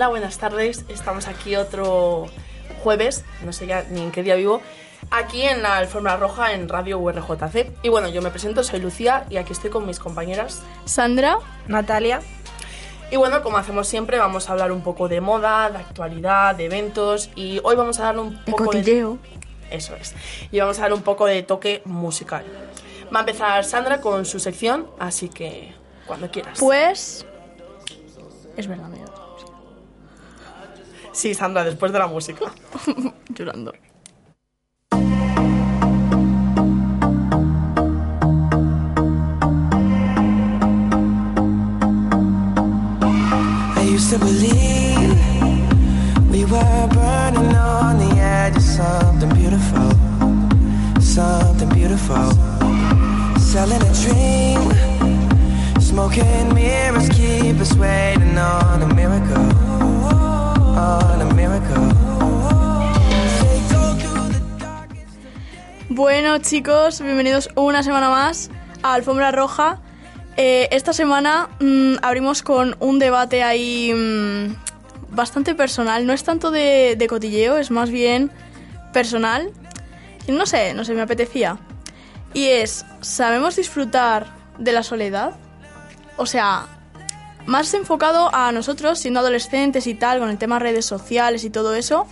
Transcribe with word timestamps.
hola, 0.00 0.08
buenas 0.08 0.38
tardes. 0.38 0.86
Estamos 0.88 1.28
aquí 1.28 1.56
otro 1.56 2.24
jueves, 2.82 3.22
no 3.44 3.52
sé 3.52 3.66
ya 3.66 3.84
ni 3.90 4.00
en 4.00 4.10
qué 4.10 4.22
día 4.22 4.34
vivo, 4.34 4.62
aquí 5.10 5.42
en 5.42 5.60
la 5.60 5.76
alfombra 5.76 6.16
roja 6.16 6.54
en 6.54 6.70
Radio 6.70 6.98
URJC. 6.98 7.70
Y 7.82 7.90
bueno, 7.90 8.08
yo 8.08 8.22
me 8.22 8.30
presento, 8.30 8.64
soy 8.64 8.80
Lucía 8.80 9.26
y 9.28 9.36
aquí 9.36 9.52
estoy 9.52 9.68
con 9.68 9.84
mis 9.84 9.98
compañeras. 9.98 10.62
Sandra, 10.86 11.36
Natalia. 11.68 12.22
Y 13.10 13.16
bueno, 13.16 13.42
como 13.42 13.58
hacemos 13.58 13.88
siempre, 13.88 14.16
vamos 14.16 14.48
a 14.48 14.52
hablar 14.52 14.72
un 14.72 14.82
poco 14.82 15.06
de 15.06 15.20
moda, 15.20 15.68
de 15.68 15.76
actualidad, 15.76 16.54
de 16.54 16.64
eventos 16.64 17.28
y 17.34 17.60
hoy 17.62 17.76
vamos 17.76 18.00
a 18.00 18.04
dar 18.04 18.18
un 18.18 18.42
de 18.42 18.52
poco 18.52 18.64
cotilleo. 18.64 19.18
Eso 19.70 19.94
es. 19.96 20.14
Y 20.50 20.60
vamos 20.60 20.78
a 20.78 20.82
dar 20.82 20.94
un 20.94 21.02
poco 21.02 21.26
de 21.26 21.42
toque 21.42 21.82
musical. 21.84 22.46
Va 23.14 23.18
a 23.18 23.20
empezar 23.20 23.66
Sandra 23.66 24.00
con 24.00 24.24
su 24.24 24.40
sección, 24.40 24.86
así 24.98 25.28
que 25.28 25.74
cuando 26.06 26.30
quieras. 26.30 26.58
Pues. 26.58 27.26
Es 28.56 28.66
verdad, 28.66 28.88
dado 28.88 29.19
Sí, 31.20 31.34
Sandra, 31.34 31.62
después 31.62 31.92
de 31.92 31.98
la 31.98 32.06
música. 32.06 32.46
llorando. 33.36 33.74
I 43.76 43.82
used 43.82 44.08
to 44.08 44.18
believe 44.18 45.14
we 46.30 46.46
were 46.46 46.88
burning 46.88 47.54
on 47.54 47.98
the 47.98 48.18
edge 48.18 48.56
of 48.56 48.62
something 48.62 49.28
beautiful, 49.34 49.90
something 51.02 51.68
beautiful. 51.68 52.32
Selling 53.38 53.82
a 53.82 53.92
dream, 54.00 54.72
smoking 55.82 56.54
mirrors 56.54 57.10
keep 57.10 57.60
us 57.60 57.74
waiting 57.74 58.38
on 58.38 58.80
a 58.80 58.94
miracle, 58.94 59.49
Bueno, 66.02 66.38
chicos, 66.38 67.02
bienvenidos 67.02 67.50
una 67.54 67.82
semana 67.82 68.08
más 68.08 68.50
a 68.82 68.94
Alfombra 68.94 69.32
Roja. 69.32 69.78
Eh, 70.36 70.68
esta 70.70 70.92
semana 70.92 71.50
mm, 71.60 71.96
abrimos 72.00 72.42
con 72.42 72.74
un 72.80 72.98
debate 72.98 73.42
ahí 73.42 73.92
mm, 73.92 74.54
bastante 75.10 75.54
personal. 75.54 76.06
No 76.06 76.14
es 76.14 76.24
tanto 76.24 76.50
de, 76.50 77.06
cotilleo, 77.08 77.58
es 77.58 77.70
más 77.70 77.90
bien 77.90 78.30
personal. 78.92 79.50
No 80.28 80.46
sé, 80.46 80.72
no 80.72 80.84
sé, 80.84 80.94
me 80.94 81.02
apetecía. 81.02 81.58
Y 82.32 82.46
es, 82.46 82.86
¿sabemos 83.02 83.56
disfrutar 83.56 84.28
de 84.58 84.72
la 84.72 84.82
soledad? 84.82 85.34
O 86.16 86.24
sea, 86.24 86.66
más 87.50 87.74
enfocado 87.74 88.32
a 88.32 88.52
nosotros, 88.52 89.00
siendo 89.00 89.18
adolescentes 89.18 89.88
y 89.88 89.94
tal, 89.94 90.20
con 90.20 90.30
el 90.30 90.38
tema 90.38 90.60
redes 90.60 90.86
sociales 90.86 91.42
y 91.42 91.50
todo 91.50 91.74
eso. 91.74 92.06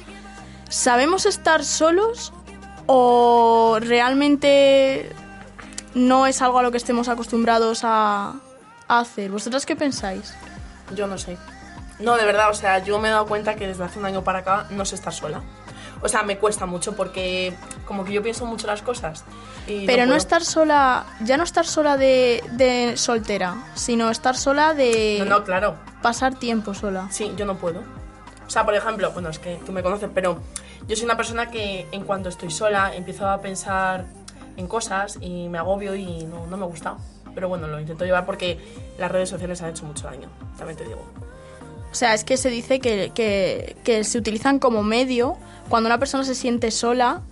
¿Sabemos 0.69 1.27
estar 1.27 1.65
solos 1.65 2.33
o 2.87 3.79
realmente 3.81 5.11
no 5.95 6.27
es 6.27 6.43
algo 6.43 6.59
a 6.59 6.65
lo 6.65 6.73
que 6.73 6.77
estemos 6.77 7.09
acostumbrados 7.09 7.85
a, 7.85 8.35
a 8.89 8.99
hacer? 8.99 9.31
¿Vosotras 9.31 9.65
qué 9.65 9.77
pensáis? 9.77 10.35
Yo 10.97 11.07
no 11.07 11.17
sé. 11.17 11.39
No, 12.01 12.17
de 12.17 12.25
verdad, 12.25 12.51
o 12.51 12.55
sea, 12.55 12.83
yo 12.83 12.99
me 12.99 13.07
he 13.07 13.11
dado 13.13 13.27
cuenta 13.27 13.55
que 13.55 13.69
desde 13.69 13.85
hace 13.85 14.01
un 14.01 14.07
año 14.07 14.25
para 14.25 14.41
acá 14.41 14.67
no 14.71 14.85
sé 14.85 14.97
estar 14.97 15.13
sola. 15.13 15.41
O 16.03 16.09
sea, 16.09 16.23
me 16.23 16.39
cuesta 16.39 16.65
mucho 16.67 16.95
porque 16.95 17.53
como 17.87 18.05
que 18.05 18.13
yo 18.13 18.23
pienso 18.23 18.47
mucho 18.47 18.67
las 18.67 18.83
cosas. 18.83 19.25
y 19.67 19.85
Pero 19.87 20.03
no 20.03 20.09
puedo. 20.11 20.19
estar 20.19 20.45
sola, 20.45 21.07
ya 21.25 21.37
no 21.37 21.43
estar 21.45 21.67
sola 21.67 21.97
de, 21.97 22.43
de 22.53 22.97
soltera, 22.97 23.57
sino 23.75 24.11
estar 24.11 24.37
sola 24.37 24.75
de 24.75 25.17
No, 25.21 25.39
no, 25.39 25.45
claro. 25.45 25.77
pasar 26.03 26.35
tiempo 26.37 26.73
sola. 26.75 27.09
Sí, 27.11 27.33
yo 27.37 27.45
no 27.47 27.57
puedo. 27.57 27.81
O 28.47 28.51
sea, 28.51 28.65
por 28.65 28.75
ejemplo, 28.75 29.11
bueno, 29.13 29.29
es 29.29 29.39
que 29.39 29.59
tú 29.67 29.73
me 29.73 29.83
conoces, 29.83 30.09
pero 30.15 30.39
yo 30.87 30.97
soy 30.97 31.05
una 31.05 31.17
persona 31.17 31.51
que 31.51 31.87
en 31.93 32.05
cuanto 32.05 32.29
estoy 32.29 32.51
sola 32.51 32.95
empiezo 32.95 33.29
a 33.29 33.41
pensar 33.41 34.07
en 34.57 34.67
cosas 34.67 35.19
y 35.21 35.49
me 35.49 35.59
agobio 35.59 35.95
y 35.95 36.25
no, 36.25 36.47
no 36.47 36.57
me 36.57 36.65
gusta. 36.65 36.97
Pero 37.35 37.49
bueno, 37.49 37.67
lo 37.67 37.79
intento 37.79 38.05
llevar 38.05 38.25
porque 38.25 38.59
las 38.99 39.11
redes 39.11 39.29
sociales 39.29 39.61
han 39.63 39.71
hecho 39.71 39.85
mucho 39.85 40.07
daño, 40.07 40.29
también 40.57 40.79
te 40.79 40.85
digo. 40.85 41.05
O 41.91 41.95
sea, 41.95 42.15
es 42.15 42.25
que 42.25 42.37
se 42.37 42.51
dice 42.51 42.81
que, 42.81 43.13
que- 43.15 44.05
se 44.05 44.19
utilizan 44.19 44.59
como 44.59 44.83
medio 44.83 45.37
cuando 45.69 45.89
una 45.89 45.99
persona 45.99 46.25
se 46.25 46.35
siente 46.35 46.71
sola. 46.71 47.23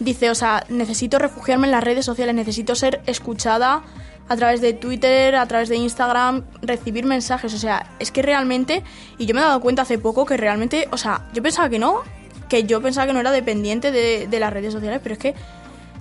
Dice, 0.00 0.30
o 0.30 0.34
sea, 0.34 0.64
necesito 0.68 1.18
refugiarme 1.18 1.66
en 1.66 1.72
las 1.72 1.82
redes 1.82 2.04
sociales, 2.04 2.34
necesito 2.34 2.74
ser 2.74 3.00
escuchada 3.06 3.82
a 4.28 4.36
través 4.36 4.60
de 4.60 4.72
Twitter, 4.74 5.34
a 5.34 5.46
través 5.48 5.68
de 5.70 5.76
Instagram, 5.76 6.44
recibir 6.62 7.04
mensajes. 7.04 7.52
O 7.54 7.58
sea, 7.58 7.90
es 7.98 8.12
que 8.12 8.22
realmente, 8.22 8.84
y 9.18 9.26
yo 9.26 9.34
me 9.34 9.40
he 9.40 9.44
dado 9.44 9.60
cuenta 9.60 9.82
hace 9.82 9.98
poco 9.98 10.24
que 10.26 10.36
realmente, 10.36 10.86
o 10.92 10.98
sea, 10.98 11.26
yo 11.32 11.42
pensaba 11.42 11.68
que 11.68 11.78
no, 11.78 12.02
que 12.48 12.64
yo 12.64 12.80
pensaba 12.80 13.06
que 13.06 13.12
no 13.12 13.20
era 13.20 13.30
dependiente 13.32 13.90
de, 13.90 14.28
de 14.28 14.40
las 14.40 14.52
redes 14.52 14.72
sociales, 14.72 15.00
pero 15.02 15.14
es 15.14 15.18
que 15.18 15.34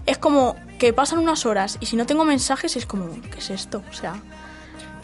es 0.05 0.17
como 0.17 0.55
que 0.77 0.93
pasan 0.93 1.19
unas 1.19 1.45
horas 1.45 1.77
y 1.79 1.87
si 1.87 1.95
no 1.95 2.05
tengo 2.05 2.23
mensajes 2.23 2.75
es 2.75 2.85
como, 2.85 3.09
¿qué 3.31 3.39
es 3.39 3.49
esto? 3.49 3.81
O 3.89 3.93
sea, 3.93 4.13
¿qué 4.13 4.19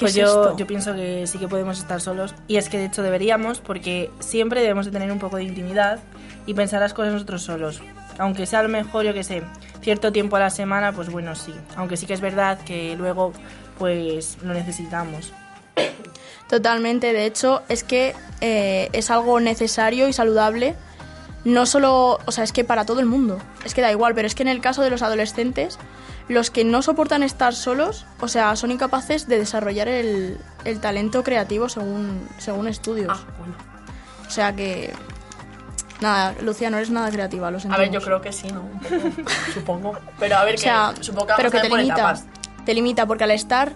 Pues 0.04 0.16
es 0.16 0.22
yo, 0.22 0.26
esto? 0.26 0.58
yo 0.58 0.68
pienso 0.68 0.94
que 0.94 1.26
sí 1.28 1.38
que 1.38 1.48
podemos 1.48 1.80
estar 1.80 2.02
solos 2.02 2.36
y 2.48 2.58
es 2.58 2.70
que 2.70 2.78
de 2.78 2.86
hecho 2.86 3.02
deberíamos 3.02 3.60
porque 3.60 4.12
siempre 4.20 4.62
debemos 4.62 4.86
de 4.86 4.92
tener 4.92 5.12
un 5.12 5.20
poco 5.20 5.38
de 5.38 5.44
intimidad 5.44 6.00
y 6.46 6.54
pensar 6.54 6.82
las 6.82 6.94
cosas 6.94 7.14
nosotros 7.14 7.42
solos. 7.44 7.82
Aunque 8.18 8.46
sea 8.46 8.60
a 8.60 8.64
lo 8.64 8.70
mejor, 8.70 9.06
yo 9.06 9.14
que 9.14 9.24
sé, 9.24 9.42
cierto 9.82 10.12
tiempo 10.12 10.36
a 10.36 10.40
la 10.40 10.50
semana, 10.50 10.92
pues 10.92 11.10
bueno, 11.10 11.36
sí. 11.36 11.54
Aunque 11.76 11.98
sí 11.98 12.06
que 12.06 12.14
es 12.14 12.22
verdad 12.22 12.60
que 12.64 12.96
luego 12.96 13.34
pues 13.80 14.38
lo 14.44 14.54
necesitamos. 14.54 15.34
Totalmente, 16.50 17.14
de 17.14 17.26
hecho, 17.26 17.64
es 17.70 17.84
que 17.84 18.14
eh, 18.42 18.90
es 18.94 19.10
algo 19.10 19.40
necesario 19.40 20.08
y 20.08 20.14
saludable. 20.14 20.76
No 21.46 21.66
solo, 21.66 22.20
o 22.26 22.32
sea, 22.32 22.44
es 22.44 22.52
que 22.54 22.64
para 22.64 22.86
todo 22.86 23.00
el 23.00 23.06
mundo. 23.06 23.38
Es 23.66 23.74
que 23.74 23.82
da 23.82 23.92
igual, 23.92 24.14
pero 24.16 24.28
es 24.28 24.36
que 24.36 24.44
en 24.44 24.50
el 24.50 24.62
caso 24.62 24.82
de 24.82 24.90
los 24.90 25.02
adolescentes, 25.02 25.78
los 26.30 26.50
que 26.52 26.64
no 26.64 26.82
soportan 26.82 27.22
estar 27.22 27.54
solos, 27.54 28.06
o 28.22 28.28
sea, 28.30 28.56
son 28.56 28.72
incapaces 28.72 29.28
de 29.28 29.40
desarrollar 29.40 29.88
el, 29.90 30.38
el 30.64 30.80
talento 30.80 31.22
creativo 31.24 31.68
según, 31.68 32.28
según 32.38 32.68
estudios. 32.70 33.12
Ah, 33.12 33.34
bueno. 33.40 33.56
O 34.26 34.30
sea 34.32 34.56
que. 34.56 34.94
Nada, 36.02 36.34
Lucía, 36.42 36.70
no 36.70 36.78
eres 36.78 36.90
nada 36.90 37.10
creativa, 37.12 37.50
lo 37.52 37.58
A 37.58 37.62
sentimos. 37.62 37.80
ver, 37.80 37.92
yo 37.92 38.02
creo 38.02 38.22
que 38.22 38.32
sí, 38.34 38.48
¿no? 38.48 38.62
Un 38.62 38.80
poco, 38.80 39.30
supongo. 39.54 39.98
Pero 40.20 40.38
a 40.38 40.44
ver, 40.44 40.56
O 40.58 40.58
sea, 40.58 40.94
que 40.96 41.04
supongo 41.04 41.28
que 41.28 41.34
pero 41.38 41.52
que 41.52 41.58
a 41.58 41.62
te 41.62 41.70
limita. 41.70 41.94
etapas. 41.94 42.26
Te 42.66 42.74
limita 42.74 43.06
porque 43.06 43.26
al 43.26 43.32
estar 43.32 43.74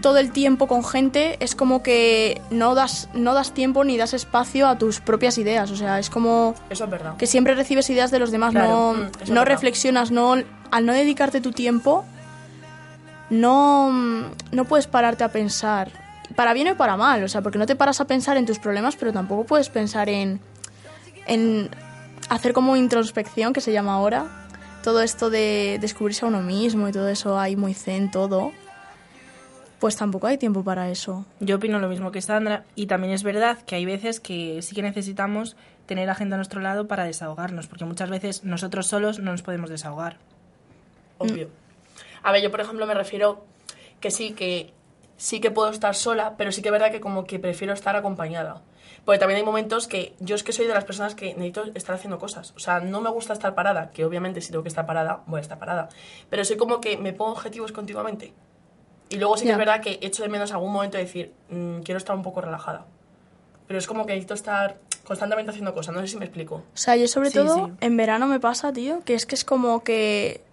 todo 0.00 0.16
el 0.18 0.32
tiempo 0.32 0.66
con 0.66 0.82
gente 0.82 1.36
es 1.40 1.54
como 1.54 1.82
que 1.82 2.40
no 2.50 2.74
das, 2.74 3.08
no 3.12 3.34
das 3.34 3.52
tiempo 3.52 3.84
ni 3.84 3.98
das 3.98 4.14
espacio 4.14 4.66
a 4.66 4.78
tus 4.78 5.00
propias 5.00 5.36
ideas. 5.36 5.70
O 5.70 5.76
sea, 5.76 5.98
es 5.98 6.08
como 6.08 6.54
Eso 6.70 6.84
es 6.84 6.90
verdad. 6.90 7.16
que 7.18 7.26
siempre 7.26 7.54
recibes 7.54 7.90
ideas 7.90 8.10
de 8.10 8.18
los 8.18 8.30
demás, 8.30 8.52
Claro, 8.52 8.94
mm, 8.94 9.00
no, 9.00 9.10
eso 9.22 9.34
no 9.34 9.44
reflexionas, 9.44 10.10
no, 10.10 10.36
al 10.70 10.86
no 10.86 10.92
dedicarte 10.94 11.40
tu 11.42 11.52
tiempo, 11.52 12.04
no, 13.28 13.92
no 14.52 14.64
puedes 14.64 14.86
pararte 14.86 15.24
a 15.24 15.28
pensar, 15.30 15.90
para 16.34 16.52
bien 16.54 16.68
o 16.68 16.76
para 16.76 16.96
mal, 16.96 17.22
o 17.22 17.28
sea, 17.28 17.42
porque 17.42 17.58
no 17.58 17.66
te 17.66 17.76
paras 17.76 18.00
a 18.00 18.06
pensar 18.06 18.36
en 18.36 18.46
tus 18.46 18.58
problemas, 18.58 18.96
pero 18.96 19.12
tampoco 19.12 19.44
puedes 19.44 19.68
pensar 19.68 20.08
en, 20.08 20.40
en 21.26 21.68
hacer 22.28 22.52
como 22.52 22.76
introspección, 22.76 23.52
que 23.52 23.60
se 23.60 23.72
llama 23.72 23.94
ahora, 23.94 24.39
todo 24.82 25.02
esto 25.02 25.30
de 25.30 25.78
descubrirse 25.80 26.24
a 26.24 26.28
uno 26.28 26.40
mismo 26.40 26.88
y 26.88 26.92
todo 26.92 27.08
eso 27.08 27.38
ahí 27.38 27.56
muy 27.56 27.74
zen, 27.74 28.10
todo, 28.10 28.52
pues 29.78 29.96
tampoco 29.96 30.26
hay 30.26 30.38
tiempo 30.38 30.62
para 30.62 30.90
eso. 30.90 31.24
Yo 31.40 31.56
opino 31.56 31.78
lo 31.78 31.88
mismo 31.88 32.12
que 32.12 32.22
Sandra 32.22 32.64
y 32.74 32.86
también 32.86 33.12
es 33.12 33.22
verdad 33.22 33.58
que 33.62 33.76
hay 33.76 33.84
veces 33.84 34.20
que 34.20 34.62
sí 34.62 34.74
que 34.74 34.82
necesitamos 34.82 35.56
tener 35.86 36.08
a 36.08 36.14
gente 36.14 36.34
a 36.34 36.36
nuestro 36.36 36.60
lado 36.60 36.86
para 36.86 37.04
desahogarnos, 37.04 37.66
porque 37.66 37.84
muchas 37.84 38.10
veces 38.10 38.44
nosotros 38.44 38.86
solos 38.86 39.18
no 39.18 39.32
nos 39.32 39.42
podemos 39.42 39.70
desahogar. 39.70 40.18
obvio. 41.18 41.48
A 42.22 42.32
ver, 42.32 42.42
yo 42.42 42.50
por 42.50 42.60
ejemplo 42.60 42.86
me 42.86 42.94
refiero 42.94 43.44
que 44.00 44.10
sí, 44.10 44.32
que 44.32 44.72
sí 45.16 45.40
que 45.40 45.50
puedo 45.50 45.70
estar 45.70 45.94
sola, 45.94 46.34
pero 46.36 46.52
sí 46.52 46.62
que 46.62 46.68
es 46.68 46.72
verdad 46.72 46.90
que 46.90 47.00
como 47.00 47.24
que 47.24 47.38
prefiero 47.38 47.72
estar 47.72 47.96
acompañada. 47.96 48.62
Porque 49.04 49.18
también 49.18 49.38
hay 49.38 49.44
momentos 49.44 49.88
que 49.88 50.14
yo 50.20 50.34
es 50.36 50.42
que 50.42 50.52
soy 50.52 50.66
de 50.66 50.74
las 50.74 50.84
personas 50.84 51.14
que 51.14 51.34
necesito 51.34 51.64
estar 51.74 51.94
haciendo 51.94 52.18
cosas. 52.18 52.52
O 52.56 52.58
sea, 52.60 52.80
no 52.80 53.00
me 53.00 53.10
gusta 53.10 53.32
estar 53.32 53.54
parada, 53.54 53.90
que 53.90 54.04
obviamente 54.04 54.40
si 54.40 54.50
tengo 54.50 54.62
que 54.62 54.68
estar 54.68 54.86
parada, 54.86 55.22
voy 55.26 55.38
a 55.38 55.40
estar 55.42 55.58
parada. 55.58 55.88
Pero 56.28 56.44
soy 56.44 56.56
como 56.56 56.80
que 56.80 56.96
me 56.96 57.12
pongo 57.12 57.32
objetivos 57.32 57.72
continuamente. 57.72 58.32
Y 59.08 59.16
luego 59.16 59.36
sí 59.36 59.44
que 59.46 59.52
es 59.52 59.58
verdad 59.58 59.80
que 59.80 59.98
echo 60.02 60.22
de 60.22 60.28
menos 60.28 60.52
algún 60.52 60.72
momento 60.72 60.96
de 60.98 61.04
decir, 61.04 61.32
"Mm, 61.48 61.80
quiero 61.80 61.98
estar 61.98 62.14
un 62.14 62.22
poco 62.22 62.40
relajada. 62.40 62.86
Pero 63.66 63.78
es 63.78 63.86
como 63.86 64.06
que 64.06 64.12
necesito 64.12 64.34
estar 64.34 64.78
constantemente 65.04 65.50
haciendo 65.50 65.74
cosas, 65.74 65.94
no 65.94 66.00
sé 66.02 66.06
si 66.08 66.16
me 66.16 66.24
explico. 66.26 66.56
O 66.56 66.62
sea, 66.76 66.94
yo 66.94 67.08
sobre 67.08 67.30
Sí, 67.30 67.38
todo 67.38 67.66
sí. 67.66 67.72
en 67.80 67.96
verano 67.96 68.26
me 68.28 68.38
pasa, 68.38 68.72
tío, 68.72 69.00
que 69.04 69.14
es 69.14 69.26
que 69.26 69.34
es 69.34 69.44
como 69.44 69.82
que... 69.82 70.44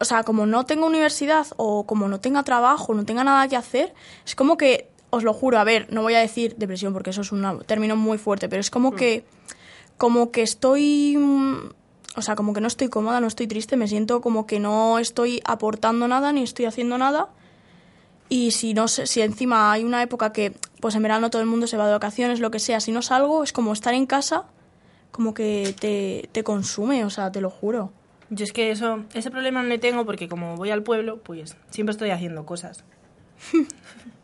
O 0.00 0.04
sea, 0.04 0.24
como 0.24 0.44
no 0.46 0.66
tengo 0.66 0.86
universidad 0.86 1.46
o 1.56 1.86
como 1.86 2.08
no 2.08 2.20
tenga 2.20 2.42
trabajo, 2.42 2.92
no 2.94 3.04
tenga 3.04 3.22
nada 3.24 3.46
que 3.48 3.56
hacer, 3.56 3.94
es 4.26 4.34
como 4.34 4.56
que, 4.56 4.90
os 5.16 5.24
lo 5.24 5.32
juro, 5.32 5.58
a 5.58 5.64
ver, 5.64 5.92
no 5.92 6.02
voy 6.02 6.14
a 6.14 6.20
decir 6.20 6.54
depresión 6.56 6.92
porque 6.92 7.10
eso 7.10 7.20
es 7.22 7.32
un 7.32 7.62
término 7.66 7.96
muy 7.96 8.18
fuerte, 8.18 8.48
pero 8.48 8.60
es 8.60 8.70
como 8.70 8.92
que... 8.94 9.24
Como 9.98 10.30
que 10.30 10.42
estoy... 10.42 11.16
mm, 11.16 11.70
O 12.16 12.22
sea, 12.22 12.34
como 12.36 12.52
que 12.52 12.60
no 12.60 12.66
estoy 12.68 12.88
cómoda, 12.88 13.20
no 13.20 13.26
estoy 13.26 13.46
triste, 13.46 13.76
me 13.76 13.88
siento 13.88 14.20
como 14.20 14.46
que 14.46 14.58
no 14.60 14.98
estoy 14.98 15.40
aportando 15.44 16.06
nada 16.08 16.32
ni 16.32 16.42
estoy 16.42 16.64
haciendo 16.66 16.96
nada. 16.98 17.28
Y 18.28 18.50
si 18.50 18.74
no 18.74 18.88
sé, 18.88 19.06
si 19.06 19.20
encima 19.22 19.70
hay 19.72 19.84
una 19.84 20.02
época 20.02 20.32
que, 20.32 20.52
pues 20.80 20.94
en 20.96 21.02
verano 21.02 21.30
todo 21.30 21.42
el 21.42 21.48
mundo 21.48 21.66
se 21.66 21.76
va 21.76 21.86
de 21.86 21.92
vacaciones, 21.92 22.40
lo 22.40 22.50
que 22.50 22.58
sea, 22.58 22.80
si 22.80 22.90
no 22.90 23.00
salgo, 23.02 23.44
es 23.44 23.52
como 23.52 23.72
estar 23.72 23.94
en 23.94 24.06
casa, 24.06 24.44
como 25.12 25.32
que 25.32 25.74
te, 25.78 26.28
te 26.32 26.42
consume, 26.42 27.04
o 27.04 27.10
sea, 27.10 27.30
te 27.30 27.40
lo 27.40 27.50
juro. 27.50 27.92
Yo 28.28 28.44
es 28.44 28.52
que 28.52 28.72
eso, 28.72 29.04
ese 29.14 29.30
problema 29.30 29.62
no 29.62 29.68
le 29.68 29.78
tengo 29.78 30.04
porque 30.04 30.28
como 30.28 30.56
voy 30.56 30.70
al 30.70 30.82
pueblo, 30.82 31.18
pues 31.22 31.56
siempre 31.70 31.92
estoy 31.92 32.10
haciendo 32.10 32.44
cosas. 32.44 32.82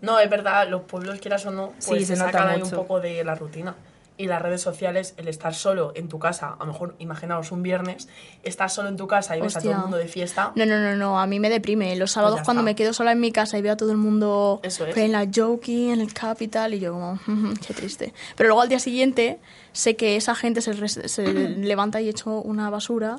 No, 0.01 0.19
es 0.19 0.29
verdad, 0.29 0.69
los 0.69 0.83
pueblos, 0.83 1.21
quieras 1.21 1.47
o 1.47 1.53
no, 1.53 1.75
pues 1.87 2.01
Sí, 2.01 2.07
se 2.07 2.17
se 2.17 2.17
sacan 2.17 2.49
ahí 2.49 2.61
un 2.63 2.71
poco 2.77 2.99
de 3.01 3.23
la 3.23 3.37
rutina. 3.37 3.77
Y 4.19 4.27
las 4.27 4.43
redes 4.43 4.61
sociales, 4.61 5.15
el 5.17 5.29
estar 5.29 5.55
solo 5.55 5.93
en 5.95 6.09
tu 6.09 6.19
casa, 6.19 6.57
a 6.59 6.65
lo 6.65 6.73
mejor 6.73 6.97
imaginaos 6.99 7.53
un 7.53 7.63
viernes, 7.63 8.09
estás 8.43 8.75
solo 8.75 8.89
en 8.89 8.97
tu 8.97 9.07
casa 9.07 9.37
y 9.37 9.41
ves 9.41 9.57
a 9.57 9.61
todo 9.61 9.71
el 9.71 9.79
mundo 9.79 9.97
de 9.99 10.09
fiesta. 10.09 10.51
No, 10.57 10.67
no, 10.67 10.79
no, 10.81 10.97
no, 10.97 11.21
a 11.21 11.27
mí 11.29 11.39
me 11.39 11.49
deprime. 11.51 11.95
Los 11.97 12.11
sábados 12.13 12.41
ya 12.41 12.45
cuando 12.45 12.61
está. 12.63 12.65
me 12.65 12.75
quedo 12.75 12.93
sola 12.93 13.13
en 13.13 13.21
mi 13.21 13.31
casa 13.33 13.59
y 13.59 13.63
veo 13.63 13.73
a 13.73 13.77
todo 13.77 13.93
el 13.93 13.97
mundo 13.97 14.61
es. 14.65 14.79
en 14.81 15.13
la 15.13 15.27
Jokey, 15.33 15.91
en 15.91 16.01
el 16.01 16.13
Capital, 16.13 16.75
y 16.75 16.81
yo 16.81 16.93
como, 16.93 17.13
"Ujú, 17.13 17.55
qué 17.67 17.73
triste. 17.73 18.13
Pero 18.37 18.49
luego 18.49 18.61
al 18.63 18.69
día 18.69 18.81
siguiente 18.81 19.39
sé 19.73 19.95
que 19.97 20.17
esa 20.17 20.35
gente 20.35 20.61
se 20.61 20.73
levanta 21.49 22.01
y 22.01 22.09
hecho 22.09 22.41
una 22.41 22.71
basura, 22.71 23.17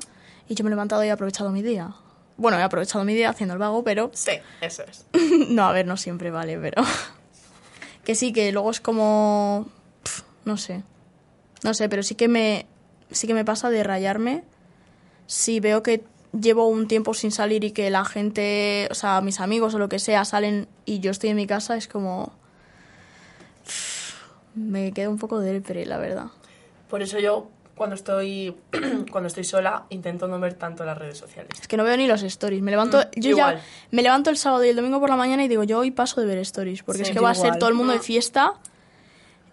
y 0.48 0.54
yo 0.54 0.64
me 0.64 0.68
he 0.68 0.72
levantado 0.72 1.02
y 1.02 1.08
he 1.08 1.10
aprovechado 1.10 1.50
mi 1.50 1.62
día. 1.62 1.94
Bueno, 2.36 2.58
he 2.58 2.62
aprovechado 2.62 3.04
mi 3.04 3.14
día 3.14 3.30
haciendo 3.30 3.54
el 3.54 3.58
vago, 3.60 3.84
pero 3.84 4.10
Sí, 4.12 4.32
eso 4.60 4.82
es. 4.82 5.06
no, 5.48 5.66
a 5.66 5.72
ver, 5.72 5.86
no 5.86 5.96
siempre 5.96 6.30
vale, 6.30 6.58
pero. 6.58 6.82
que 8.04 8.14
sí, 8.14 8.32
que 8.32 8.50
luego 8.52 8.70
es 8.70 8.80
como. 8.80 9.68
pf, 10.02 10.22
no 10.44 10.56
sé. 10.56 10.82
No 11.62 11.74
sé, 11.74 11.88
pero 11.88 12.02
sí 12.02 12.14
que 12.14 12.28
me. 12.28 12.66
Sí 13.10 13.26
que 13.26 13.34
me 13.34 13.44
pasa 13.44 13.70
de 13.70 13.84
rayarme. 13.84 14.42
Si 15.26 15.60
veo 15.60 15.82
que 15.82 16.04
llevo 16.38 16.66
un 16.66 16.88
tiempo 16.88 17.14
sin 17.14 17.30
salir 17.30 17.62
y 17.64 17.70
que 17.70 17.88
la 17.90 18.04
gente, 18.04 18.88
o 18.90 18.94
sea, 18.94 19.20
mis 19.20 19.40
amigos 19.40 19.74
o 19.74 19.78
lo 19.78 19.88
que 19.88 19.98
sea, 19.98 20.24
salen 20.24 20.66
y 20.84 21.00
yo 21.00 21.12
estoy 21.12 21.30
en 21.30 21.36
mi 21.36 21.46
casa, 21.46 21.76
es 21.76 21.86
como. 21.86 22.32
Me 24.54 24.92
quedo 24.92 25.10
un 25.10 25.18
poco 25.18 25.40
depre, 25.40 25.86
la 25.86 25.98
verdad. 25.98 26.26
Por 26.88 27.02
eso 27.02 27.18
yo, 27.18 27.48
cuando 27.74 27.94
estoy, 27.96 28.56
cuando 29.10 29.26
estoy 29.28 29.44
sola, 29.44 29.84
intento 29.90 30.28
no 30.28 30.38
ver 30.40 30.54
tanto 30.54 30.84
las 30.84 30.96
redes 30.96 31.18
sociales. 31.18 31.50
Es 31.60 31.66
que 31.68 31.76
no 31.76 31.84
veo 31.84 31.96
ni 31.96 32.06
los 32.06 32.22
stories. 32.22 32.62
Me 32.62 32.70
levanto, 32.70 32.98
Mm, 32.98 33.20
yo 33.20 33.30
igual. 33.30 33.56
ya 33.56 33.62
me 33.90 34.02
levanto 34.02 34.30
el 34.30 34.36
sábado 34.36 34.64
y 34.64 34.68
el 34.68 34.76
domingo 34.76 35.00
por 35.00 35.10
la 35.10 35.16
mañana 35.16 35.44
y 35.44 35.48
digo, 35.48 35.64
yo 35.64 35.78
hoy 35.80 35.90
paso 35.90 36.20
de 36.20 36.26
ver 36.26 36.38
stories, 36.38 36.82
porque 36.82 37.04
Sí, 37.04 37.10
es 37.10 37.16
que 37.16 37.20
va 37.20 37.30
a 37.30 37.34
ser 37.34 37.58
todo 37.58 37.68
el 37.68 37.74
mundo 37.74 37.92
de 37.92 37.98
Mm. 37.98 38.02
fiesta 38.02 38.52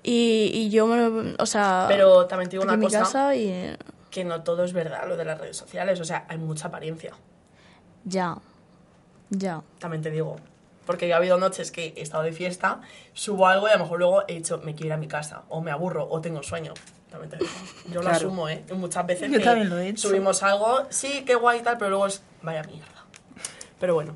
y, 0.04 0.52
y 0.54 0.70
yo 0.70 0.88
me, 0.88 1.36
o 1.38 1.46
sea, 1.46 1.86
Pero 1.88 2.26
también 2.28 2.50
te 2.50 2.58
digo 2.58 2.64
una 2.64 2.80
cosa, 2.80 3.00
casa 3.00 3.36
y 3.36 3.76
que 4.10 4.24
no 4.24 4.42
todo 4.44 4.64
es 4.64 4.74
verdad 4.74 5.08
lo 5.08 5.16
de 5.18 5.26
las 5.26 5.40
redes 5.40 5.56
sociales. 5.58 6.00
O 6.00 6.06
sea, 6.06 6.26
hay 6.28 6.38
mucha 6.38 6.68
apariencia. 6.68 7.14
ya, 8.06 8.38
ya. 9.30 9.62
También 9.80 10.02
te 10.04 10.12
digo. 10.12 10.36
Porque 10.86 11.07
yo 11.07 11.13
ha 11.13 11.18
habido 11.18 11.38
noches 11.38 11.72
que 11.72 11.94
he 11.95 12.01
estado 12.01 12.24
de 12.24 12.31
fiesta, 12.31 12.81
subo 13.13 13.48
algo 13.48 13.68
y 13.68 13.72
a 13.72 13.78
lo 13.78 13.83
mejor 13.83 14.00
luego 14.00 14.24
he 14.28 14.36
dicho, 14.36 14.60
me 14.63 14.74
quiero 14.74 14.88
ir 14.88 14.94
a 14.94 14.98
mi 14.98 15.07
casa, 15.07 15.44
o 15.50 15.62
me 15.62 15.72
aburro, 15.72 16.07
o 16.10 16.22
tengo 16.22 16.42
sueño. 16.44 16.74
También 17.10 17.30
te 17.30 17.38
digo. 17.38 17.51
Yo 17.92 18.01
lo 18.01 18.10
asumo, 18.10 18.50
¿eh? 18.50 18.63
Muchas 18.74 19.06
veces 19.06 19.30
Yo 19.31 19.38
que 19.38 19.44
también 19.44 19.69
lo 19.69 19.78
he 19.78 19.89
hecho. 19.89 20.07
subimos 20.07 20.42
algo, 20.44 20.86
sí, 20.89 21.24
qué 21.25 21.36
guay 21.36 21.60
y 21.60 21.62
tal, 21.62 21.78
pero 21.78 21.89
luego 21.92 22.07
es, 22.07 22.24
vaya 22.42 22.63
mierda. 22.63 23.06
Pero 23.80 23.95
bueno, 23.95 24.16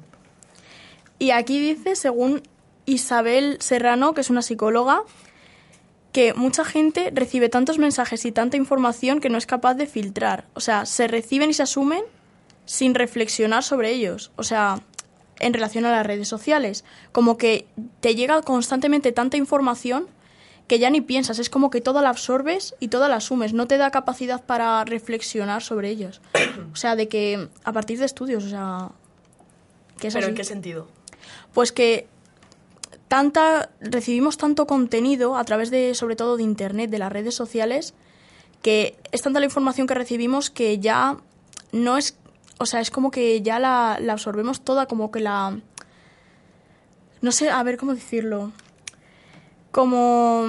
Y 1.19 1.31
aquí 1.31 1.59
dice, 1.59 1.95
según 1.95 2.41
Isabel 2.85 3.57
Serrano, 3.59 4.13
que 4.13 4.21
es 4.21 4.29
una 4.29 4.41
psicóloga, 4.41 5.03
que 6.11 6.33
mucha 6.33 6.63
gente 6.63 7.11
recibe 7.13 7.49
tantos 7.49 7.77
mensajes 7.77 8.23
y 8.25 8.31
tanta 8.31 8.55
información 8.57 9.19
que 9.19 9.29
no 9.29 9.37
es 9.37 9.45
capaz 9.45 9.73
de 9.73 9.85
filtrar. 9.87 10.45
O 10.53 10.61
sea, 10.61 10.85
se 10.85 11.07
reciben 11.07 11.49
y 11.49 11.53
se 11.53 11.63
asumen 11.63 12.03
sin 12.65 12.95
reflexionar 12.95 13.63
sobre 13.63 13.91
ellos. 13.91 14.31
O 14.37 14.43
sea, 14.43 14.79
en 15.39 15.53
relación 15.53 15.85
a 15.85 15.91
las 15.91 16.05
redes 16.05 16.27
sociales. 16.27 16.83
Como 17.11 17.37
que 17.37 17.67
te 17.99 18.15
llega 18.15 18.41
constantemente 18.41 19.11
tanta 19.11 19.37
información 19.37 20.07
que 20.67 20.79
ya 20.79 20.89
ni 20.89 21.01
piensas. 21.01 21.39
Es 21.39 21.49
como 21.49 21.69
que 21.69 21.81
toda 21.81 22.01
la 22.01 22.09
absorbes 22.09 22.75
y 22.79 22.87
toda 22.87 23.07
la 23.07 23.17
asumes. 23.17 23.53
No 23.53 23.67
te 23.67 23.77
da 23.77 23.91
capacidad 23.91 24.43
para 24.43 24.83
reflexionar 24.85 25.61
sobre 25.63 25.89
ellos. 25.89 26.21
O 26.73 26.77
sea, 26.77 26.95
de 26.95 27.07
que 27.07 27.49
a 27.63 27.71
partir 27.71 27.99
de 27.99 28.05
estudios, 28.05 28.43
o 28.43 28.49
sea... 28.49 28.89
Que 29.99 30.07
es 30.07 30.13
pero 30.13 30.25
así. 30.25 30.31
¿en 30.31 30.35
qué 30.35 30.43
sentido? 30.43 30.87
Pues 31.53 31.71
que 31.71 32.07
tanta 33.07 33.69
recibimos 33.79 34.37
tanto 34.37 34.67
contenido 34.67 35.37
a 35.37 35.43
través 35.43 35.71
de 35.71 35.95
sobre 35.95 36.15
todo 36.15 36.37
de 36.37 36.43
internet, 36.43 36.89
de 36.89 36.99
las 36.99 37.11
redes 37.11 37.35
sociales, 37.35 37.93
que 38.61 38.97
es 39.11 39.21
tanta 39.21 39.39
la 39.39 39.45
información 39.45 39.87
que 39.87 39.93
recibimos 39.93 40.49
que 40.49 40.79
ya 40.79 41.17
no 41.71 41.97
es, 41.97 42.17
o 42.57 42.65
sea, 42.65 42.79
es 42.81 42.89
como 42.91 43.11
que 43.11 43.41
ya 43.41 43.59
la, 43.59 43.97
la 44.01 44.13
absorbemos 44.13 44.61
toda, 44.61 44.85
como 44.85 45.11
que 45.11 45.19
la 45.19 45.57
no 47.21 47.31
sé, 47.31 47.49
a 47.49 47.63
ver 47.63 47.77
cómo 47.77 47.93
decirlo. 47.95 48.51
Como 49.71 50.45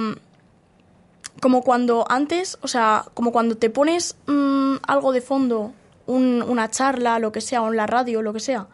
como 1.41 1.61
cuando 1.61 2.05
antes, 2.09 2.57
o 2.61 2.67
sea, 2.67 3.05
como 3.13 3.31
cuando 3.31 3.57
te 3.57 3.69
pones 3.69 4.15
mm, 4.25 4.75
algo 4.87 5.11
de 5.11 5.21
fondo, 5.21 5.71
un- 6.07 6.43
una 6.47 6.69
charla, 6.71 7.19
lo 7.19 7.31
que 7.31 7.41
sea, 7.41 7.61
o 7.61 7.69
en 7.69 7.77
la 7.77 7.85
radio, 7.85 8.23
lo 8.23 8.33
que 8.33 8.39
sea, 8.39 8.67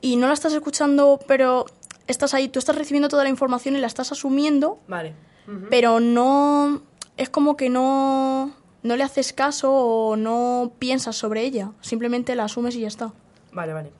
y 0.00 0.16
no 0.16 0.26
la 0.26 0.34
estás 0.34 0.52
escuchando, 0.52 1.20
pero 1.26 1.64
estás 2.08 2.34
ahí, 2.34 2.48
tú 2.48 2.58
estás 2.58 2.76
recibiendo 2.76 3.08
toda 3.08 3.22
la 3.24 3.30
información 3.30 3.76
y 3.76 3.78
la 3.80 3.86
estás 3.86 4.12
asumiendo, 4.12 4.78
Vale. 4.88 5.14
Pero 5.70 6.00
no, 6.00 6.82
es 7.16 7.28
como 7.30 7.56
que 7.56 7.68
no, 7.70 8.52
no 8.82 8.96
le 8.96 9.04
haces 9.04 9.32
caso 9.32 9.72
o 9.72 10.16
no 10.16 10.72
piensas 10.78 11.16
sobre 11.16 11.42
ella, 11.42 11.72
simplemente 11.80 12.34
la 12.34 12.44
asumes 12.44 12.74
y 12.76 12.80
ya 12.80 12.88
está. 12.88 13.12
Vale, 13.52 13.72
vale. 13.72 13.92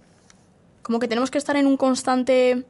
Como 0.82 0.98
que 0.98 1.08
tenemos 1.08 1.30
que 1.30 1.38
estar 1.38 1.56
en 1.56 1.66
un 1.66 1.76
constante 1.76 2.64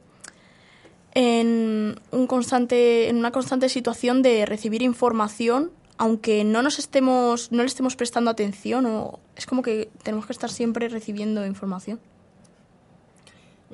en 1.15 1.99
un 2.11 2.27
constante 2.27 3.09
en 3.09 3.17
una 3.17 3.31
constante 3.31 3.69
situación 3.69 4.23
de 4.23 4.47
recibir 4.47 4.81
información 4.81 5.71
aunque 5.97 6.43
no 6.43 6.63
nos 6.63 6.79
estemos 6.79 7.51
no 7.51 7.61
le 7.61 7.67
estemos 7.67 7.95
prestando 7.95 8.31
atención 8.31 8.85
o 8.87 9.19
es 9.35 9.45
como 9.45 9.61
que 9.61 9.89
tenemos 10.01 10.25
que 10.25 10.33
estar 10.33 10.49
siempre 10.49 10.89
recibiendo 10.89 11.45
información. 11.45 11.99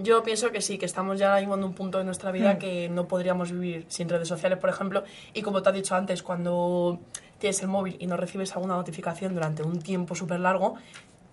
Yo 0.01 0.23
pienso 0.23 0.51
que 0.51 0.61
sí, 0.61 0.77
que 0.77 0.85
estamos 0.85 1.19
ya 1.19 1.39
en 1.39 1.51
un 1.51 1.73
punto 1.73 1.97
de 1.97 2.05
nuestra 2.05 2.31
vida 2.31 2.57
que 2.57 2.87
no 2.87 3.07
podríamos 3.07 3.51
vivir 3.51 3.85
sin 3.89 4.07
redes 4.07 4.29
sociales, 4.29 4.57
por 4.57 4.69
ejemplo. 4.69 5.03
Y 5.33 5.41
como 5.41 5.61
te 5.61 5.69
has 5.69 5.75
dicho 5.75 5.93
antes, 5.93 6.23
cuando 6.23 6.99
tienes 7.39 7.61
el 7.61 7.67
móvil 7.67 7.95
y 7.99 8.07
no 8.07 8.17
recibes 8.17 8.53
alguna 8.55 8.75
notificación 8.75 9.33
durante 9.33 9.63
un 9.63 9.81
tiempo 9.81 10.13
súper 10.15 10.39
largo, 10.39 10.75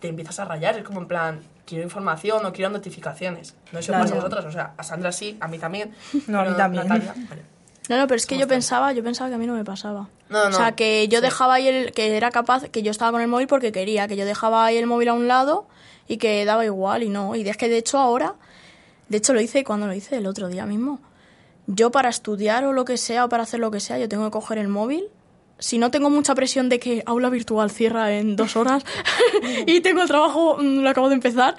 te 0.00 0.08
empiezas 0.08 0.38
a 0.40 0.44
rayar. 0.44 0.76
Es 0.78 0.84
como 0.84 1.00
en 1.00 1.08
plan, 1.08 1.40
quiero 1.66 1.84
información 1.84 2.44
o 2.46 2.52
quiero 2.52 2.70
notificaciones. 2.70 3.54
No 3.72 3.80
sé 3.82 3.88
Claro. 3.88 4.04
pasa 4.04 4.14
a 4.14 4.16
vosotras, 4.18 4.44
o 4.44 4.52
sea, 4.52 4.72
a 4.76 4.82
Sandra 4.82 5.12
sí, 5.12 5.36
a 5.40 5.48
mí 5.48 5.58
también. 5.58 5.94
No, 6.28 6.40
a 6.40 6.44
mí 6.44 6.56
también. 6.56 6.86
Natalia, 6.88 7.14
vale. 7.28 7.42
No, 7.88 7.96
no, 7.98 8.06
pero 8.08 8.16
es 8.16 8.26
que 8.26 8.36
yo 8.36 8.48
pensaba, 8.48 8.92
yo 8.92 9.04
pensaba 9.04 9.28
que 9.30 9.36
a 9.36 9.38
mí 9.38 9.46
no 9.46 9.54
me 9.54 9.64
pasaba. 9.64 10.08
No, 10.28 10.48
O 10.48 10.52
sea, 10.52 10.70
no, 10.70 10.76
que 10.76 11.06
yo 11.08 11.18
sí. 11.20 11.24
dejaba 11.24 11.54
ahí 11.54 11.68
el, 11.68 11.92
que 11.92 12.16
era 12.16 12.30
capaz, 12.32 12.64
que 12.68 12.82
yo 12.82 12.90
estaba 12.90 13.12
con 13.12 13.20
el 13.20 13.28
móvil 13.28 13.46
porque 13.46 13.70
quería, 13.70 14.08
que 14.08 14.16
yo 14.16 14.24
dejaba 14.24 14.64
ahí 14.66 14.76
el 14.76 14.86
móvil 14.88 15.08
a 15.10 15.12
un 15.14 15.28
lado 15.28 15.68
y 16.08 16.16
que 16.16 16.44
daba 16.44 16.64
igual 16.64 17.04
y 17.04 17.08
no. 17.08 17.36
Y 17.36 17.48
es 17.48 17.56
que 17.56 17.68
de 17.68 17.78
hecho 17.78 17.98
ahora, 17.98 18.34
de 19.08 19.18
hecho 19.18 19.32
lo 19.34 19.40
hice 19.40 19.62
cuando 19.62 19.86
lo 19.86 19.94
hice 19.94 20.16
el 20.16 20.26
otro 20.26 20.48
día 20.48 20.66
mismo. 20.66 20.98
Yo 21.68 21.90
para 21.92 22.08
estudiar 22.08 22.64
o 22.64 22.72
lo 22.72 22.84
que 22.84 22.96
sea 22.96 23.24
o 23.24 23.28
para 23.28 23.44
hacer 23.44 23.60
lo 23.60 23.70
que 23.70 23.78
sea, 23.80 23.98
yo 23.98 24.08
tengo 24.08 24.24
que 24.24 24.30
coger 24.32 24.58
el 24.58 24.68
móvil. 24.68 25.04
Si 25.58 25.78
no 25.78 25.90
tengo 25.90 26.10
mucha 26.10 26.34
presión 26.34 26.68
de 26.68 26.78
que 26.78 27.02
aula 27.06 27.30
virtual 27.30 27.70
cierra 27.70 28.12
en 28.12 28.36
dos 28.36 28.56
horas 28.56 28.84
y 29.66 29.80
tengo 29.80 30.02
el 30.02 30.08
trabajo, 30.08 30.56
mm, 30.58 30.80
lo 30.80 30.90
acabo 30.90 31.08
de 31.08 31.14
empezar, 31.14 31.56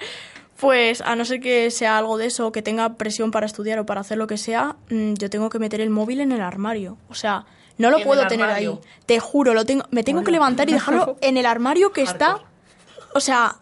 pues 0.60 1.00
a 1.00 1.16
no 1.16 1.24
ser 1.24 1.40
que 1.40 1.70
sea 1.70 1.98
algo 1.98 2.16
de 2.18 2.26
eso, 2.26 2.52
que 2.52 2.62
tenga 2.62 2.94
presión 2.94 3.30
para 3.30 3.46
estudiar 3.46 3.78
o 3.78 3.86
para 3.86 4.00
hacer 4.00 4.18
lo 4.18 4.26
que 4.26 4.38
sea, 4.38 4.76
mm, 4.90 5.14
yo 5.14 5.30
tengo 5.30 5.48
que 5.50 5.58
meter 5.58 5.80
el 5.80 5.90
móvil 5.90 6.20
en 6.20 6.32
el 6.32 6.40
armario. 6.40 6.96
O 7.08 7.14
sea, 7.14 7.44
no 7.76 7.90
lo 7.90 7.98
¿En 7.98 8.04
puedo 8.04 8.26
tener 8.26 8.48
ahí. 8.50 8.68
Te 9.06 9.20
juro, 9.20 9.54
lo 9.54 9.64
tengo, 9.64 9.84
me 9.90 10.02
tengo 10.02 10.24
que 10.24 10.30
levantar 10.32 10.68
y 10.68 10.72
dejarlo 10.72 11.16
en 11.20 11.36
el 11.36 11.46
armario 11.46 11.92
que 11.92 12.02
está, 12.02 12.40
o 13.14 13.20
sea, 13.20 13.56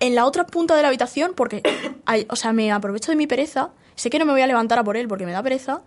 en 0.00 0.14
la 0.14 0.26
otra 0.26 0.46
punta 0.46 0.76
de 0.76 0.82
la 0.82 0.88
habitación, 0.88 1.32
porque, 1.34 1.62
hay- 2.06 2.26
o 2.28 2.36
sea, 2.36 2.52
me 2.52 2.70
aprovecho 2.72 3.10
de 3.12 3.16
mi 3.16 3.26
pereza 3.26 3.70
sé 3.94 4.10
que 4.10 4.18
no 4.18 4.26
me 4.26 4.32
voy 4.32 4.42
a 4.42 4.46
levantar 4.46 4.78
a 4.78 4.84
por 4.84 4.96
él 4.96 5.08
porque 5.08 5.24
me 5.26 5.32
da 5.32 5.42
pereza, 5.42 5.80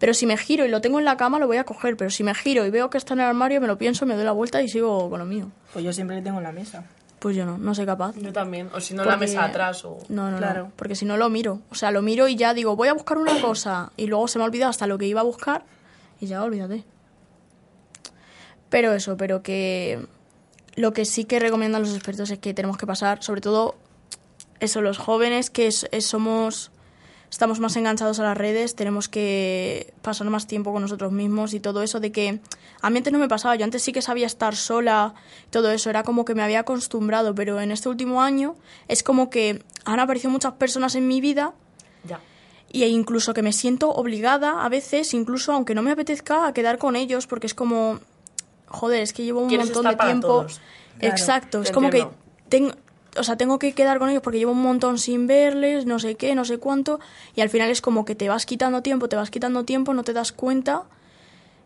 pero 0.00 0.12
si 0.14 0.26
me 0.26 0.36
giro 0.36 0.64
y 0.64 0.68
lo 0.68 0.80
tengo 0.80 0.98
en 0.98 1.04
la 1.04 1.16
cama 1.16 1.38
lo 1.38 1.46
voy 1.46 1.58
a 1.58 1.64
coger, 1.64 1.96
pero 1.96 2.10
si 2.10 2.24
me 2.24 2.34
giro 2.34 2.66
y 2.66 2.70
veo 2.70 2.90
que 2.90 2.98
está 2.98 3.14
en 3.14 3.20
el 3.20 3.26
armario 3.26 3.60
me 3.60 3.68
lo 3.68 3.78
pienso, 3.78 4.04
me 4.06 4.16
doy 4.16 4.24
la 4.24 4.32
vuelta 4.32 4.60
y 4.60 4.68
sigo 4.68 5.08
con 5.08 5.20
lo 5.20 5.24
mío. 5.26 5.52
Pues 5.72 5.84
yo 5.84 5.92
siempre 5.92 6.16
le 6.16 6.22
tengo 6.22 6.38
en 6.38 6.44
la 6.44 6.50
mesa. 6.52 6.84
Pues 7.20 7.36
yo 7.36 7.44
no, 7.44 7.58
no 7.58 7.74
soy 7.74 7.84
capaz. 7.86 8.16
Yo 8.16 8.32
también. 8.32 8.70
O 8.74 8.80
si 8.80 8.94
no, 8.94 9.04
la 9.04 9.10
Porque- 9.12 9.26
mesa 9.26 9.44
atrás 9.44 9.84
o... 9.84 9.98
No, 10.08 10.30
no, 10.30 10.38
Claro. 10.38 10.64
no. 10.64 10.72
Porque 10.74 10.94
si 10.96 11.04
no 11.04 11.18
lo 11.18 11.28
miro. 11.28 11.60
O 11.70 11.74
sea, 11.74 11.90
lo 11.90 12.00
miro 12.00 12.26
y 12.28 12.34
ya 12.34 12.54
digo, 12.54 12.74
voy 12.76 12.88
a 12.88 12.94
buscar 12.94 13.18
una 13.18 13.38
cosa. 13.42 13.92
Y 13.98 14.06
luego 14.06 14.26
se 14.26 14.38
me 14.38 14.44
ha 14.44 14.46
olvidado 14.48 14.70
hasta 14.70 14.86
lo 14.86 14.96
que 14.96 15.06
iba 15.06 15.20
a 15.20 15.24
buscar. 15.24 15.64
Y 16.18 16.26
ya, 16.28 16.42
olvídate. 16.42 16.82
Pero 18.70 18.92
eso, 18.94 19.16
pero 19.16 19.42
que 19.42 20.06
lo 20.76 20.92
que 20.92 21.04
sí 21.04 21.24
que 21.24 21.38
recomiendan 21.40 21.82
los 21.82 21.94
expertos 21.94 22.30
es 22.30 22.38
que 22.38 22.54
tenemos 22.54 22.78
que 22.78 22.86
pasar, 22.86 23.22
sobre 23.22 23.40
todo 23.40 23.74
eso, 24.60 24.80
los 24.80 24.98
jóvenes 24.98 25.50
que 25.50 25.66
es- 25.66 25.88
es- 25.92 26.06
somos, 26.06 26.70
estamos 27.30 27.60
más 27.60 27.76
enganchados 27.76 28.18
a 28.20 28.24
las 28.24 28.36
redes, 28.36 28.74
tenemos 28.74 29.08
que 29.08 29.92
pasar 30.02 30.28
más 30.28 30.46
tiempo 30.46 30.72
con 30.72 30.82
nosotros 30.82 31.12
mismos 31.12 31.54
y 31.54 31.60
todo 31.60 31.82
eso 31.82 32.00
de 32.00 32.10
que 32.12 32.40
a 32.82 32.90
mí 32.90 32.98
antes 32.98 33.12
no 33.12 33.18
me 33.18 33.28
pasaba, 33.28 33.54
yo 33.56 33.64
antes 33.64 33.82
sí 33.82 33.92
que 33.92 34.02
sabía 34.02 34.26
estar 34.26 34.56
sola, 34.56 35.14
todo 35.50 35.70
eso, 35.70 35.90
era 35.90 36.02
como 36.02 36.24
que 36.24 36.34
me 36.34 36.42
había 36.42 36.60
acostumbrado, 36.60 37.34
pero 37.34 37.60
en 37.60 37.70
este 37.70 37.88
último 37.88 38.20
año 38.22 38.56
es 38.88 39.02
como 39.02 39.30
que 39.30 39.62
han 39.84 40.00
aparecido 40.00 40.30
muchas 40.30 40.54
personas 40.54 40.94
en 40.96 41.06
mi 41.06 41.20
vida 41.20 41.52
Ya. 42.06 42.18
y 42.72 42.84
incluso 42.84 43.32
que 43.32 43.42
me 43.42 43.52
siento 43.52 43.90
obligada 43.90 44.64
a 44.64 44.68
veces, 44.68 45.14
incluso 45.14 45.52
aunque 45.52 45.74
no 45.74 45.82
me 45.82 45.92
apetezca, 45.92 46.46
a 46.48 46.52
quedar 46.52 46.78
con 46.78 46.96
ellos 46.96 47.26
porque 47.28 47.46
es 47.46 47.54
como, 47.54 48.00
joder, 48.66 49.02
es 49.02 49.12
que 49.12 49.22
llevo 49.24 49.40
un 49.40 49.48
Quieres 49.48 49.66
montón 49.66 49.86
estar 49.86 49.92
de 49.92 49.96
para 49.98 50.10
tiempo. 50.10 50.26
todos. 50.26 50.60
Claro, 50.98 51.14
Exacto, 51.14 51.62
es 51.62 51.70
como 51.70 51.86
entiendo. 51.88 52.10
que 52.10 52.48
tengo, 52.50 52.72
o 53.16 53.22
sea, 53.22 53.36
tengo 53.36 53.58
que 53.58 53.72
quedar 53.72 53.98
con 53.98 54.08
ellos 54.08 54.22
porque 54.22 54.38
llevo 54.38 54.52
un 54.52 54.62
montón 54.62 54.98
sin 54.98 55.26
verles, 55.26 55.86
no 55.86 55.98
sé 55.98 56.14
qué, 56.14 56.34
no 56.34 56.44
sé 56.44 56.58
cuánto, 56.58 57.00
y 57.34 57.40
al 57.40 57.48
final 57.48 57.70
es 57.70 57.80
como 57.80 58.04
que 58.04 58.14
te 58.14 58.28
vas 58.28 58.46
quitando 58.46 58.82
tiempo, 58.82 59.08
te 59.08 59.16
vas 59.16 59.30
quitando 59.30 59.64
tiempo, 59.64 59.94
no 59.94 60.02
te 60.04 60.12
das 60.12 60.32
cuenta. 60.32 60.84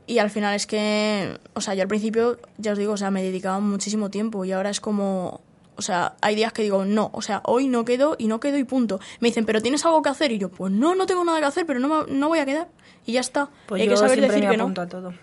Y 0.06 0.18
al 0.18 0.28
final 0.28 0.54
es 0.54 0.66
que, 0.66 1.38
o 1.54 1.62
sea, 1.62 1.74
yo 1.74 1.80
al 1.80 1.88
principio, 1.88 2.38
ya 2.58 2.72
os 2.72 2.78
digo, 2.78 2.92
o 2.92 2.96
sea, 2.96 3.10
me 3.10 3.22
dedicaba 3.22 3.58
muchísimo 3.60 4.10
tiempo 4.10 4.44
y 4.44 4.52
ahora 4.52 4.68
es 4.68 4.78
como, 4.78 5.40
o 5.76 5.82
sea, 5.82 6.14
hay 6.20 6.34
días 6.34 6.52
que 6.52 6.62
digo, 6.62 6.84
no, 6.84 7.10
o 7.14 7.22
sea, 7.22 7.40
hoy 7.44 7.68
no 7.68 7.86
quedo 7.86 8.14
y 8.18 8.26
no 8.26 8.38
quedo 8.38 8.58
y 8.58 8.64
punto. 8.64 9.00
Me 9.20 9.28
dicen, 9.28 9.46
pero 9.46 9.62
¿tienes 9.62 9.84
algo 9.86 10.02
que 10.02 10.10
hacer? 10.10 10.30
Y 10.32 10.38
yo, 10.38 10.50
pues 10.50 10.72
no, 10.72 10.94
no 10.94 11.06
tengo 11.06 11.24
nada 11.24 11.40
que 11.40 11.46
hacer, 11.46 11.64
pero 11.66 11.80
no, 11.80 12.04
no 12.04 12.28
voy 12.28 12.38
a 12.38 12.44
quedar. 12.44 12.68
Y 13.06 13.12
ya 13.12 13.20
está. 13.20 13.48
Pues 13.66 13.80
hay 13.80 13.88
yo 13.88 13.92
que 13.92 13.96
saber 13.96 14.20
decir 14.20 14.44
me 14.44 14.50
que 14.50 14.56
no. 14.56 14.66
a 14.76 14.86
todo. 14.86 15.14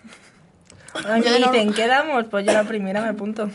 A 1.06 1.16
mí 1.18 1.24
Yo 1.24 1.32
me 1.32 1.38
dicen, 1.38 1.74
quedamos, 1.74 2.26
pues 2.26 2.46
yo 2.46 2.52
la 2.54 2.64
primera 2.64 3.02
me 3.02 3.10
apunto. 3.10 3.50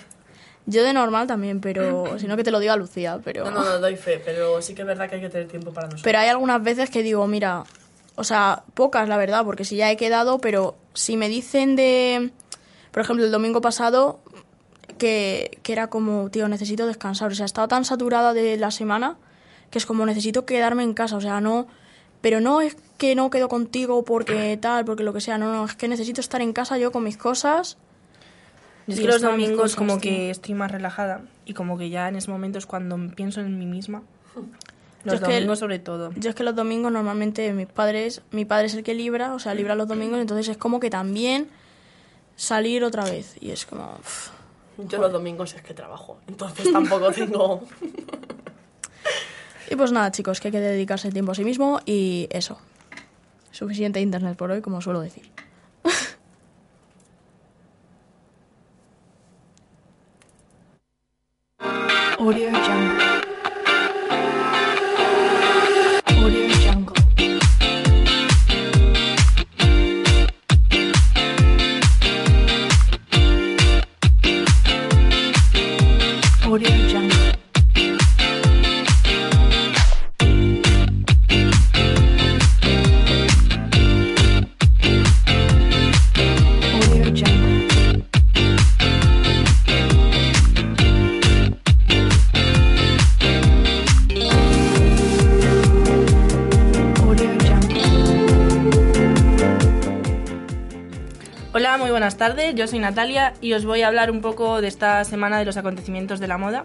Yo 0.66 0.82
de 0.82 0.92
normal 0.92 1.26
también, 1.26 1.60
pero 1.60 2.18
si 2.18 2.26
no 2.26 2.36
que 2.36 2.42
te 2.42 2.50
lo 2.50 2.58
diga 2.58 2.76
Lucía, 2.76 3.20
pero... 3.24 3.44
No, 3.44 3.50
no, 3.52 3.64
no, 3.64 3.78
doy 3.78 3.96
fe, 3.96 4.20
pero 4.24 4.60
sí 4.60 4.74
que 4.74 4.82
es 4.82 4.86
verdad 4.86 5.08
que 5.08 5.16
hay 5.16 5.20
que 5.20 5.28
tener 5.28 5.46
tiempo 5.46 5.72
para 5.72 5.86
nosotros. 5.86 6.02
Pero 6.02 6.18
hay 6.18 6.28
algunas 6.28 6.62
veces 6.62 6.90
que 6.90 7.04
digo, 7.04 7.26
mira, 7.28 7.64
o 8.16 8.24
sea, 8.24 8.64
pocas 8.74 9.08
la 9.08 9.16
verdad, 9.16 9.44
porque 9.44 9.64
si 9.64 9.76
ya 9.76 9.90
he 9.92 9.96
quedado, 9.96 10.38
pero 10.38 10.74
si 10.92 11.16
me 11.16 11.28
dicen 11.28 11.76
de, 11.76 12.32
por 12.90 13.02
ejemplo, 13.02 13.24
el 13.24 13.30
domingo 13.30 13.60
pasado, 13.60 14.18
que, 14.98 15.58
que 15.62 15.72
era 15.72 15.88
como, 15.88 16.30
tío, 16.30 16.48
necesito 16.48 16.86
descansar, 16.86 17.30
o 17.30 17.34
sea, 17.34 17.46
estaba 17.46 17.68
tan 17.68 17.84
saturada 17.84 18.34
de 18.34 18.56
la 18.56 18.72
semana 18.72 19.16
que 19.70 19.78
es 19.78 19.86
como, 19.86 20.06
necesito 20.06 20.46
quedarme 20.46 20.82
en 20.82 20.94
casa, 20.94 21.16
o 21.16 21.20
sea, 21.20 21.40
no, 21.40 21.66
pero 22.20 22.40
no 22.40 22.60
es 22.60 22.76
que 22.98 23.14
no 23.14 23.30
quedo 23.30 23.48
contigo 23.48 24.04
porque 24.04 24.58
tal, 24.60 24.84
porque 24.84 25.02
lo 25.02 25.12
que 25.12 25.20
sea, 25.20 25.38
no, 25.38 25.52
no, 25.52 25.64
es 25.64 25.74
que 25.74 25.88
necesito 25.88 26.20
estar 26.20 26.40
en 26.40 26.52
casa 26.52 26.78
yo 26.78 26.92
con 26.92 27.04
mis 27.04 27.16
cosas. 27.16 27.76
Yo 28.86 28.94
es 28.94 29.00
que 29.00 29.06
los 29.06 29.22
domingos 29.22 29.56
cosas, 29.60 29.76
como 29.76 30.00
que 30.00 30.30
estoy 30.30 30.54
más 30.54 30.70
relajada 30.70 31.22
y 31.44 31.54
como 31.54 31.76
que 31.76 31.90
ya 31.90 32.08
en 32.08 32.16
ese 32.16 32.30
momento 32.30 32.58
es 32.58 32.66
cuando 32.66 32.96
pienso 33.14 33.40
en 33.40 33.58
mí 33.58 33.66
misma. 33.66 34.02
Yo 35.04 35.12
Los 35.12 35.14
es 35.14 35.20
que- 35.28 35.34
domingos 35.34 35.58
sobre 35.60 35.78
todo. 35.78 36.10
Yo 36.16 36.30
es 36.30 36.34
que 36.34 36.42
los 36.42 36.56
domingos 36.56 36.90
normalmente 36.90 37.52
mis 37.52 37.68
padres, 37.68 38.22
mi 38.32 38.44
padre 38.44 38.66
es 38.66 38.74
el 38.74 38.82
que 38.82 38.92
libra, 38.94 39.34
o 39.34 39.38
sea, 39.38 39.54
libra 39.54 39.76
los 39.76 39.86
domingos, 39.86 40.18
entonces 40.18 40.48
es 40.48 40.56
como 40.56 40.80
que 40.80 40.90
también 40.90 41.48
salir 42.34 42.82
otra 42.82 43.04
vez 43.04 43.36
y 43.40 43.50
es 43.52 43.66
como... 43.66 43.98
Yo 44.78 44.98
los 44.98 45.12
domingos 45.12 45.54
es 45.54 45.62
que 45.62 45.74
trabajo, 45.74 46.18
entonces 46.26 46.72
tampoco 46.72 47.10
tengo... 47.12 47.62
Y 49.70 49.76
pues 49.76 49.90
nada, 49.92 50.10
chicos, 50.12 50.40
que 50.40 50.48
hay 50.48 50.52
que 50.52 50.60
dedicarse 50.60 51.08
el 51.08 51.12
tiempo 51.14 51.32
a 51.32 51.34
sí 51.34 51.44
mismo 51.44 51.80
y 51.86 52.26
eso. 52.30 52.58
Suficiente 53.50 54.00
internet 54.00 54.36
por 54.36 54.50
hoy, 54.50 54.60
como 54.60 54.80
suelo 54.80 55.00
decir. 55.00 55.30
Yo 102.56 102.66
soy 102.66 102.78
Natalia 102.78 103.34
y 103.42 103.52
os 103.52 103.66
voy 103.66 103.82
a 103.82 103.88
hablar 103.88 104.10
un 104.10 104.22
poco 104.22 104.62
de 104.62 104.68
esta 104.68 105.04
semana 105.04 105.38
de 105.38 105.44
los 105.44 105.58
acontecimientos 105.58 106.20
de 106.20 106.26
la 106.26 106.38
moda, 106.38 106.64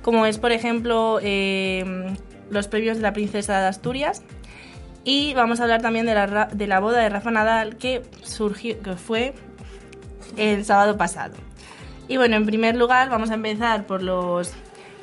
como 0.00 0.26
es, 0.26 0.38
por 0.38 0.52
ejemplo, 0.52 1.18
eh, 1.20 2.14
los 2.50 2.68
premios 2.68 2.98
de 2.98 3.02
la 3.02 3.12
Princesa 3.12 3.60
de 3.60 3.66
Asturias. 3.66 4.22
Y 5.02 5.34
vamos 5.34 5.58
a 5.58 5.64
hablar 5.64 5.82
también 5.82 6.06
de 6.06 6.14
la, 6.14 6.48
de 6.52 6.66
la 6.68 6.78
boda 6.78 7.00
de 7.00 7.08
Rafa 7.08 7.32
Nadal 7.32 7.78
que 7.78 8.02
surgió, 8.22 8.80
que 8.80 8.92
fue 8.92 9.34
el 10.36 10.64
sábado 10.64 10.96
pasado. 10.96 11.34
Y 12.06 12.16
bueno, 12.16 12.36
en 12.36 12.46
primer 12.46 12.76
lugar 12.76 13.10
vamos 13.10 13.32
a 13.32 13.34
empezar 13.34 13.88
por 13.88 14.04
los 14.04 14.52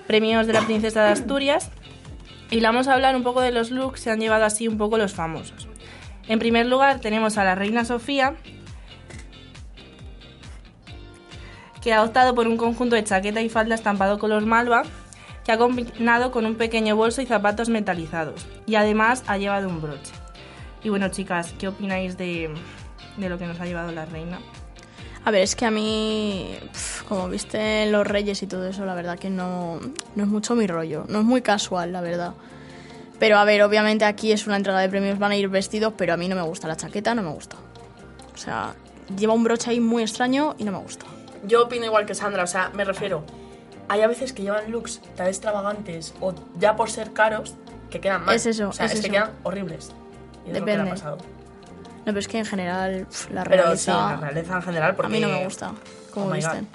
premios 0.08 0.48
de 0.48 0.54
la 0.54 0.62
Princesa 0.62 1.04
de 1.04 1.10
Asturias 1.10 1.72
y 2.50 2.62
vamos 2.62 2.88
a 2.88 2.94
hablar 2.94 3.18
un 3.18 3.24
poco 3.24 3.42
de 3.42 3.52
los 3.52 3.70
looks 3.70 4.06
que 4.06 4.12
han 4.12 4.22
llevado 4.22 4.46
así 4.46 4.70
un 4.70 4.78
poco 4.78 4.98
los 4.98 5.14
famosos. 5.14 5.68
En 6.30 6.40
primer 6.40 6.68
lugar 6.68 7.02
tenemos 7.02 7.38
a 7.38 7.44
la 7.44 7.56
reina 7.56 7.84
Sofía, 7.84 8.36
que 11.82 11.94
ha 11.94 12.04
optado 12.04 12.36
por 12.36 12.48
un 12.48 12.58
conjunto 12.58 12.96
de 12.96 13.04
chaqueta 13.04 13.42
y 13.42 13.50
falda 13.50 13.76
estampado 13.76 14.20
color 14.20 14.46
malva, 14.46 14.84
que 15.44 15.52
ha 15.52 15.58
combinado 15.58 16.32
con 16.32 16.46
un 16.46 16.56
pequeño 16.56 16.96
bolso 16.96 17.22
y 17.22 17.26
zapatos 17.26 17.70
metalizados. 17.70 18.46
Y 18.68 18.76
además 18.76 19.24
ha 19.28 19.38
llevado 19.38 19.68
un 19.68 19.82
broche. 19.82 20.14
Y 20.84 20.90
bueno, 20.90 21.10
chicas, 21.10 21.54
¿qué 21.58 21.68
opináis 21.68 22.18
de, 22.18 22.54
de 23.18 23.30
lo 23.30 23.38
que 23.38 23.48
nos 23.48 23.60
ha 23.60 23.66
llevado 23.66 23.92
la 23.92 24.06
reina? 24.06 24.40
A 25.24 25.30
ver, 25.30 25.44
es 25.44 25.56
que 25.56 25.66
a 25.66 25.72
mí, 25.72 26.56
como 27.08 27.30
viste 27.30 27.86
los 27.92 28.08
Reyes 28.08 28.42
y 28.42 28.48
todo 28.48 28.68
eso, 28.68 28.86
la 28.86 28.96
verdad 28.96 29.20
que 29.20 29.30
no, 29.30 29.80
no 30.16 30.24
es 30.24 30.30
mucho 30.30 30.56
mi 30.56 30.66
rollo. 30.66 31.06
No 31.10 31.20
es 31.20 31.26
muy 31.26 31.42
casual, 31.42 31.92
la 31.92 32.02
verdad. 32.02 32.34
Pero 33.20 33.38
a 33.38 33.46
ver, 33.46 33.62
obviamente 33.62 34.04
aquí 34.06 34.32
es 34.32 34.48
una 34.48 34.56
entrega 34.56 34.80
de 34.80 34.90
premios, 34.90 35.20
van 35.20 35.32
a 35.32 35.36
ir 35.36 35.48
vestidos, 35.48 35.94
pero 35.96 36.14
a 36.14 36.18
mí 36.18 36.28
no 36.28 36.36
me 36.36 36.42
gusta 36.42 36.68
la 36.68 36.76
chaqueta, 36.76 37.14
no 37.14 37.22
me 37.22 37.30
gusta. 37.30 37.56
O 38.34 38.38
sea, 38.38 38.74
lleva 39.16 39.34
un 39.34 39.44
broche 39.44 39.70
ahí 39.70 39.80
muy 39.80 40.02
extraño 40.02 40.56
y 40.58 40.64
no 40.64 40.72
me 40.72 40.80
gusta. 40.80 41.06
Yo 41.44 41.64
opino 41.66 41.86
igual 41.86 42.06
que 42.06 42.16
Sandra, 42.16 42.44
o 42.44 42.48
sea, 42.48 42.70
me 42.74 42.84
refiero. 42.86 43.24
Hay 43.90 44.02
a 44.02 44.08
veces 44.08 44.32
que 44.34 44.44
llevan 44.44 44.72
looks 44.72 45.02
tan 45.16 45.28
extravagantes 45.28 46.14
o 46.22 46.34
ya 46.60 46.76
por 46.76 46.90
ser 46.90 47.12
caros 47.14 47.56
que 47.90 48.00
quedan 48.00 48.24
mal. 48.26 48.36
Es 48.36 48.46
eso, 48.46 48.70
O 48.70 48.74
sea, 48.74 48.86
es 48.86 48.94
es, 48.94 49.02
que 49.02 49.08
eso. 49.08 49.14
quedan 49.14 49.32
horribles. 49.44 49.92
Y 50.46 50.52
es 50.52 50.60
lo 50.60 50.66
que 50.66 50.72
le 50.72 50.78
Depende. 50.78 50.90
ha 50.90 50.94
pasado. 50.94 51.18
No, 51.18 52.06
pero 52.06 52.20
es 52.20 52.28
que 52.28 52.38
en 52.40 52.46
general 52.46 53.08
la 53.32 53.44
Pero 53.44 53.64
realeza 53.64 53.92
sí, 53.92 53.92
la 53.92 54.18
realeza 54.18 54.56
en 54.56 54.62
general, 54.64 54.96
porque. 54.96 55.08
a 55.08 55.14
mí 55.14 55.20
no 55.20 55.28
me 55.30 55.44
gusta, 55.44 55.74
como 56.14 56.28
Oh 56.28 56.32
visten. 56.32 56.68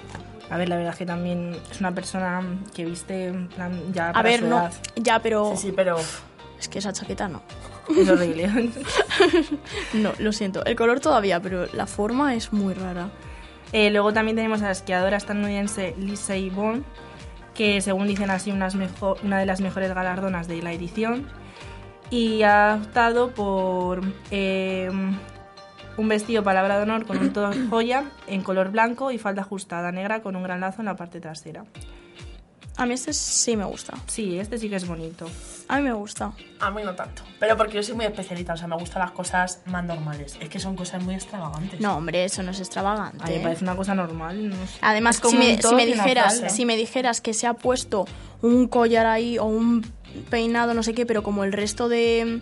A 0.49 0.57
ver, 0.57 0.69
la 0.69 0.77
verdad 0.77 0.93
es 0.93 0.97
que 0.99 1.05
también 1.05 1.57
es 1.69 1.79
una 1.81 1.93
persona 1.93 2.41
que 2.73 2.85
viste 2.85 3.25
en 3.27 3.49
plan, 3.49 3.91
ya 3.93 4.09
A 4.09 4.13
para 4.13 4.29
ver, 4.29 4.39
su 4.39 4.47
no, 4.47 4.59
edad. 4.59 4.71
ya, 4.95 5.19
pero 5.19 5.51
Sí, 5.55 5.67
sí, 5.67 5.73
pero. 5.75 5.97
es 6.59 6.69
que 6.69 6.79
esa 6.79 6.93
chaqueta 6.93 7.27
no. 7.27 7.41
Es 7.97 8.07
horrible. 8.09 8.47
No, 9.93 10.11
lo 10.19 10.31
siento. 10.31 10.63
El 10.65 10.75
color 10.75 10.99
todavía, 10.99 11.41
pero 11.41 11.65
la 11.73 11.87
forma 11.87 12.35
es 12.35 12.53
muy 12.53 12.73
rara. 12.73 13.09
Eh, 13.73 13.89
luego 13.91 14.13
también 14.13 14.35
tenemos 14.35 14.61
a 14.61 14.65
la 14.65 14.71
esquiadora 14.71 15.17
estadounidense 15.17 15.93
Lindsey 15.97 16.49
Vonn, 16.49 16.85
que 17.53 17.81
según 17.81 18.07
dicen 18.07 18.29
así 18.29 18.51
una 18.51 19.39
de 19.39 19.45
las 19.45 19.61
mejores 19.61 19.93
galardonas 19.93 20.47
de 20.47 20.61
la 20.61 20.71
edición. 20.71 21.27
Y 22.09 22.43
ha 22.43 22.79
optado 22.81 23.31
por 23.31 24.01
eh, 24.31 24.89
un 25.97 26.07
vestido 26.07 26.43
palabra 26.43 26.77
de 26.77 26.83
honor 26.83 27.05
con 27.05 27.17
un 27.17 27.33
todo 27.33 27.51
joya 27.69 28.05
en 28.27 28.43
color 28.43 28.71
blanco 28.71 29.11
y 29.11 29.17
falda 29.17 29.41
ajustada 29.41 29.91
negra 29.91 30.21
con 30.21 30.35
un 30.35 30.43
gran 30.43 30.61
lazo 30.61 30.81
en 30.81 30.85
la 30.85 30.95
parte 30.95 31.19
trasera. 31.19 31.65
A 32.77 32.85
mí 32.85 32.93
este 32.93 33.11
sí 33.11 33.57
me 33.57 33.65
gusta. 33.65 33.97
Sí, 34.05 34.39
este 34.39 34.59
sí 34.59 34.69
que 34.69 34.75
es 34.75 34.87
bonito. 34.87 35.27
A 35.67 35.77
mí 35.77 35.81
me 35.81 35.93
gusta. 35.93 36.31
A 36.59 36.69
mí 36.69 36.83
no 36.83 36.95
tanto. 36.95 37.23
Pero 37.39 37.57
porque 37.57 37.73
yo 37.73 37.83
soy 37.83 37.95
muy 37.95 38.05
especialista, 38.05 38.53
o 38.53 38.57
sea, 38.57 38.67
me 38.67 38.77
gustan 38.77 39.01
las 39.01 39.11
cosas 39.11 39.61
más 39.65 39.83
normales. 39.83 40.37
Es 40.39 40.47
que 40.47 40.59
son 40.59 40.75
cosas 40.75 41.03
muy 41.03 41.15
extravagantes. 41.15 41.79
No, 41.79 41.97
hombre, 41.97 42.23
eso 42.23 42.43
no 42.43 42.51
es 42.51 42.59
extravagante. 42.59 43.23
A 43.23 43.27
mí 43.27 43.33
me 43.33 43.39
¿eh? 43.39 43.43
parece 43.43 43.63
una 43.63 43.75
cosa 43.75 43.95
normal. 43.95 44.49
no 44.49 44.55
sé. 44.55 44.77
Además, 44.81 45.19
si 45.27 45.37
me, 45.37 45.59
si 45.59 45.75
dijeras, 45.85 46.43
si 46.49 46.65
me 46.65 46.77
dijeras 46.77 47.19
que 47.19 47.33
se 47.33 47.47
ha 47.47 47.55
puesto 47.55 48.05
un 48.43 48.67
collar 48.67 49.07
ahí 49.07 49.39
o 49.39 49.45
un 49.45 49.83
peinado, 50.29 50.75
no 50.75 50.83
sé 50.83 50.93
qué, 50.93 51.07
pero 51.07 51.23
como 51.23 51.43
el 51.43 51.53
resto 51.53 51.89
de, 51.89 52.41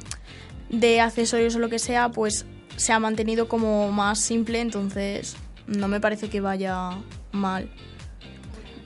de 0.70 1.00
accesorios 1.00 1.56
o 1.56 1.60
lo 1.60 1.70
que 1.70 1.80
sea, 1.80 2.10
pues 2.10 2.46
se 2.76 2.92
ha 2.92 3.00
mantenido 3.00 3.48
como 3.48 3.90
más 3.92 4.20
simple, 4.20 4.60
entonces 4.60 5.38
no 5.66 5.88
me 5.88 6.02
parece 6.02 6.30
que 6.30 6.42
vaya 6.42 6.92
mal. 7.32 7.70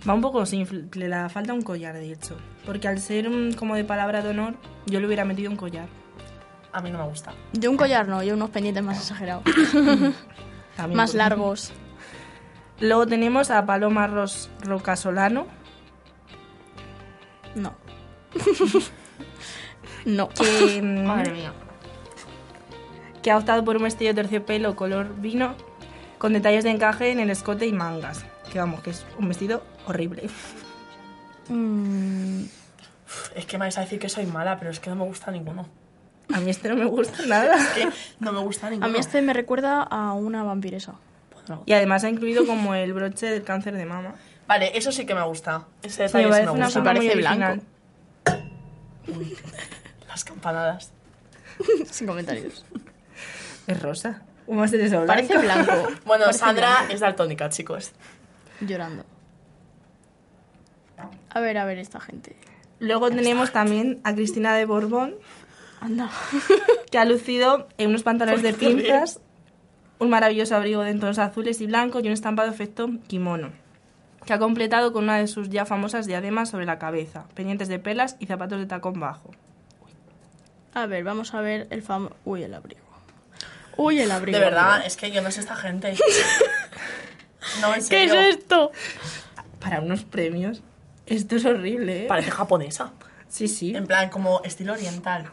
Va 0.07 0.13
un 0.13 0.21
poco 0.21 0.45
simple, 0.45 0.85
le 0.93 1.29
falta 1.29 1.53
un 1.53 1.61
collar, 1.61 1.93
de 1.95 2.11
hecho. 2.13 2.37
Porque 2.65 2.87
al 2.87 2.99
ser 2.99 3.27
como 3.57 3.75
de 3.75 3.83
palabra 3.83 4.21
de 4.21 4.29
honor, 4.29 4.55
yo 4.85 4.99
le 4.99 5.07
hubiera 5.07 5.25
metido 5.25 5.51
un 5.51 5.57
collar. 5.57 5.87
A 6.71 6.81
mí 6.81 6.89
no 6.91 6.99
me 6.99 7.05
gusta. 7.05 7.33
Yo 7.53 7.69
un 7.71 7.77
collar 7.77 8.07
no, 8.07 8.23
yo 8.23 8.35
unos 8.35 8.49
pendientes 8.51 8.83
más 8.83 8.97
exagerados, 8.99 9.43
más 10.93 11.13
largos. 11.15 11.73
Luego 12.79 13.07
tenemos 13.07 13.49
a 13.51 13.65
Paloma 13.65 14.07
Ros 14.07 14.49
Rocasolano, 14.61 15.47
No. 17.55 17.73
no. 20.05 20.29
que, 20.29 20.81
mm, 20.81 21.05
Madre 21.05 21.31
mía. 21.31 21.51
que 23.21 23.31
ha 23.31 23.37
optado 23.37 23.65
por 23.65 23.75
un 23.77 23.83
vestido 23.83 24.13
de 24.13 24.21
terciopelo 24.21 24.75
color 24.75 25.13
vino 25.19 25.55
con 26.19 26.33
detalles 26.33 26.63
de 26.63 26.69
encaje 26.71 27.11
en 27.11 27.19
el 27.19 27.29
escote 27.31 27.65
y 27.65 27.73
mangas. 27.73 28.25
Que 28.51 28.59
vamos, 28.59 28.81
que 28.81 28.89
es 28.91 29.05
un 29.17 29.27
vestido 29.27 29.63
horrible. 29.85 30.29
Mm, 31.49 32.43
Es 33.35 33.45
que 33.45 33.57
me 33.57 33.65
vais 33.65 33.77
a 33.77 33.81
decir 33.81 33.99
que 33.99 34.09
soy 34.09 34.25
mala, 34.25 34.57
pero 34.59 34.71
es 34.71 34.79
que 34.79 34.89
no 34.89 34.95
me 34.95 35.03
gusta 35.05 35.31
ninguno. 35.31 35.67
A 36.33 36.39
mí 36.39 36.49
este 36.51 36.69
no 36.69 36.75
me 36.75 36.85
gusta 36.85 37.25
nada. 37.25 37.55
Es 37.57 37.67
que 37.69 37.89
no 38.19 38.31
me 38.31 38.39
gusta 38.39 38.69
ninguno. 38.69 38.85
a 38.85 38.89
mí 38.89 38.99
este 38.99 39.21
me 39.21 39.33
recuerda 39.33 39.81
a 39.83 40.13
una 40.13 40.43
vampiresa. 40.43 40.93
Y 41.65 41.73
además 41.73 42.03
ha 42.03 42.09
incluido 42.09 42.45
como 42.45 42.75
el 42.75 42.93
broche 42.93 43.25
del 43.27 43.43
cáncer 43.43 43.73
de 43.75 43.85
mama. 43.85 44.13
Vale, 44.47 44.77
eso 44.77 44.91
sí 44.91 45.05
que 45.07 45.15
me 45.15 45.23
gusta. 45.23 45.65
Ese 45.81 46.07
Sí, 46.07 46.17
me 46.17 46.23
detalle 46.25 46.41
sí, 46.41 46.45
parece 46.45 46.53
me 46.59 46.65
gusta. 46.65 46.83
parece 46.83 47.11
original. 47.11 47.61
blanco. 48.25 48.45
Las 50.07 50.23
campanadas. 50.23 50.91
Sin 51.89 52.05
comentarios. 52.07 52.63
Es 53.65 53.81
rosa. 53.81 54.21
¿Cómo? 54.45 54.61
Parece 55.07 55.37
blanco. 55.37 55.73
Bueno, 56.05 56.25
Parece 56.25 56.39
Sandra 56.39 56.69
blanco. 56.77 56.93
es 56.93 56.99
daltónica, 56.99 57.49
chicos. 57.49 57.91
Llorando. 58.61 59.05
A 61.29 61.39
ver, 61.39 61.57
a 61.57 61.65
ver, 61.65 61.77
esta 61.77 61.99
gente. 61.99 62.35
Luego 62.79 63.09
tenemos 63.09 63.51
también 63.51 63.99
a 64.03 64.13
Cristina 64.13 64.53
de 64.55 64.65
Borbón, 64.65 65.15
Anda. 65.81 66.09
que 66.91 66.97
ha 66.97 67.05
lucido 67.05 67.67
en 67.77 67.89
unos 67.89 68.03
pantalones 68.03 68.41
de 68.41 68.51
¿Por 68.51 68.59
qué? 68.59 68.67
pinzas, 68.67 69.19
un 69.99 70.09
maravilloso 70.09 70.55
abrigo 70.55 70.81
de 70.81 70.93
tonos 70.95 71.19
azules 71.19 71.61
y 71.61 71.67
blancos 71.67 72.03
y 72.03 72.07
un 72.07 72.13
estampado 72.13 72.49
efecto 72.49 72.89
kimono, 73.07 73.51
que 74.25 74.33
ha 74.33 74.39
completado 74.39 74.93
con 74.93 75.03
una 75.03 75.17
de 75.17 75.27
sus 75.27 75.49
ya 75.49 75.65
famosas 75.65 76.05
diademas 76.07 76.49
sobre 76.49 76.65
la 76.65 76.79
cabeza, 76.79 77.25
pendientes 77.33 77.67
de 77.67 77.79
perlas 77.79 78.15
y 78.19 78.25
zapatos 78.25 78.59
de 78.59 78.65
tacón 78.65 78.99
bajo. 78.99 79.31
A 80.73 80.85
ver, 80.85 81.03
vamos 81.03 81.33
a 81.33 81.41
ver 81.41 81.67
el 81.69 81.81
famoso... 81.81 82.15
Uy, 82.25 82.43
el 82.43 82.53
abrigo. 82.53 82.81
Uy, 83.75 83.99
el 83.99 84.11
abrigo. 84.11 84.37
De 84.37 84.43
verdad, 84.43 84.71
abrigo. 84.73 84.87
es 84.87 84.97
que 84.97 85.11
yo 85.11 85.21
no 85.21 85.31
sé 85.31 85.39
esta 85.41 85.55
gente. 85.55 85.95
No, 87.61 87.73
en 87.75 87.87
¿Qué 87.87 88.03
es 88.05 88.11
esto? 88.13 88.71
Para 89.59 89.79
unos 89.81 90.03
premios, 90.03 90.61
esto 91.05 91.35
es 91.35 91.45
horrible, 91.45 92.05
¿eh? 92.05 92.07
Parece 92.07 92.31
japonesa. 92.31 92.91
Sí, 93.27 93.47
sí. 93.47 93.75
En 93.75 93.85
plan, 93.87 94.09
como 94.09 94.41
estilo 94.43 94.73
oriental. 94.73 95.29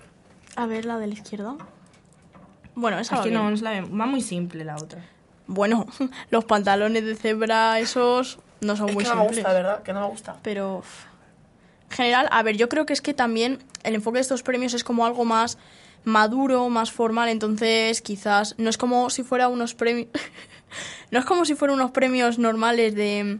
A 0.57 0.67
ver, 0.67 0.85
la 0.85 0.99
de 0.99 1.07
la 1.07 1.15
izquierda. 1.15 1.57
Bueno, 2.75 2.99
esa 2.99 3.15
Es 3.15 3.21
va 3.21 3.25
que 3.25 3.31
bien. 3.31 3.43
no, 3.43 3.51
no 3.51 3.57
la 3.63 3.81
va 3.81 4.07
muy 4.07 4.21
simple 4.21 4.65
la 4.65 4.77
otra. 4.77 5.05
Bueno, 5.47 5.87
los 6.31 6.45
pantalones 6.45 7.05
de 7.05 7.15
cebra, 7.15 7.79
esos 7.81 8.39
no 8.61 8.77
son 8.77 8.89
Es 8.91 8.95
muy 8.95 9.05
que 9.05 9.11
no 9.11 9.17
me 9.17 9.23
simples. 9.23 9.45
gusta, 9.45 9.53
¿verdad? 9.53 9.83
Que 9.83 9.93
no 9.93 10.01
me 10.01 10.07
gusta. 10.09 10.37
Pero 10.43 10.83
en 11.91 11.97
general, 11.97 12.29
a 12.31 12.43
ver, 12.43 12.57
yo 12.57 12.69
creo 12.69 12.85
que 12.87 12.93
es 12.93 13.01
que 13.01 13.15
también 13.15 13.59
el 13.85 13.95
enfoque 13.95 14.17
de 14.17 14.23
estos 14.23 14.43
premios 14.43 14.75
es 14.75 14.85
como 14.85 15.07
algo 15.07 15.25
más 15.25 15.57
maduro, 16.05 16.69
más 16.69 16.93
formal, 16.93 17.29
entonces 17.29 18.01
quizás 18.03 18.55
no 18.59 18.71
es 18.71 18.79
como 18.79 19.11
si 19.11 19.23
fuera 19.25 19.49
unos 19.49 19.75
premios 19.75 20.09
no 21.11 21.19
es 21.19 21.25
como 21.25 21.45
si 21.45 21.55
fueran 21.55 21.77
unos 21.77 21.91
premios 21.91 22.39
normales 22.39 22.95
de 22.95 23.39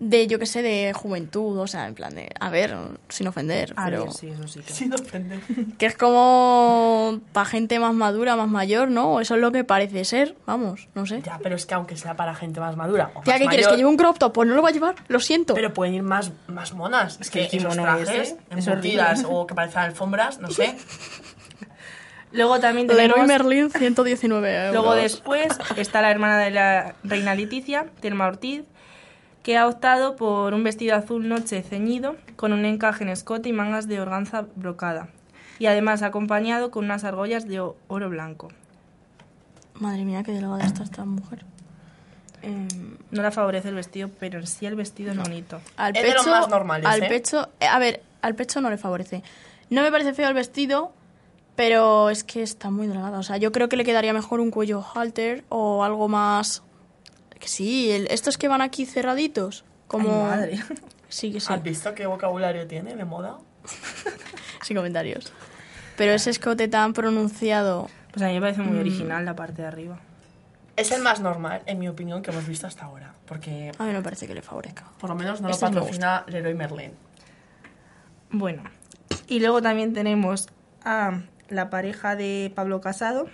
de 0.00 0.26
yo 0.26 0.38
que 0.40 0.44
sé, 0.44 0.60
de 0.60 0.92
juventud, 0.92 1.56
o 1.58 1.66
sea, 1.66 1.86
en 1.86 1.94
plan 1.94 2.14
de, 2.14 2.28
a 2.38 2.50
ver, 2.50 2.76
sin 3.08 3.26
ofender, 3.28 3.72
A 3.76 3.86
pero 3.86 4.04
ver, 4.06 4.12
sí, 4.12 4.28
eso 4.28 4.46
sí. 4.48 4.60
que- 4.60 4.72
Sí, 4.74 4.86
no 4.86 4.96
ofende. 4.96 5.38
que 5.78 5.86
es 5.86 5.96
como 5.96 7.20
para 7.32 7.46
gente 7.46 7.78
más 7.78 7.94
madura, 7.94 8.36
más 8.36 8.48
mayor, 8.48 8.90
¿no? 8.90 9.20
Eso 9.20 9.36
es 9.36 9.40
lo 9.40 9.50
que 9.52 9.64
parece 9.64 10.04
ser, 10.04 10.36
vamos, 10.46 10.88
no 10.94 11.06
sé. 11.06 11.22
Ya, 11.22 11.38
pero 11.42 11.54
es 11.54 11.64
que 11.64 11.74
aunque 11.74 11.96
sea 11.96 12.16
para 12.16 12.34
gente 12.34 12.60
más 12.60 12.76
madura 12.76 13.12
o 13.14 13.20
más 13.20 13.24
¿qué 13.24 13.30
quieres? 13.32 13.46
mayor, 13.46 13.70
¿Que 13.70 13.76
lleve 13.76 13.88
un 13.88 13.96
crop 13.96 14.18
top? 14.18 14.32
Pues 14.32 14.48
no 14.48 14.56
lo 14.56 14.62
va 14.62 14.70
a 14.70 14.72
llevar, 14.72 14.96
lo 15.08 15.20
siento. 15.20 15.54
Pero 15.54 15.72
pueden 15.72 15.94
ir 15.94 16.02
más, 16.02 16.32
más 16.48 16.74
monas. 16.74 17.18
Es 17.20 17.30
que 17.30 17.40
esos 17.44 17.50
kimono 17.52 17.82
trajes 17.82 18.08
es 18.10 18.36
embutidas 18.50 19.24
o 19.26 19.46
que 19.46 19.54
parecen 19.54 19.78
alfombras, 19.82 20.38
no 20.38 20.48
sé. 20.50 20.76
Luego 22.34 22.58
también 22.58 22.88
tenemos... 22.88 23.16
Leroy 23.16 23.28
Merlin, 23.28 23.70
119 23.70 24.66
euros. 24.66 24.72
Luego 24.74 24.94
después 24.94 25.56
está 25.76 26.02
la 26.02 26.10
hermana 26.10 26.38
de 26.38 26.50
la 26.50 26.96
reina 27.04 27.34
Leticia, 27.36 27.86
Telma 28.00 28.26
Ortiz, 28.26 28.64
que 29.44 29.56
ha 29.56 29.68
optado 29.68 30.16
por 30.16 30.52
un 30.52 30.64
vestido 30.64 30.96
azul 30.96 31.28
noche 31.28 31.62
ceñido 31.62 32.16
con 32.34 32.52
un 32.52 32.64
encaje 32.64 33.04
en 33.04 33.10
escote 33.10 33.48
y 33.48 33.52
mangas 33.52 33.86
de 33.86 34.00
organza 34.00 34.46
brocada. 34.56 35.08
Y 35.60 35.66
además 35.66 36.02
acompañado 36.02 36.72
con 36.72 36.86
unas 36.86 37.04
argollas 37.04 37.46
de 37.46 37.60
oro 37.60 38.08
blanco. 38.10 38.48
Madre 39.74 40.04
mía, 40.04 40.24
qué 40.24 40.32
delgada 40.32 40.64
está 40.64 40.82
esta 40.82 41.04
mujer. 41.04 41.44
Em, 42.42 42.96
No 43.12 43.22
la 43.22 43.30
favorece 43.30 43.68
el 43.68 43.76
vestido, 43.76 44.10
pero 44.18 44.40
en 44.40 44.46
sí 44.48 44.66
el 44.66 44.74
vestido 44.74 45.12
es 45.12 45.18
bonito. 45.18 45.60
al 45.76 45.96
Es 45.96 46.02
de 46.02 46.08
pecho, 46.08 46.24
los 46.24 46.26
más 46.26 46.48
normales, 46.48 46.86
al 46.86 47.04
¿eh? 47.04 47.08
pecho, 47.08 47.48
eh, 47.60 47.66
a 47.66 47.78
ver, 47.78 48.02
al 48.22 48.34
pecho 48.34 48.60
no 48.60 48.70
le 48.70 48.76
favorece. 48.76 49.22
No 49.70 49.82
me 49.82 49.92
parece 49.92 50.14
feo 50.14 50.28
el 50.28 50.34
vestido, 50.34 50.92
pero 51.56 52.10
es 52.10 52.24
que 52.24 52.42
está 52.42 52.70
muy 52.70 52.86
delgada. 52.86 53.18
O 53.18 53.22
sea, 53.22 53.36
yo 53.36 53.52
creo 53.52 53.68
que 53.68 53.76
le 53.76 53.84
quedaría 53.84 54.12
mejor 54.12 54.40
un 54.40 54.50
cuello 54.50 54.84
halter 54.94 55.44
o 55.48 55.84
algo 55.84 56.08
más. 56.08 56.62
Que 57.38 57.48
sí, 57.48 57.90
el- 57.90 58.06
estos 58.10 58.38
que 58.38 58.48
van 58.48 58.60
aquí 58.62 58.86
cerraditos, 58.86 59.64
como. 59.86 60.08
Ay, 60.10 60.30
madre. 60.30 60.60
Sí, 61.08 61.30
que 61.32 61.40
sí. 61.40 61.52
¿Has 61.52 61.62
visto 61.62 61.94
qué 61.94 62.06
vocabulario 62.06 62.66
tiene 62.66 62.94
de 62.96 63.04
moda? 63.04 63.38
Sin 64.62 64.76
comentarios. 64.76 65.32
Pero 65.96 66.12
ese 66.12 66.30
escote 66.30 66.66
tan 66.68 66.92
pronunciado. 66.92 67.88
Pues 68.12 68.22
a 68.24 68.28
mí 68.28 68.34
me 68.34 68.40
parece 68.40 68.62
Mm. 68.62 68.66
muy 68.68 68.78
original 68.78 69.24
la 69.24 69.36
parte 69.36 69.62
de 69.62 69.68
arriba. 69.68 70.00
Es 70.76 70.90
el 70.90 71.02
más 71.02 71.20
normal, 71.20 71.62
en 71.66 71.78
mi 71.78 71.86
opinión, 71.88 72.20
que 72.22 72.32
hemos 72.32 72.48
visto 72.48 72.66
hasta 72.66 72.84
ahora. 72.86 73.14
Porque 73.26 73.70
A 73.78 73.84
mí 73.84 73.92
no 73.92 73.98
me 73.98 74.02
parece 74.02 74.26
que 74.26 74.34
le 74.34 74.42
favorezca. 74.42 74.86
por 74.98 75.08
lo 75.10 75.14
menos 75.14 75.40
no 75.40 75.48
Este 75.50 75.66
lo 75.66 75.72
patrocina 75.72 76.24
Leroy 76.26 76.54
Merlin. 76.54 76.92
Bueno, 78.30 78.62
y 79.28 79.38
luego 79.38 79.62
también 79.62 79.92
tenemos 79.94 80.48
a 80.84 81.20
la 81.48 81.70
pareja 81.70 82.16
de 82.16 82.52
Pablo 82.54 82.80
Casado, 82.80 83.28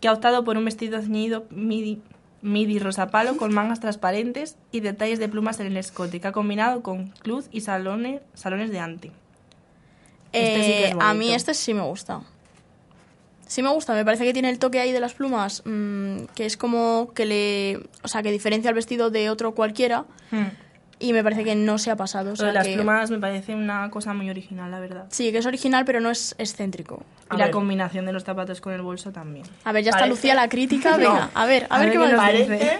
que 0.00 0.08
ha 0.08 0.12
optado 0.12 0.44
por 0.44 0.56
un 0.56 0.64
vestido 0.64 1.00
ceñido 1.00 1.44
midi, 1.50 2.02
midi 2.40 2.78
rosa 2.78 3.08
palo 3.08 3.36
con 3.36 3.54
mangas 3.54 3.80
transparentes 3.80 4.56
y 4.72 4.80
detalles 4.80 5.18
de 5.18 5.28
plumas 5.28 5.60
en 5.60 5.66
el 5.66 5.76
escote, 5.76 6.20
que 6.20 6.28
ha 6.28 6.32
combinado 6.32 6.82
con 6.82 7.08
cluz 7.08 7.48
y 7.52 7.60
salones, 7.60 8.20
salones 8.34 8.70
de 8.70 8.78
ante. 8.80 9.12
Este 10.32 10.62
sí 10.62 10.68
que 10.68 10.84
es 10.86 10.94
Eh, 10.94 10.98
a 11.00 11.14
mí 11.14 11.32
este 11.32 11.54
sí 11.54 11.74
me 11.74 11.82
gusta. 11.82 12.22
Sí 13.46 13.62
me 13.62 13.68
gusta, 13.68 13.92
me 13.92 14.04
parece 14.04 14.24
que 14.24 14.32
tiene 14.32 14.48
el 14.48 14.58
toque 14.58 14.80
ahí 14.80 14.92
de 14.92 15.00
las 15.00 15.12
plumas, 15.12 15.62
mm, 15.66 16.24
que 16.34 16.46
es 16.46 16.56
como 16.56 17.12
que 17.14 17.26
le... 17.26 17.80
O 18.02 18.08
sea, 18.08 18.22
que 18.22 18.32
diferencia 18.32 18.70
el 18.70 18.74
vestido 18.74 19.10
de 19.10 19.28
otro 19.28 19.54
cualquiera 19.54 20.06
y 21.02 21.12
me 21.12 21.22
parece 21.22 21.44
que 21.44 21.54
no 21.54 21.76
se 21.78 21.90
ha 21.90 21.96
pasado. 21.96 22.28
O 22.28 22.32
Lo 22.32 22.36
sea, 22.36 22.46
de 22.48 22.52
las 22.54 22.66
que- 22.66 22.74
plumas 22.74 23.10
me 23.10 23.18
parece 23.18 23.54
una 23.54 23.90
cosa 23.90 24.14
muy 24.14 24.30
original, 24.30 24.70
la 24.70 24.80
verdad. 24.80 25.06
Sí, 25.10 25.32
que 25.32 25.38
es 25.38 25.46
original, 25.46 25.84
pero 25.84 26.00
no 26.00 26.10
es 26.10 26.34
excéntrico. 26.38 27.04
A 27.28 27.34
y 27.34 27.38
la 27.38 27.44
ver. 27.46 27.52
combinación 27.52 28.06
de 28.06 28.12
los 28.12 28.24
zapatos 28.24 28.60
con 28.60 28.72
el 28.72 28.82
bolso 28.82 29.12
también. 29.12 29.44
A 29.64 29.72
ver, 29.72 29.84
ya 29.84 29.90
está 29.90 30.00
Parece- 30.00 30.10
Lucía 30.16 30.34
la 30.34 30.48
crítica. 30.48 30.96
No. 30.98 31.12
Venga, 31.12 31.30
a 31.34 31.46
ver, 31.46 31.66
a, 31.68 31.76
A 31.76 31.78
ver, 31.80 31.88
ver 31.88 31.98
qué 31.98 32.04
decir. 32.04 32.16
Parece... 32.16 32.78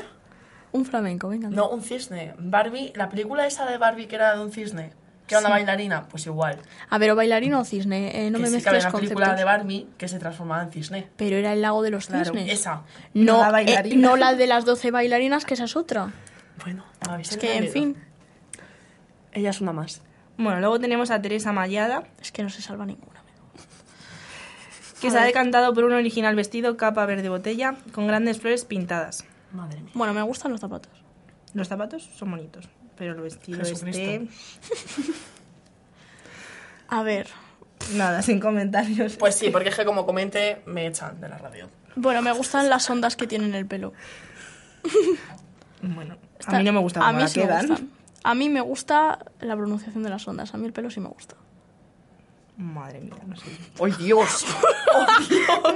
Un 0.72 0.84
flamenco, 0.86 1.28
venga. 1.28 1.48
No, 1.50 1.68
un 1.68 1.82
cisne. 1.82 2.34
Barbie, 2.38 2.92
la 2.96 3.08
película 3.10 3.46
esa 3.46 3.66
de 3.66 3.76
Barbie 3.76 4.06
que 4.06 4.14
era 4.16 4.34
de 4.36 4.42
un 4.42 4.50
cisne, 4.52 4.92
que 5.26 5.34
era 5.34 5.40
una 5.40 5.50
bailarina, 5.50 6.04
pues 6.08 6.24
igual. 6.26 6.58
A 6.88 6.96
ver, 6.96 7.10
o 7.10 7.14
bailarino 7.16 7.60
o 7.60 7.64
cisne, 7.64 8.26
eh, 8.26 8.30
no 8.30 8.38
que 8.38 8.42
me 8.44 8.48
sí 8.48 8.54
mezcles 8.54 8.84
una 8.86 8.92
película 8.94 9.34
de 9.34 9.44
Barbie 9.44 9.86
que 9.98 10.08
se 10.08 10.18
transformaba 10.18 10.62
en 10.62 10.72
cisne. 10.72 11.08
Pero 11.16 11.36
era 11.36 11.52
el 11.52 11.60
lago 11.60 11.82
de 11.82 11.90
los 11.90 12.06
Claro, 12.06 12.24
cisnes. 12.32 12.50
Esa. 12.50 12.82
No, 13.12 13.34
No 13.34 13.38
la 13.42 13.48
eh, 13.48 13.52
bailarina. 13.52 14.08
no 14.08 14.16
la 14.16 14.34
de 14.34 14.46
las 14.46 14.64
12 14.64 14.90
bailarinas, 14.90 15.44
que 15.44 15.52
esa 15.54 15.64
es 15.64 15.76
otra. 15.76 16.10
Bueno, 16.64 16.84
me 17.06 17.12
habéis 17.12 17.32
Es 17.32 17.36
que, 17.36 17.56
en 17.56 17.68
fin, 17.68 17.96
Ella 19.32 19.50
es 19.50 19.60
una 19.60 19.72
más. 19.72 20.02
Bueno, 20.36 20.60
luego 20.60 20.78
tenemos 20.80 21.10
a 21.10 21.20
Teresa 21.20 21.52
Mayada, 21.52 22.04
es 22.20 22.32
que 22.32 22.42
no 22.42 22.50
se 22.50 22.62
salva 22.62 22.86
ninguna. 22.86 23.22
que 25.00 25.10
se 25.10 25.18
ha 25.18 25.24
decantado 25.24 25.74
por 25.74 25.84
un 25.84 25.92
original 25.92 26.34
vestido 26.36 26.76
capa 26.76 27.04
verde 27.06 27.28
botella 27.28 27.74
con 27.92 28.06
grandes 28.06 28.40
flores 28.40 28.64
pintadas. 28.64 29.24
Madre 29.52 29.80
mía. 29.80 29.90
Bueno, 29.94 30.14
me 30.14 30.22
gustan 30.22 30.52
los 30.52 30.60
zapatos. 30.60 30.92
Los 31.54 31.68
zapatos 31.68 32.08
son 32.16 32.30
bonitos. 32.30 32.68
pero 32.96 33.14
el 33.14 33.20
vestido 33.20 33.58
Jesucristo. 33.58 34.00
este... 34.00 34.28
A 36.88 37.02
ver. 37.02 37.26
Nada, 37.94 38.22
sin 38.22 38.38
comentarios. 38.38 39.16
Pues 39.16 39.34
sí, 39.34 39.50
porque 39.50 39.70
es 39.70 39.74
que 39.74 39.84
como 39.84 40.06
comente 40.06 40.62
me 40.66 40.86
echan 40.86 41.20
de 41.20 41.28
la 41.28 41.36
radio. 41.38 41.68
Bueno, 41.96 42.22
me 42.22 42.30
gustan 42.32 42.68
las 42.70 42.88
ondas 42.88 43.16
que 43.16 43.26
tienen 43.26 43.54
el 43.54 43.66
pelo. 43.66 43.92
Bueno, 45.82 46.16
a 46.46 46.58
mí 46.58 46.64
no 46.64 46.72
me 46.72 46.80
gusta 46.80 47.06
A 47.06 47.12
mí 47.12 47.26
sí 47.26 47.40
me 47.40 47.46
quedan. 47.46 47.66
gustan. 47.68 47.90
A 48.24 48.34
mí 48.34 48.48
me 48.48 48.60
gusta 48.60 49.18
la 49.40 49.56
pronunciación 49.56 50.02
de 50.04 50.10
las 50.10 50.26
ondas. 50.28 50.54
A 50.54 50.58
mí 50.58 50.66
el 50.66 50.72
pelo 50.72 50.90
sí 50.90 51.00
me 51.00 51.08
gusta. 51.08 51.36
Madre 52.56 53.00
mía, 53.00 53.14
no 53.26 53.36
sé. 53.36 53.46
¡Oh, 53.78 53.86
Dios! 53.88 54.44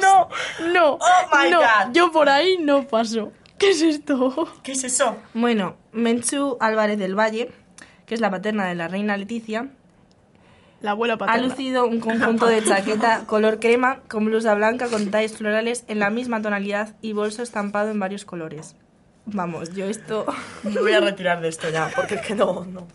No, 0.01 0.29
no, 0.73 0.93
Oh 0.95 0.99
my 1.33 1.51
no. 1.51 1.59
God. 1.61 1.93
Yo 1.93 2.13
por 2.13 2.29
ahí 2.29 2.59
no 2.61 2.87
paso. 2.87 3.33
¿Qué 3.59 3.71
es 3.71 3.81
esto? 3.83 4.49
¿Qué 4.63 4.73
es 4.73 4.85
eso? 4.85 5.17
Bueno, 5.35 5.77
Menchu 5.93 6.59
Álvarez 6.61 6.99
del 6.99 7.19
Valle, 7.19 7.51
que 8.05 8.15
es 8.15 8.21
la 8.21 8.31
paterna 8.31 8.67
de 8.67 8.75
la 8.75 8.87
reina 8.89 9.17
Leticia, 9.17 9.71
La 10.83 10.91
abuela 10.91 11.15
ha 11.15 11.19
paterna. 11.19 11.49
lucido 11.49 11.87
un 11.87 11.99
conjunto 12.01 12.47
de 12.47 12.63
chaqueta 12.63 13.25
color 13.27 13.59
crema 13.59 14.01
con 14.09 14.27
blusa 14.27 14.55
blanca 14.55 14.89
con 14.89 15.07
detalles 15.07 15.39
florales 15.39 15.85
en 15.89 15.99
la 16.01 16.11
misma 16.11 16.43
tonalidad 16.43 16.95
y 17.01 17.15
bolso 17.15 17.43
estampado 17.43 17.91
en 17.91 17.99
varios 17.99 18.27
colores. 18.27 18.77
Vamos, 19.27 19.73
yo 19.75 19.87
esto... 19.87 20.25
Me 20.63 20.81
voy 20.81 20.93
a 20.93 21.01
retirar 21.01 21.41
de 21.41 21.49
esto 21.49 21.69
ya, 21.71 21.91
porque 21.95 22.15
es 22.17 22.21
que 22.23 22.35
no, 22.35 22.65
no. 22.65 22.87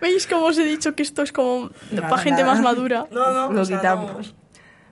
¿Veis 0.00 0.26
cómo 0.26 0.46
os 0.46 0.56
he 0.58 0.64
dicho 0.64 0.94
que 0.94 1.02
esto 1.02 1.22
es 1.22 1.32
como 1.32 1.70
Nada, 1.90 2.08
para 2.08 2.22
gente 2.22 2.42
nada. 2.42 2.54
más 2.54 2.62
madura? 2.62 3.06
No, 3.10 3.32
no, 3.32 3.52
Lo 3.52 3.62
o 3.62 3.64
sea, 3.64 3.76
quitamos. 3.78 4.34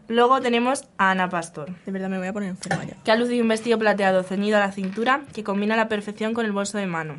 Luego 0.08 0.40
tenemos 0.40 0.84
a 0.96 1.10
Ana 1.10 1.28
Pastor, 1.28 1.70
De 1.84 1.92
verdad 1.92 2.08
me 2.08 2.18
voy 2.18 2.26
a 2.28 2.32
poner 2.32 2.48
enferma 2.50 2.84
ya. 2.84 2.96
que 3.04 3.10
ha 3.10 3.16
lucido 3.16 3.42
un 3.42 3.48
vestido 3.48 3.78
plateado 3.78 4.22
ceñido 4.22 4.56
a 4.56 4.60
la 4.60 4.72
cintura 4.72 5.22
que 5.34 5.44
combina 5.44 5.74
a 5.74 5.76
la 5.76 5.88
perfección 5.88 6.32
con 6.34 6.46
el 6.46 6.52
bolso 6.52 6.78
de 6.78 6.86
mano. 6.86 7.16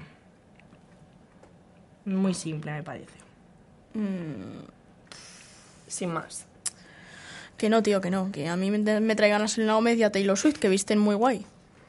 Muy 2.05 2.33
simple, 2.33 2.71
me 2.71 2.83
parece. 2.83 3.13
no. 3.93 4.79
Sin 5.87 6.13
más. 6.13 6.45
Que 7.57 7.69
no, 7.69 7.81
tío, 7.83 7.99
que 7.99 8.09
no. 8.11 8.31
Que 8.31 8.47
a 8.47 8.55
mí 8.55 8.71
me, 8.71 8.99
me 9.01 9.15
traigan 9.15 9.41
a 9.41 9.47
Selena 9.47 9.79
y 9.91 10.03
a 10.03 10.11
Taylor 10.11 10.37
Swift, 10.37 10.57
que 10.59 10.69
visten 10.69 10.99
muy 10.99 11.15
guay. 11.15 11.45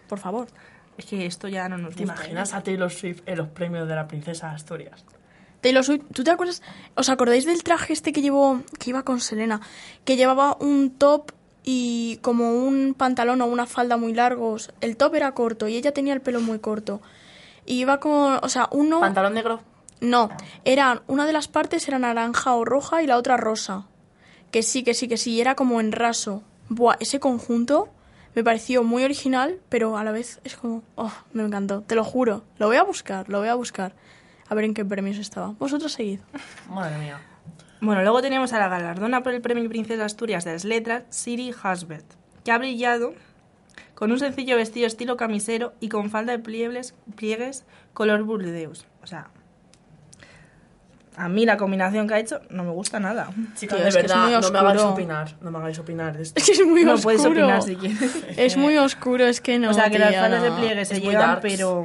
Por 0.09 0.19
favor. 0.19 0.49
Es 0.99 1.07
que 1.07 1.27
esto 1.27 1.49
ya 1.49 1.69
no 1.69 1.79
nos 1.79 1.95
¿Te 1.95 2.05
gusta. 2.05 2.15
¿eh? 2.15 2.25
imaginas 2.25 2.55
a 2.55 2.63
Taylor 2.63 2.91
Swift 2.91 3.23
en 3.27 3.39
los 3.39 3.49
premios 3.49 3.89
de 3.89 3.95
la 3.95 4.07
princesa 4.07 4.51
Asturias? 4.51 5.05
Taylor 5.61 5.85
Swift, 5.85 6.05
¿tú 6.13 6.25
te 6.25 6.31
acuerdas? 6.31 6.63
¿Os 6.95 7.09
acordáis 7.09 7.45
del 7.45 7.63
traje 7.63 7.93
este 7.93 8.13
que 8.13 8.23
llevó, 8.23 8.63
que 8.79 8.91
iba 8.91 9.03
con 9.03 9.21
Selena? 9.21 9.61
Que 10.05 10.17
llevaba 10.17 10.57
un 10.61 10.91
top 10.91 11.33
y 11.63 12.19
como 12.23 12.55
un 12.55 12.95
pantalón 12.95 13.43
o 13.43 13.47
una 13.47 13.67
falda 13.67 13.97
muy 13.97 14.15
largos. 14.15 14.73
El 14.81 14.97
top 14.97 15.17
era 15.17 15.33
corto 15.33 15.69
y 15.69 15.77
ella 15.77 15.93
tenía 15.93 16.15
el 16.15 16.23
pelo 16.23 16.41
muy 16.41 16.59
corto. 16.59 17.03
Y 17.67 17.81
iba 17.81 18.01
con, 18.01 18.39
o 18.43 18.49
sea, 18.49 18.69
uno... 18.73 19.01
¿Pantalón 19.01 19.35
negro? 19.35 19.61
No, 20.01 20.31
eran, 20.65 21.03
una 21.09 21.27
de 21.27 21.35
las 21.35 21.47
partes 21.49 21.87
era 21.87 21.99
naranja 21.99 22.55
o 22.55 22.65
roja 22.65 23.03
y 23.03 23.07
la 23.07 23.19
otra 23.19 23.37
rosa. 23.37 23.87
Que 24.51 24.63
sí, 24.63 24.83
que 24.83 24.95
sí, 24.95 25.09
que 25.09 25.19
sí, 25.19 25.41
era 25.41 25.55
como 25.55 25.79
en 25.79 25.93
raso. 25.93 26.43
Buah, 26.71 26.97
ese 27.01 27.21
conjunto 27.21 27.91
me 28.35 28.45
pareció 28.45 28.83
muy 28.83 29.05
original, 29.05 29.59
pero 29.69 29.97
a 29.97 30.05
la 30.05 30.13
vez 30.13 30.41
es 30.45 30.57
como, 30.57 30.83
oh, 30.95 31.13
me 31.33 31.43
encantó, 31.43 31.83
te 31.83 31.95
lo 31.95 32.05
juro. 32.05 32.45
Lo 32.59 32.67
voy 32.67 32.77
a 32.77 32.83
buscar, 32.83 33.29
lo 33.29 33.39
voy 33.39 33.49
a 33.49 33.55
buscar. 33.55 33.95
A 34.49 34.55
ver 34.55 34.65
en 34.65 34.75
qué 34.75 34.85
premios 34.85 35.19
estaba. 35.19 35.55
Vosotros 35.59 35.93
seguid. 35.93 36.21
Madre 36.69 36.99
mía. 36.99 37.21
Bueno, 37.81 38.03
luego 38.03 38.21
tenemos 38.21 38.53
a 38.53 38.59
la 38.59 38.69
galardona 38.69 39.23
por 39.23 39.33
el 39.33 39.41
Premio 39.41 39.69
Princesa 39.69 40.05
Asturias 40.05 40.45
de 40.45 40.53
las 40.53 40.65
Letras, 40.65 41.05
Siri 41.09 41.55
Hasbert, 41.63 42.05
que 42.45 42.53
ha 42.53 42.59
brillado 42.59 43.15
con 43.95 44.13
un 44.13 44.19
sencillo 44.19 44.57
vestido 44.57 44.87
estilo 44.87 45.17
camisero 45.17 45.73
y 45.81 45.89
con 45.89 46.11
falda 46.11 46.33
de 46.33 46.39
pliegues, 46.39 46.95
pliegues 47.17 47.65
color 47.95 48.23
burdeos. 48.25 48.87
O 49.03 49.07
sea, 49.07 49.31
a 51.23 51.29
mí 51.29 51.45
la 51.45 51.57
combinación 51.57 52.07
que 52.09 52.15
ha 52.15 52.19
hecho 52.19 52.41
no 52.51 52.65
me 52.65 52.71
gusta 52.71 52.99
nada. 53.01 53.31
Chicas, 53.57 53.77
Tío, 53.77 53.83
de 53.85 53.89
es 53.89 53.95
que 53.97 54.01
es 54.03 54.09
verdad, 54.09 54.25
muy 54.25 54.33
no 54.33 54.41
me 54.51 54.59
hagáis 54.59 54.77
oscuro. 54.77 54.93
opinar. 54.95 55.37
No 55.41 55.51
me 55.51 55.59
hagáis 55.59 55.79
opinar 55.79 56.17
de 56.17 56.23
esto. 56.23 56.41
Es 56.41 56.47
que 56.47 56.53
es 56.53 56.67
muy 56.67 56.85
no 56.85 56.95
oscuro. 56.95 57.03
puedes 57.05 57.25
opinar 57.27 57.63
si 57.63 57.77
quieres. 57.77 58.17
Es 58.37 58.57
muy 58.57 58.77
oscuro, 58.79 59.27
es 59.27 59.41
que 59.41 59.59
no. 59.59 59.71
o 59.71 59.75
sea, 59.75 59.91
que 59.91 59.99
las 59.99 60.15
faldas 60.17 60.43
de 60.43 60.51
no. 60.51 60.57
pliegues 60.57 60.89
se 60.89 61.01
llevan, 61.01 61.15
darks. 61.29 61.43
pero... 61.43 61.85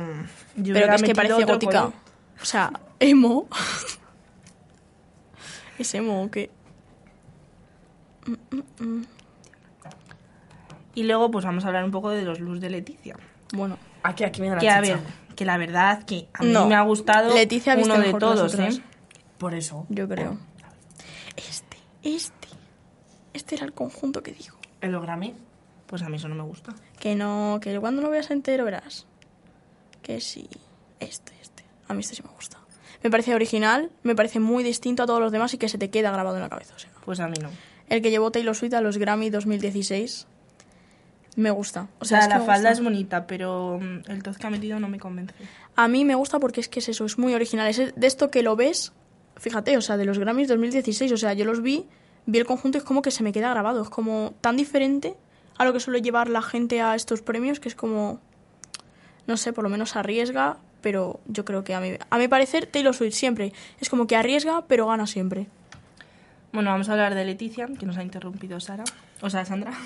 yo 0.56 0.74
Pero 0.74 0.88
que 0.90 0.96
es 0.96 1.04
que 1.04 1.16
parece 1.16 1.44
gótica. 1.44 1.80
color. 1.82 1.94
O 2.42 2.46
sea, 2.46 2.72
emo. 3.00 3.48
¿Es 5.80 5.94
emo 5.96 6.24
o 6.24 6.32
qué? 6.32 6.50
Y 10.94 11.04
luego 11.04 11.30
pues 11.32 11.46
vamos 11.46 11.64
a 11.66 11.68
hablar 11.68 11.84
un 11.84 11.92
poco 11.92 12.10
de 12.10 12.24
los 12.24 12.40
looks 12.40 12.62
de 12.62 12.70
Leticia. 12.70 13.16
Bueno, 13.54 13.78
Aquí, 14.04 14.24
aquí 14.24 14.42
viene 14.42 14.56
la 14.56 14.62
Que 14.62 14.70
a 14.70 14.82
ver, 14.82 15.00
que 15.36 15.46
la 15.46 15.58
verdad 15.58 16.04
que 16.06 16.28
a 16.34 16.44
mí 16.44 16.52
No. 16.54 16.68
me 16.68 16.76
ha 16.76 16.82
gustado 16.84 17.34
Leticia 17.34 17.76
uno 17.76 17.98
de 17.98 18.12
que 18.12 18.20
todos. 18.20 18.54
¿eh? 18.58 18.82
Por 19.38 19.54
eso. 19.54 19.86
yo 19.90 20.08
creo. 20.08 20.38
Este, 21.36 21.78
este. 22.04 22.48
Este 23.34 23.56
era 23.56 23.66
el 23.66 23.74
conjunto 23.74 24.24
que 24.24 24.32
digo. 24.32 24.56
¿El 24.82 25.00
Grammy? 25.00 25.34
Pues 25.88 26.02
a 26.02 26.10
mí 26.10 26.18
eso 26.18 26.28
no 26.30 26.36
me 26.36 26.44
gusta. 26.44 26.74
Que 27.00 27.16
no, 27.16 27.60
que 27.62 27.80
cuando 27.80 28.02
lo 28.02 28.10
veas 28.10 28.32
entero 28.32 28.66
verás. 28.66 29.06
Que 30.02 30.22
sí. 30.22 30.48
Este, 31.00 31.34
este. 31.42 31.64
A 31.88 31.94
mí 31.94 32.00
este 32.02 32.16
sí 32.16 32.24
me 32.24 32.30
gusta. 32.34 32.58
Me 33.04 33.10
parece 33.12 33.36
original, 33.36 33.92
me 34.04 34.16
parece 34.16 34.40
muy 34.40 34.64
distinto 34.64 35.04
a 35.04 35.06
todos 35.06 35.20
los 35.20 35.32
demás 35.32 35.54
y 35.54 35.58
que 35.58 35.70
se 35.70 35.78
te 35.78 35.90
queda 35.90 36.12
grabado 36.12 36.38
en 36.38 36.44
la 36.44 36.50
cabeza. 36.50 36.74
O 36.76 36.80
sea, 36.80 36.90
Pues 37.04 37.20
a 37.20 37.28
mí 37.28 37.38
no. 37.42 37.50
el 37.90 38.02
que 38.02 38.10
llevó 38.10 38.32
Taylor 38.32 38.56
Swift 38.56 38.74
a 38.74 38.82
los 38.82 38.98
Grammy 38.98 39.30
2016 39.30 40.26
me 41.36 41.52
gusta. 41.52 41.90
O 42.00 42.06
sea, 42.06 42.22
que 42.22 42.30
la 42.30 42.40
falda 42.40 42.54
gusta. 42.56 42.72
es 42.72 42.82
bonita, 42.84 43.28
pero 43.28 43.78
mm, 43.82 44.10
el 44.10 44.24
toz 44.24 44.38
que 44.38 44.48
ha 44.48 44.50
metido 44.50 44.80
no 44.80 44.88
me 44.88 45.00
convence. 45.00 45.36
A 45.76 45.88
mí 45.90 46.06
me 46.06 46.16
gusta 46.16 46.40
porque 46.40 46.62
es 46.62 46.70
que 46.70 46.80
es 46.80 46.88
eso, 46.90 47.06
es 47.06 47.18
muy 47.18 47.34
original. 47.34 47.68
Es 47.68 47.94
de 47.94 48.08
esto 48.08 48.32
que 48.32 48.42
lo 48.42 48.56
ves, 48.56 48.94
fíjate, 49.38 49.78
o 49.78 49.82
sea, 49.82 49.98
de 49.98 50.06
los 50.06 50.20
Grammys 50.20 50.48
2016, 50.48 51.12
o 51.12 51.18
sea, 51.18 51.34
yo 51.34 51.46
los 51.46 51.62
vi, 51.62 51.86
vi 52.26 52.40
el 52.40 52.46
conjunto 52.46 52.78
y 52.78 52.80
es 52.80 52.86
como 52.86 53.02
que 53.02 53.12
se 53.12 53.24
me 53.24 53.32
queda 53.32 53.50
grabado. 53.50 53.82
Es 53.82 53.90
como 53.90 54.34
tan 54.42 54.58
diferente 54.58 55.16
a 55.58 55.66
lo 55.66 55.74
que 55.74 55.80
suele 55.80 56.02
llevar 56.02 56.30
la 56.30 56.42
gente 56.42 56.82
a 56.82 56.96
estos 56.96 57.22
premios 57.22 57.60
que 57.60 57.70
es 57.70 57.76
como, 57.76 58.20
no 59.28 59.38
sé, 59.38 59.54
por 59.54 59.64
lo 59.64 59.70
menos 59.70 59.96
arriesga, 59.96 60.58
pero 60.82 61.20
yo 61.28 61.46
creo 61.46 61.64
que 61.64 61.74
a 61.74 61.80
mi, 61.80 61.94
a 62.10 62.18
mi 62.18 62.28
parecer 62.28 62.68
Taylor 62.68 62.96
Swift 62.96 63.16
siempre 63.16 63.54
es 63.80 63.90
como 63.90 64.08
que 64.08 64.16
arriesga, 64.16 64.66
pero 64.68 64.88
gana 64.88 65.08
siempre. 65.08 65.48
Bueno, 66.52 66.72
vamos 66.72 66.88
a 66.88 66.94
hablar 66.94 67.16
de 67.16 67.26
Leticia, 67.26 67.68
que 67.78 67.86
nos 67.86 67.98
ha 67.98 68.04
interrumpido 68.04 68.60
Sara. 68.60 68.86
O 69.22 69.30
sea, 69.30 69.44
Sandra. 69.44 69.74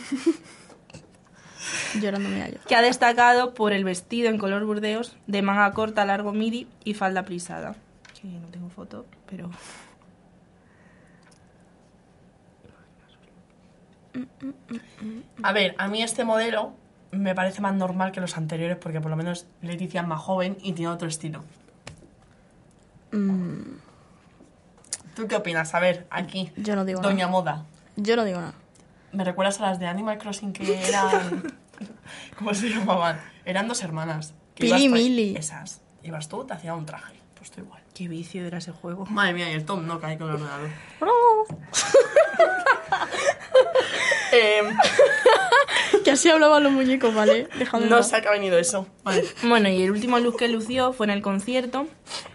Llorándome 2.00 2.44
a 2.44 2.50
yo. 2.50 2.58
que 2.68 2.76
ha 2.76 2.82
destacado 2.82 3.54
por 3.54 3.74
el 3.74 3.84
vestido 3.84 4.30
en 4.30 4.38
color 4.38 4.66
burdeos, 4.66 5.18
de 5.26 5.42
manga 5.42 5.72
corta, 5.74 6.06
largo 6.06 6.32
midi 6.32 6.68
y 6.84 6.94
falda 6.94 7.26
plisada. 7.26 7.76
Que 8.22 8.28
no 8.28 8.48
tengo 8.48 8.70
foto, 8.70 9.06
pero... 9.30 9.50
A 15.44 15.54
ver, 15.54 15.76
a 15.78 15.88
mí 15.88 16.04
este 16.04 16.24
modelo 16.24 16.74
me 17.12 17.34
parece 17.36 17.62
más 17.62 17.74
normal 17.74 18.12
que 18.12 18.22
los 18.22 18.38
anteriores 18.38 18.78
porque 18.78 19.02
por 19.02 19.12
lo 19.12 19.18
menos 19.18 19.48
Leticia 19.62 20.02
es 20.02 20.08
más 20.08 20.20
joven 20.20 20.58
y 20.62 20.74
tiene 20.74 20.92
otro 20.92 21.08
estilo. 21.08 21.44
¿Tú 25.16 25.28
qué 25.28 25.36
opinas? 25.36 25.74
A 25.74 25.80
ver, 25.80 26.08
aquí. 26.10 26.52
Yo 26.58 26.76
no 26.76 26.86
digo 26.86 27.02
Doña 27.02 27.26
nada. 27.26 27.32
Moda. 27.32 27.66
Yo 27.96 28.16
no 28.16 28.24
digo 28.24 28.40
nada. 28.40 28.54
¿Me 29.12 29.24
recuerdas 29.24 29.60
a 29.60 29.64
las 29.64 29.80
de 29.80 29.88
Animal 29.88 30.18
Crossing 30.18 30.54
que 30.54 30.88
eran... 30.88 31.58
¿Cómo 32.38 32.54
se 32.54 32.70
llamaban? 32.70 33.20
Eran 33.46 33.68
dos 33.68 33.84
hermanas. 33.84 34.34
que 34.54 34.66
Pili 34.66 34.90
Mili. 34.90 35.36
Esas. 35.36 35.82
Ibas 36.04 36.30
tú, 36.30 36.46
te 36.46 36.54
hacía 36.54 36.76
un 36.76 36.86
traje. 36.86 37.16
Pues 37.36 37.52
tú 37.52 37.62
igual. 37.62 37.82
Qué 38.00 38.08
vicio 38.08 38.46
era 38.48 38.60
ese 38.60 38.72
juego. 38.72 39.06
Madre 39.08 39.34
mía, 39.34 39.52
y 39.52 39.56
el 39.56 39.66
Tom 39.66 39.86
no 39.86 40.00
cae 40.00 40.18
con 40.18 40.30
el 40.30 40.36
ordenador. 40.36 40.70
Em, 44.32 44.78
que 46.06 46.12
así 46.12 46.30
hablaban 46.30 46.64
los 46.64 46.72
muñecos, 46.72 47.14
¿vale? 47.14 47.50
No 47.90 48.02
sé 48.02 48.16
a 48.16 48.22
qué 48.22 48.30
ha 48.30 48.32
venido 48.32 48.58
eso. 48.58 48.88
Vale. 49.04 49.26
Bueno, 49.44 49.68
y 49.68 49.82
el 49.82 49.92
último 49.92 50.18
look 50.20 50.38
que 50.38 50.48
lució 50.48 50.94
fue 50.94 51.08
en 51.08 51.10
el 51.10 51.22
concierto, 51.22 51.88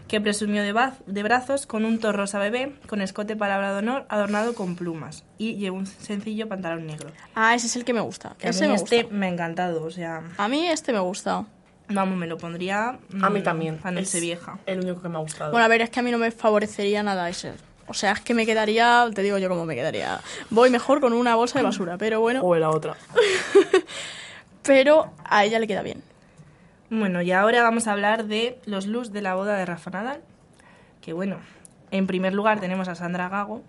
que 0.06 0.20
presumió 0.20 0.62
de, 0.62 1.22
brazos 1.22 1.64
con 1.64 1.86
un 1.86 1.98
torro 1.98 2.18
rosa 2.18 2.38
bebé, 2.38 2.74
con 2.86 3.00
escote 3.00 3.34
palabra 3.34 3.72
de 3.72 3.78
honor, 3.78 4.04
adornado 4.10 4.54
con 4.54 4.76
plumas. 4.76 5.24
Y 5.38 5.54
llevó 5.54 5.78
un 5.78 5.86
sencillo 5.86 6.46
pantalón 6.46 6.86
negro. 6.86 7.08
Ah, 7.34 7.54
ese 7.54 7.68
es 7.68 7.76
el 7.76 7.86
que 7.86 7.94
me 7.94 8.02
gusta. 8.02 8.36
Que 8.38 8.48
a 8.48 8.50
Ese 8.50 8.64
mí 8.64 8.68
me 8.68 8.74
este 8.74 9.04
gusta. 9.04 9.16
me 9.16 9.26
ha 9.26 9.30
encantado, 9.30 9.82
o 9.82 9.90
sea... 9.90 10.24
A 10.36 10.46
mí 10.46 10.66
este 10.68 10.92
me 10.92 10.98
gusta. 10.98 11.46
Vamos, 11.88 12.16
me 12.16 12.26
lo 12.26 12.38
pondría... 12.38 12.98
A 13.22 13.30
mí 13.30 13.40
mm, 13.40 13.42
también. 13.42 13.80
A 13.82 13.90
Es 13.90 14.18
vieja. 14.20 14.58
El 14.66 14.80
único 14.80 15.02
que 15.02 15.08
me 15.08 15.16
ha 15.16 15.20
gustado. 15.20 15.50
Bueno, 15.50 15.64
a 15.64 15.68
ver, 15.68 15.82
es 15.82 15.90
que 15.90 16.00
a 16.00 16.02
mí 16.02 16.10
no 16.10 16.18
me 16.18 16.30
favorecería 16.30 17.02
nada 17.02 17.28
ese. 17.28 17.52
O 17.86 17.94
sea, 17.94 18.12
es 18.12 18.20
que 18.20 18.32
me 18.32 18.46
quedaría, 18.46 19.08
te 19.14 19.22
digo 19.22 19.38
yo 19.38 19.48
cómo 19.48 19.66
me 19.66 19.74
quedaría. 19.74 20.20
Voy 20.50 20.70
mejor 20.70 21.00
con 21.00 21.12
una 21.12 21.34
bolsa 21.34 21.58
de 21.58 21.64
basura, 21.64 21.98
pero 21.98 22.20
bueno. 22.20 22.40
o 22.42 22.54
la 22.56 22.70
otra. 22.70 22.96
Pero 24.62 25.12
a 25.24 25.44
ella 25.44 25.58
le 25.58 25.66
queda 25.66 25.82
bien. 25.82 26.02
Bueno, 26.88 27.20
y 27.20 27.32
ahora 27.32 27.62
vamos 27.62 27.86
a 27.86 27.92
hablar 27.92 28.24
de 28.24 28.58
los 28.64 28.86
looks 28.86 29.12
de 29.12 29.20
la 29.20 29.34
boda 29.34 29.58
de 29.58 29.66
Rafa 29.66 29.90
Nadal. 29.90 30.22
Que 31.02 31.12
bueno, 31.12 31.36
en 31.90 32.06
primer 32.06 32.32
lugar 32.32 32.60
tenemos 32.60 32.88
a 32.88 32.94
Sandra 32.94 33.28
Gago, 33.28 33.62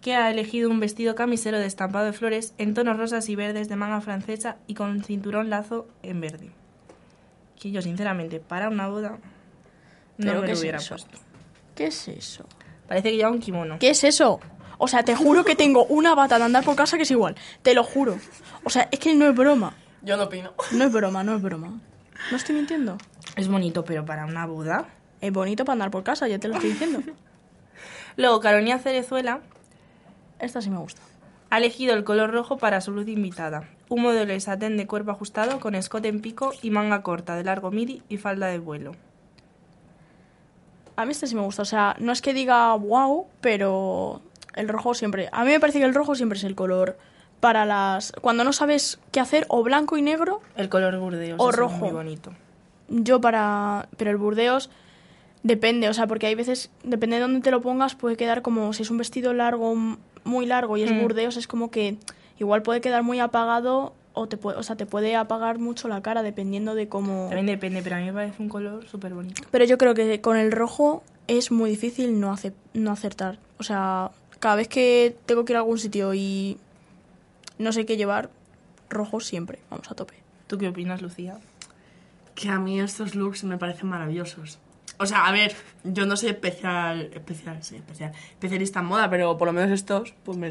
que 0.00 0.16
ha 0.16 0.28
elegido 0.30 0.68
un 0.68 0.80
vestido 0.80 1.14
camisero 1.14 1.60
de 1.60 1.66
estampado 1.66 2.06
de 2.06 2.12
flores 2.12 2.54
en 2.58 2.74
tonos 2.74 2.96
rosas 2.96 3.28
y 3.28 3.36
verdes 3.36 3.68
de 3.68 3.76
manga 3.76 4.00
francesa 4.00 4.56
y 4.66 4.74
con 4.74 5.04
cinturón 5.04 5.48
lazo 5.48 5.86
en 6.02 6.20
verde. 6.20 6.50
Que 7.60 7.70
yo, 7.70 7.80
sinceramente, 7.82 8.40
para 8.40 8.68
una 8.68 8.88
boda, 8.88 9.18
No 10.16 10.26
¿Pero 10.26 10.40
me 10.40 10.46
lo 10.48 10.52
es 10.54 10.60
hubiera 10.60 10.78
eso? 10.78 10.94
puesto. 10.96 11.18
¿Qué 11.76 11.86
es 11.86 12.08
eso? 12.08 12.44
Parece 12.88 13.10
que 13.10 13.16
lleva 13.16 13.30
un 13.30 13.38
kimono. 13.38 13.78
¿Qué 13.78 13.90
es 13.90 14.02
eso? 14.02 14.40
O 14.78 14.88
sea, 14.88 15.02
te 15.04 15.14
juro 15.14 15.44
que 15.44 15.54
tengo 15.54 15.84
una 15.84 16.14
bata 16.14 16.38
de 16.38 16.44
andar 16.44 16.64
por 16.64 16.74
casa 16.74 16.96
que 16.96 17.04
es 17.04 17.10
igual. 17.10 17.36
Te 17.62 17.74
lo 17.74 17.84
juro. 17.84 18.18
O 18.64 18.70
sea, 18.70 18.88
es 18.90 18.98
que 18.98 19.14
no 19.14 19.28
es 19.28 19.34
broma. 19.36 19.74
Yo 20.02 20.16
no 20.16 20.24
opino. 20.24 20.54
No 20.72 20.84
es 20.84 20.92
broma, 20.92 21.22
no 21.22 21.36
es 21.36 21.42
broma. 21.42 21.78
No 22.30 22.36
estoy 22.36 22.54
mintiendo. 22.56 22.96
Es 23.36 23.46
bonito, 23.48 23.84
pero 23.84 24.04
para 24.04 24.24
una 24.24 24.46
boda. 24.46 24.88
Es 25.20 25.30
bonito 25.32 25.64
para 25.66 25.74
andar 25.74 25.90
por 25.90 26.02
casa, 26.02 26.26
ya 26.28 26.38
te 26.38 26.48
lo 26.48 26.54
estoy 26.54 26.70
diciendo. 26.70 27.00
Luego, 28.16 28.40
Carolina 28.40 28.78
Cerezuela 28.78 29.40
Esta 30.38 30.60
sí 30.62 30.70
me 30.70 30.78
gusta. 30.78 31.02
Ha 31.50 31.58
elegido 31.58 31.94
el 31.94 32.04
color 32.04 32.30
rojo 32.32 32.56
para 32.58 32.80
su 32.80 32.92
luz 32.92 33.08
invitada. 33.08 33.68
Un 33.88 34.02
modelo 34.02 34.32
de 34.32 34.40
satén 34.40 34.76
de 34.76 34.86
cuerpo 34.86 35.10
ajustado 35.10 35.58
con 35.60 35.74
escote 35.74 36.08
en 36.08 36.20
pico 36.20 36.52
y 36.62 36.70
manga 36.70 37.02
corta 37.02 37.34
de 37.34 37.44
largo 37.44 37.70
midi 37.70 38.02
y 38.08 38.18
falda 38.18 38.46
de 38.46 38.58
vuelo. 38.60 38.92
A 40.96 41.04
mí 41.06 41.12
este 41.12 41.26
sí 41.26 41.34
me 41.34 41.40
gusta. 41.42 41.62
O 41.62 41.66
sea, 41.66 41.96
no 41.98 42.12
es 42.12 42.22
que 42.22 42.34
diga 42.34 42.74
wow, 42.74 43.26
pero 43.40 44.20
el 44.54 44.68
rojo 44.68 44.94
siempre. 44.94 45.28
A 45.32 45.44
mí 45.44 45.50
me 45.50 45.60
parece 45.60 45.78
que 45.78 45.84
el 45.84 45.94
rojo 45.94 46.14
siempre 46.14 46.38
es 46.38 46.44
el 46.44 46.54
color 46.54 46.98
para 47.40 47.64
las. 47.64 48.12
Cuando 48.20 48.44
no 48.44 48.52
sabes 48.52 49.00
qué 49.12 49.18
hacer, 49.20 49.46
o 49.48 49.62
blanco 49.62 49.96
y 49.96 50.02
negro, 50.02 50.42
El 50.56 50.68
color 50.68 50.98
burdeos 50.98 51.40
O 51.40 51.50
es 51.50 51.56
rojo. 51.56 51.76
muy 51.78 51.90
bonito. 51.90 52.32
yo 52.88 53.20
para. 53.20 53.88
Pero 53.96 54.10
el 54.10 54.18
burdeos 54.18 54.70
depende, 55.42 55.88
o 55.88 55.94
sea, 55.94 56.06
porque 56.06 56.26
hay 56.26 56.34
veces, 56.34 56.70
depende 56.84 57.16
de 57.16 57.22
dónde 57.22 57.40
te 57.40 57.50
lo 57.50 57.62
pongas, 57.62 57.94
puede 57.94 58.16
quedar 58.16 58.42
como 58.42 58.72
si 58.74 58.82
es 58.82 58.90
un 58.90 58.98
vestido 58.98 59.32
largo, 59.32 59.74
muy 60.24 60.46
largo 60.46 60.76
y 60.76 60.82
es 60.82 60.92
Mm. 60.92 61.00
burdeos, 61.02 61.36
es 61.36 61.46
como 61.46 61.70
que 61.70 61.96
igual 62.38 62.62
puede 62.62 62.80
quedar 62.80 63.02
muy 63.02 63.20
apagado 63.20 63.94
o 64.12 64.26
te 64.26 64.36
puede, 64.36 64.58
o 64.58 64.62
sea, 64.62 64.76
te 64.76 64.86
puede 64.86 65.14
apagar 65.16 65.58
mucho 65.58 65.86
la 65.88 66.02
cara 66.02 66.22
dependiendo 66.22 66.74
de 66.74 66.88
cómo. 66.88 67.26
También 67.28 67.46
depende, 67.46 67.80
pero 67.82 67.96
a 67.96 67.98
mí 68.00 68.06
me 68.06 68.12
parece 68.12 68.42
un 68.42 68.48
color 68.48 68.86
súper 68.88 69.14
bonito. 69.14 69.42
Pero 69.50 69.64
yo 69.64 69.78
creo 69.78 69.94
que 69.94 70.20
con 70.20 70.36
el 70.36 70.50
rojo 70.52 71.02
es 71.28 71.50
muy 71.52 71.70
difícil 71.70 72.18
no, 72.20 72.32
ace- 72.32 72.52
no 72.74 72.90
acertar. 72.90 73.38
O 73.58 73.62
sea, 73.62 74.10
cada 74.40 74.56
vez 74.56 74.68
que 74.68 75.16
tengo 75.26 75.44
que 75.44 75.52
ir 75.52 75.56
a 75.56 75.60
algún 75.60 75.78
sitio 75.78 76.12
y 76.14 76.58
no 77.58 77.72
sé 77.72 77.86
qué 77.86 77.96
llevar, 77.96 78.30
rojo 78.88 79.20
siempre. 79.20 79.60
Vamos 79.70 79.90
a 79.90 79.94
tope. 79.94 80.14
¿Tú 80.48 80.58
qué 80.58 80.68
opinas, 80.68 81.02
Lucía? 81.02 81.38
Que 82.34 82.48
a 82.48 82.58
mí 82.58 82.80
estos 82.80 83.14
looks 83.14 83.44
me 83.44 83.58
parecen 83.58 83.88
maravillosos. 83.90 84.58
O 85.00 85.06
sea, 85.06 85.26
a 85.26 85.32
ver, 85.32 85.56
yo 85.82 86.04
no 86.04 86.14
soy 86.16 86.28
especial, 86.28 87.10
especial, 87.14 87.62
sí, 87.64 87.76
especial, 87.76 88.12
especialista 88.32 88.80
en 88.80 88.84
moda, 88.86 89.08
pero 89.08 89.36
por 89.38 89.46
lo 89.48 89.52
menos 89.54 89.70
estos, 89.70 90.14
pues 90.24 90.36
me, 90.36 90.50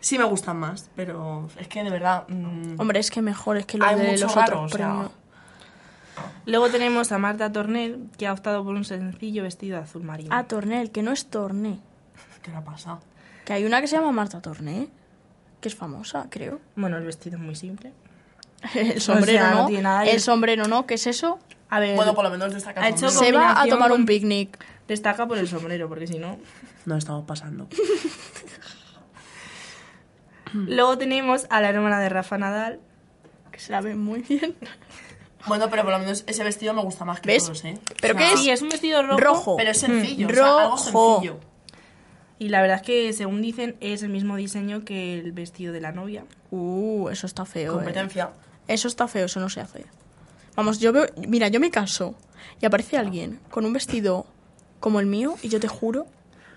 sí 0.00 0.18
me 0.18 0.24
gustan 0.24 0.58
más. 0.58 0.90
Pero 0.94 1.48
es 1.58 1.66
que 1.66 1.82
de 1.82 1.88
verdad, 1.88 2.28
mm, 2.28 2.78
Hombre, 2.78 3.00
es 3.00 3.10
que 3.10 3.22
mejor 3.22 3.56
es 3.56 3.64
que 3.64 3.78
los 3.78 3.88
Hay 3.88 3.96
de 3.96 4.10
mucho 4.12 4.26
los 4.26 4.34
raro, 4.34 4.56
otros. 4.64 4.72
o 4.72 4.76
pero 4.76 4.84
sea. 4.84 4.94
no. 5.02 5.12
Luego 6.44 6.68
tenemos 6.68 7.10
a 7.12 7.18
Marta 7.18 7.50
Tornel, 7.50 8.08
que 8.18 8.26
ha 8.26 8.32
optado 8.34 8.62
por 8.62 8.74
un 8.74 8.84
sencillo 8.84 9.42
vestido 9.44 9.78
de 9.78 9.84
azul 9.84 10.02
marino. 10.02 10.28
Ah, 10.32 10.44
Tornel, 10.44 10.90
que 10.90 11.02
no 11.02 11.12
es 11.12 11.26
Torné. 11.26 11.78
¿qué 12.42 12.50
le 12.50 12.58
ha 12.58 12.64
pasado? 12.64 13.00
Que 13.46 13.54
hay 13.54 13.64
una 13.64 13.80
que 13.80 13.86
se 13.86 13.96
llama 13.96 14.12
Marta 14.12 14.42
Torné, 14.42 14.88
que 15.62 15.68
es 15.68 15.74
famosa, 15.74 16.26
creo. 16.28 16.60
Bueno, 16.76 16.98
el 16.98 17.04
vestido 17.04 17.36
es 17.36 17.42
muy 17.42 17.54
simple. 17.54 17.92
El 18.74 19.00
sombrero, 19.00 19.48
no 19.50 19.54
¿no? 19.62 19.66
tiene 19.66 19.82
nada 19.82 20.02
de- 20.02 20.10
El 20.12 20.20
sombrero, 20.20 20.66
¿no? 20.68 20.86
¿Qué 20.86 20.94
es 20.94 21.06
eso? 21.06 21.38
A 21.68 21.78
ver, 21.80 21.96
Bueno, 21.96 22.14
por 22.14 22.24
lo 22.24 22.30
menos 22.30 22.52
destaca 22.52 22.82
ha 22.82 22.88
el 22.88 22.94
hecho 22.94 23.08
sombrero. 23.10 23.38
Se 23.38 23.44
va 23.44 23.60
a 23.62 23.66
tomar 23.66 23.92
un 23.92 24.04
picnic. 24.06 24.58
destaca 24.88 25.26
por 25.26 25.38
el 25.38 25.46
sombrero, 25.48 25.88
porque 25.88 26.06
si 26.06 26.18
no... 26.18 26.36
No 26.84 26.96
estamos 26.96 27.24
pasando. 27.26 27.68
Luego 30.52 30.98
tenemos 30.98 31.46
a 31.50 31.60
la 31.60 31.68
hermana 31.68 32.00
de 32.00 32.08
Rafa 32.08 32.36
Nadal, 32.38 32.80
Que 33.52 33.60
se 33.60 33.70
la 33.72 33.80
ve 33.80 33.94
muy 33.94 34.20
bien. 34.22 34.56
bueno, 35.46 35.70
pero 35.70 35.84
por 35.84 35.92
lo 35.92 35.98
menos 36.00 36.24
ese 36.26 36.42
vestido 36.42 36.74
me 36.74 36.82
gusta 36.82 37.04
más 37.04 37.20
que 37.20 37.28
¿Ves? 37.28 37.44
todos, 37.44 37.64
¿eh? 37.64 37.78
¿Pero 38.00 38.14
O 38.14 38.16
qué 38.16 38.32
es? 38.32 38.40
Sí, 38.40 38.50
es 38.50 38.62
un 38.62 38.68
vestido 38.68 39.02
rojo. 39.02 39.18
Rojo. 39.20 39.56
Pero 39.56 39.70
es 39.70 39.78
sencillo, 39.78 40.26
Mm, 40.26 40.30
o 40.30 40.34
sea, 40.34 40.44
algo 40.44 40.76
rojo. 40.76 41.14
sencillo. 41.14 41.40
Y 42.40 42.48
la 42.48 42.62
verdad 42.62 42.78
es 42.78 42.82
que, 42.82 43.12
según 43.12 43.42
dicen, 43.42 43.76
es 43.80 44.02
el 44.02 44.08
mismo 44.08 44.34
diseño 44.36 44.84
que 44.84 45.18
el 45.20 45.30
vestido 45.32 45.72
de 45.72 45.80
la 45.82 45.92
novia. 45.92 46.24
Uh, 46.50 47.10
eso 47.10 47.26
está 47.26 47.44
feo. 47.44 47.80
eh. 47.82 47.84
Eso 48.72 48.88
está 48.88 49.08
feo, 49.08 49.26
eso 49.26 49.40
no 49.40 49.48
se 49.48 49.60
hace. 49.60 49.84
Vamos, 50.56 50.78
yo 50.80 50.92
veo. 50.92 51.06
Mira, 51.28 51.48
yo 51.48 51.60
me 51.60 51.70
caso 51.70 52.14
y 52.60 52.66
aparece 52.66 52.96
alguien 52.98 53.40
con 53.50 53.64
un 53.64 53.72
vestido 53.72 54.26
como 54.80 55.00
el 55.00 55.06
mío 55.06 55.34
y 55.42 55.48
yo 55.48 55.60
te 55.60 55.68
juro, 55.68 56.06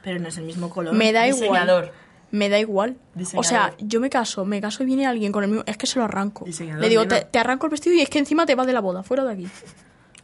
Pero 0.04 0.20
no 0.20 0.28
es 0.30 0.38
el 0.38 0.44
mismo 0.46 0.70
color. 0.70 0.94
me 0.94 1.12
da 1.12 1.24
Diseñador. 1.24 1.86
igual. 1.86 1.92
Me 2.32 2.50
da 2.50 2.60
igual. 2.60 2.98
O 3.36 3.44
sea, 3.44 3.68
Diseñador. 3.70 3.76
yo 3.80 4.00
me 4.00 4.10
caso, 4.10 4.44
me 4.46 4.60
caso 4.60 4.84
y 4.84 4.86
viene 4.88 5.06
alguien 5.06 5.32
con 5.32 5.44
el 5.44 5.50
mío. 5.52 5.64
Es 5.68 5.78
que 5.78 5.86
se 5.88 6.00
lo 6.00 6.06
arranco. 6.06 6.46
Diseñador, 6.46 6.82
Le 6.82 6.90
digo, 6.90 7.04
nena. 7.04 7.20
te, 7.20 7.26
te 7.26 7.40
arranco 7.40 7.68
el 7.68 7.72
vestido 7.72 7.96
y 7.96 8.02
es 8.02 8.10
que 8.10 8.20
encima 8.20 8.46
te 8.46 8.56
vas 8.56 8.66
de 8.68 8.74
la 8.74 8.80
boda, 8.82 9.04
fuera 9.04 9.24
de 9.24 9.34
aquí. 9.34 9.46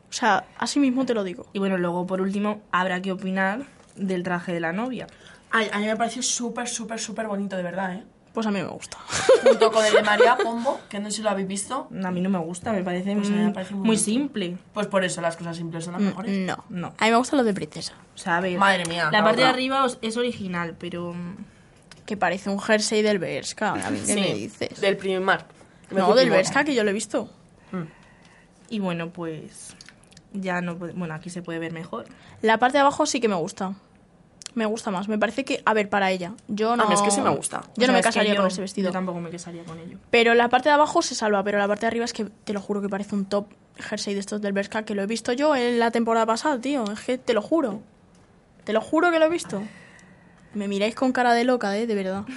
O 0.10 0.12
sea, 0.14 0.46
así 0.58 0.80
mismo 0.80 1.06
te 1.06 1.14
lo 1.14 1.24
digo. 1.24 1.46
Y 1.54 1.60
bueno, 1.60 1.78
luego 1.78 2.08
por 2.08 2.20
último, 2.22 2.62
habrá 2.72 3.00
que 3.02 3.12
opinar 3.12 3.66
del 3.96 4.24
traje 4.24 4.52
de 4.54 4.60
la 4.60 4.74
novia. 4.74 5.06
Ay, 5.52 5.70
a 5.72 5.78
mí 5.80 5.86
me 5.86 5.96
pareció 5.96 6.24
súper, 6.24 6.68
súper, 6.68 7.00
súper 7.00 7.28
bonito, 7.28 7.56
de 7.58 7.64
verdad, 7.64 7.94
¿eh? 7.94 8.04
Pues 8.34 8.46
a 8.46 8.52
mí 8.52 8.62
me 8.62 8.68
gusta. 8.68 8.98
Junto 9.44 9.72
con 9.72 9.84
el 9.86 9.94
de 9.94 10.04
María 10.04 10.38
Pombo, 10.38 10.80
que 10.88 11.00
no 11.00 11.10
sé 11.10 11.18
si 11.18 11.22
lo 11.24 11.30
habéis 11.32 11.48
visto. 11.48 11.90
A 12.04 12.12
mí 12.12 12.22
no 12.22 12.30
me 12.30 12.38
gusta, 12.40 12.72
me 12.72 12.84
parece, 12.84 13.16
Pues 13.16 13.30
me 13.30 13.48
mm, 13.48 13.54
parece 13.54 13.74
muy 13.74 13.98
simple. 13.98 14.58
Pues 14.74 14.88
por 14.88 15.04
eso 15.04 15.20
las 15.22 15.36
cosas 15.36 15.58
simples 15.58 15.84
son 15.86 15.94
las 15.94 16.02
mejores. 16.02 16.38
No, 16.38 16.64
No. 16.70 16.94
A 16.98 17.06
mí 17.06 17.12
me 17.12 17.18
gustan 17.18 17.38
los 17.38 17.46
de 17.46 17.54
princesa. 17.54 17.94
O 18.14 18.18
sea, 18.18 18.38
a 18.38 18.42
ver, 18.42 18.58
Madre 18.58 18.86
mía, 18.86 19.10
la 19.12 19.24
parte 19.24 19.42
de 19.42 19.48
arriba 19.48 19.86
es 20.02 20.16
original, 20.18 20.76
pero... 20.80 21.14
mm, 21.14 21.36
Que 22.06 22.18
parece 22.18 22.50
un 22.50 22.60
jersey 22.60 23.02
del 23.02 23.18
Berska. 23.20 23.72
A 23.74 23.90
mí, 23.90 24.00
¿qué 24.06 24.16
me 24.16 24.34
dices? 24.36 24.80
Del 24.80 24.96
Primark. 24.98 25.46
No, 25.92 26.14
del 26.14 26.30
Berska, 26.30 26.64
que 26.64 26.76
yo 26.76 26.84
lo 26.84 26.92
he 26.92 26.94
visto. 26.94 27.30
Y 28.70 28.78
bueno, 28.80 29.10
pues 29.10 29.76
ya 30.34 30.62
no 30.62 30.78
puede- 30.78 30.94
bueno, 30.94 31.16
aquí 31.16 31.32
se 31.32 31.42
puede 31.42 31.58
ver 31.58 31.72
mejor. 31.74 32.06
La 32.44 32.60
parte 32.60 32.78
de 32.78 32.82
abajo 32.82 33.08
sí 33.08 33.20
que 33.20 33.28
me 33.28 33.34
gusta. 33.36 33.74
Me 34.60 34.66
gusta 34.66 34.92
más. 34.92 35.08
Me 35.08 35.18
parece 35.18 35.46
que, 35.46 35.62
a 35.66 35.74
ver, 35.74 35.88
para 35.90 36.12
ella. 36.12 36.34
Yo 36.50 36.76
no. 36.76 36.86
mí 36.88 36.94
es 36.94 37.02
que 37.02 37.12
sí 37.12 37.22
me 37.22 37.30
gusta. 37.30 37.62
Yo 37.62 37.72
O 37.72 37.76
sea, 37.78 37.88
no 37.88 37.94
me 37.94 38.02
casaría 38.02 38.34
yo- 38.34 38.42
con 38.42 38.48
ese 38.48 38.60
vestido. 38.60 38.90
Yo 38.90 38.92
tampoco 38.92 39.22
me 39.22 39.30
casaría 39.30 39.64
con 39.64 39.80
ello. 39.80 39.98
Pero 40.10 40.34
la 40.34 40.50
parte 40.50 40.68
de 40.68 40.74
abajo 40.76 41.02
se 41.02 41.16
salva, 41.16 41.42
pero 41.44 41.58
la 41.58 41.68
parte 41.68 41.82
de 41.82 41.88
arriba 41.88 42.04
es 42.04 42.12
que 42.12 42.26
te 42.26 42.52
lo 42.52 42.60
juro 42.60 42.82
que 42.82 42.90
parece 42.90 43.16
un 43.16 43.24
top 43.26 43.48
jersey 43.78 44.14
de 44.14 44.20
estos 44.20 44.42
del 44.42 44.52
Berska 44.52 44.84
que 44.84 44.96
lo 44.96 45.02
he 45.02 45.06
visto 45.08 45.32
yo 45.32 45.56
en 45.56 45.80
la 45.80 45.92
temporada 45.92 46.26
pasada, 46.26 46.60
tío. 46.60 46.84
Es 46.92 47.00
que 47.00 47.18
te 47.18 47.34
lo 47.34 47.42
juro. 47.42 47.80
Te 48.66 48.74
lo 48.74 48.82
juro 48.82 49.10
que 49.12 49.20
lo 49.20 49.26
he 49.28 49.30
visto. 49.30 49.62
Me 50.54 50.68
miráis 50.68 50.94
con 50.94 51.14
cara 51.14 51.34
de 51.34 51.46
loca, 51.46 51.78
¿eh? 51.78 51.88
De 51.88 51.96
verdad. 51.96 52.26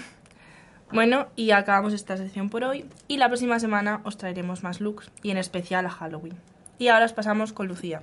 Bueno, 0.92 1.28
y 1.36 1.52
acabamos 1.52 1.94
esta 1.94 2.18
sección 2.18 2.50
por 2.50 2.64
hoy. 2.64 2.84
Y 3.08 3.16
la 3.16 3.28
próxima 3.28 3.58
semana 3.58 4.02
os 4.04 4.18
traeremos 4.18 4.62
más 4.62 4.78
looks, 4.82 5.10
y 5.22 5.30
en 5.30 5.38
especial 5.38 5.86
a 5.86 5.90
Halloween. 5.90 6.34
Y 6.78 6.88
ahora 6.88 7.06
os 7.06 7.14
pasamos 7.14 7.54
con 7.54 7.66
Lucía. 7.66 8.02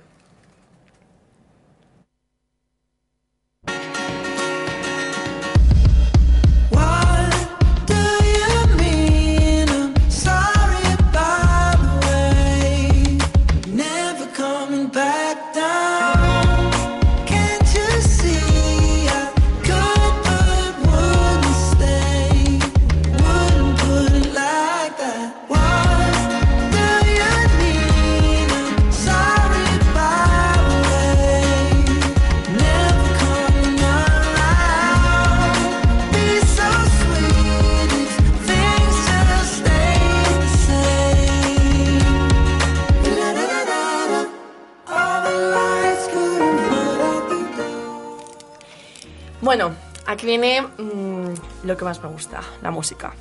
Aquí 50.10 50.26
viene 50.26 50.62
mm, 50.62 51.34
lo 51.64 51.76
que 51.76 51.84
más 51.84 52.02
me 52.02 52.08
gusta, 52.08 52.40
la 52.62 52.70
música. 52.70 53.12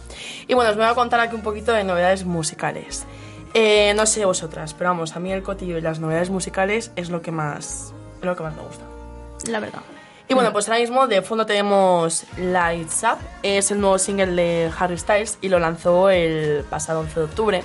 Y 0.47 0.54
bueno, 0.54 0.71
os 0.71 0.78
voy 0.78 0.86
a 0.86 0.95
contar 0.95 1.19
aquí 1.19 1.36
un 1.36 1.41
poquito 1.41 1.71
de 1.71 1.84
novedades 1.84 2.25
musicales. 2.25 3.06
Eh, 3.54 3.93
no 3.95 4.06
sé 4.06 4.25
vosotras, 4.25 4.73
pero 4.73 4.91
vamos, 4.91 5.15
a 5.15 5.19
mí 5.19 5.32
el 5.32 5.43
cotillo 5.43 5.78
y 5.78 5.82
las 5.82 5.99
novedades 5.99 6.30
musicales 6.30 6.91
es 6.95 7.10
lo 7.10 7.21
que 7.21 7.32
más, 7.32 7.93
lo 8.21 8.36
que 8.36 8.43
más 8.43 8.56
me 8.56 8.62
gusta. 8.63 8.84
La 9.47 9.60
verdad. 9.60 9.82
Y 10.28 10.36
bueno, 10.36 10.54
pues 10.54 10.67
ahora 10.67 10.80
mismo 10.80 11.08
de 11.08 11.23
fondo 11.23 11.47
tenemos 11.47 12.25
Lights 12.38 13.04
Up, 13.04 13.17
es 13.41 13.71
el 13.71 13.82
nuevo 13.82 13.97
single 13.97 14.28
de 14.28 14.71
Harry 14.78 14.97
Styles 14.97 15.39
y 15.41 15.49
lo 15.49 15.58
lanzó 15.58 16.12
el 16.12 16.63
pasado 16.69 16.99
11 16.99 17.19
de 17.19 17.25
octubre, 17.25 17.63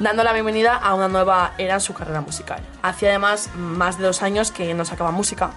dando 0.00 0.24
la 0.24 0.32
bienvenida 0.32 0.74
a 0.74 0.94
una 0.94 1.06
nueva 1.06 1.52
era 1.58 1.74
en 1.74 1.80
su 1.80 1.94
carrera 1.94 2.20
musical. 2.20 2.60
Hacía 2.82 3.10
además 3.10 3.50
más 3.54 3.98
de 3.98 4.04
dos 4.04 4.22
años 4.22 4.50
que 4.50 4.74
no 4.74 4.84
sacaba 4.84 5.12
música 5.12 5.52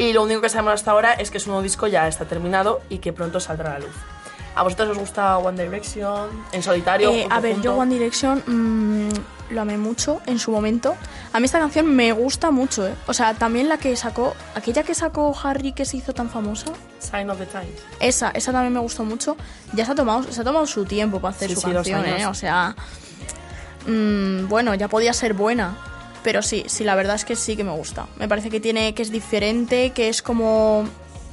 y 0.00 0.14
lo 0.14 0.22
único 0.22 0.40
que 0.40 0.48
sabemos 0.48 0.72
hasta 0.74 0.92
ahora 0.92 1.12
es 1.12 1.30
que 1.30 1.38
su 1.38 1.50
nuevo 1.50 1.62
disco 1.62 1.86
ya 1.86 2.08
está 2.08 2.24
terminado 2.24 2.80
y 2.88 2.98
que 2.98 3.12
pronto 3.12 3.38
saldrá 3.38 3.70
a 3.70 3.78
la 3.78 3.80
luz. 3.80 3.94
¿A 4.54 4.62
vosotros 4.62 4.88
os 4.90 4.98
gusta 4.98 5.36
One 5.38 5.62
Direction? 5.62 6.28
¿En 6.52 6.62
solitario? 6.62 7.10
Eh, 7.10 7.20
junto, 7.20 7.34
a 7.34 7.40
ver, 7.40 7.56
yo 7.60 7.72
junto? 7.72 7.76
One 7.76 7.94
Direction 7.94 8.42
mm, 8.46 9.52
lo 9.54 9.60
amé 9.60 9.76
mucho 9.76 10.22
en 10.24 10.38
su 10.38 10.50
momento. 10.52 10.96
A 11.34 11.38
mí 11.38 11.44
esta 11.44 11.58
canción 11.58 11.86
me 11.86 12.12
gusta 12.12 12.50
mucho, 12.50 12.86
¿eh? 12.86 12.94
O 13.06 13.12
sea, 13.14 13.34
también 13.34 13.68
la 13.68 13.76
que 13.76 13.94
sacó, 13.94 14.34
aquella 14.54 14.82
que 14.82 14.94
sacó 14.94 15.36
Harry 15.44 15.72
que 15.72 15.84
se 15.84 15.98
hizo 15.98 16.14
tan 16.14 16.30
famosa. 16.30 16.72
Sign 16.98 17.28
of 17.28 17.38
the 17.38 17.46
Times. 17.46 17.80
Esa, 18.00 18.30
esa 18.30 18.52
también 18.52 18.72
me 18.72 18.80
gustó 18.80 19.04
mucho. 19.04 19.36
Ya 19.74 19.84
se 19.84 19.92
ha 19.92 19.94
tomado, 19.94 20.24
se 20.32 20.40
ha 20.40 20.44
tomado 20.44 20.66
su 20.66 20.84
tiempo 20.86 21.20
para 21.20 21.34
hacer 21.34 21.50
Sí, 21.50 21.54
su 21.56 21.60
sí, 21.68 21.72
canción. 21.72 22.06
¿eh? 22.06 22.26
O 22.26 22.34
sea, 22.34 22.74
mm, 23.86 24.48
bueno, 24.48 24.74
ya 24.74 24.88
podía 24.88 25.12
ser 25.12 25.34
buena. 25.34 25.76
Pero 26.22 26.42
sí, 26.42 26.64
sí, 26.66 26.84
la 26.84 26.94
verdad 26.94 27.16
es 27.16 27.24
que 27.24 27.34
sí 27.36 27.56
que 27.56 27.64
me 27.64 27.72
gusta. 27.72 28.06
Me 28.18 28.28
parece 28.28 28.50
que 28.50 28.60
tiene, 28.60 28.94
que 28.94 29.02
es 29.02 29.10
diferente, 29.10 29.90
que 29.90 30.08
es 30.08 30.20
como, 30.22 30.84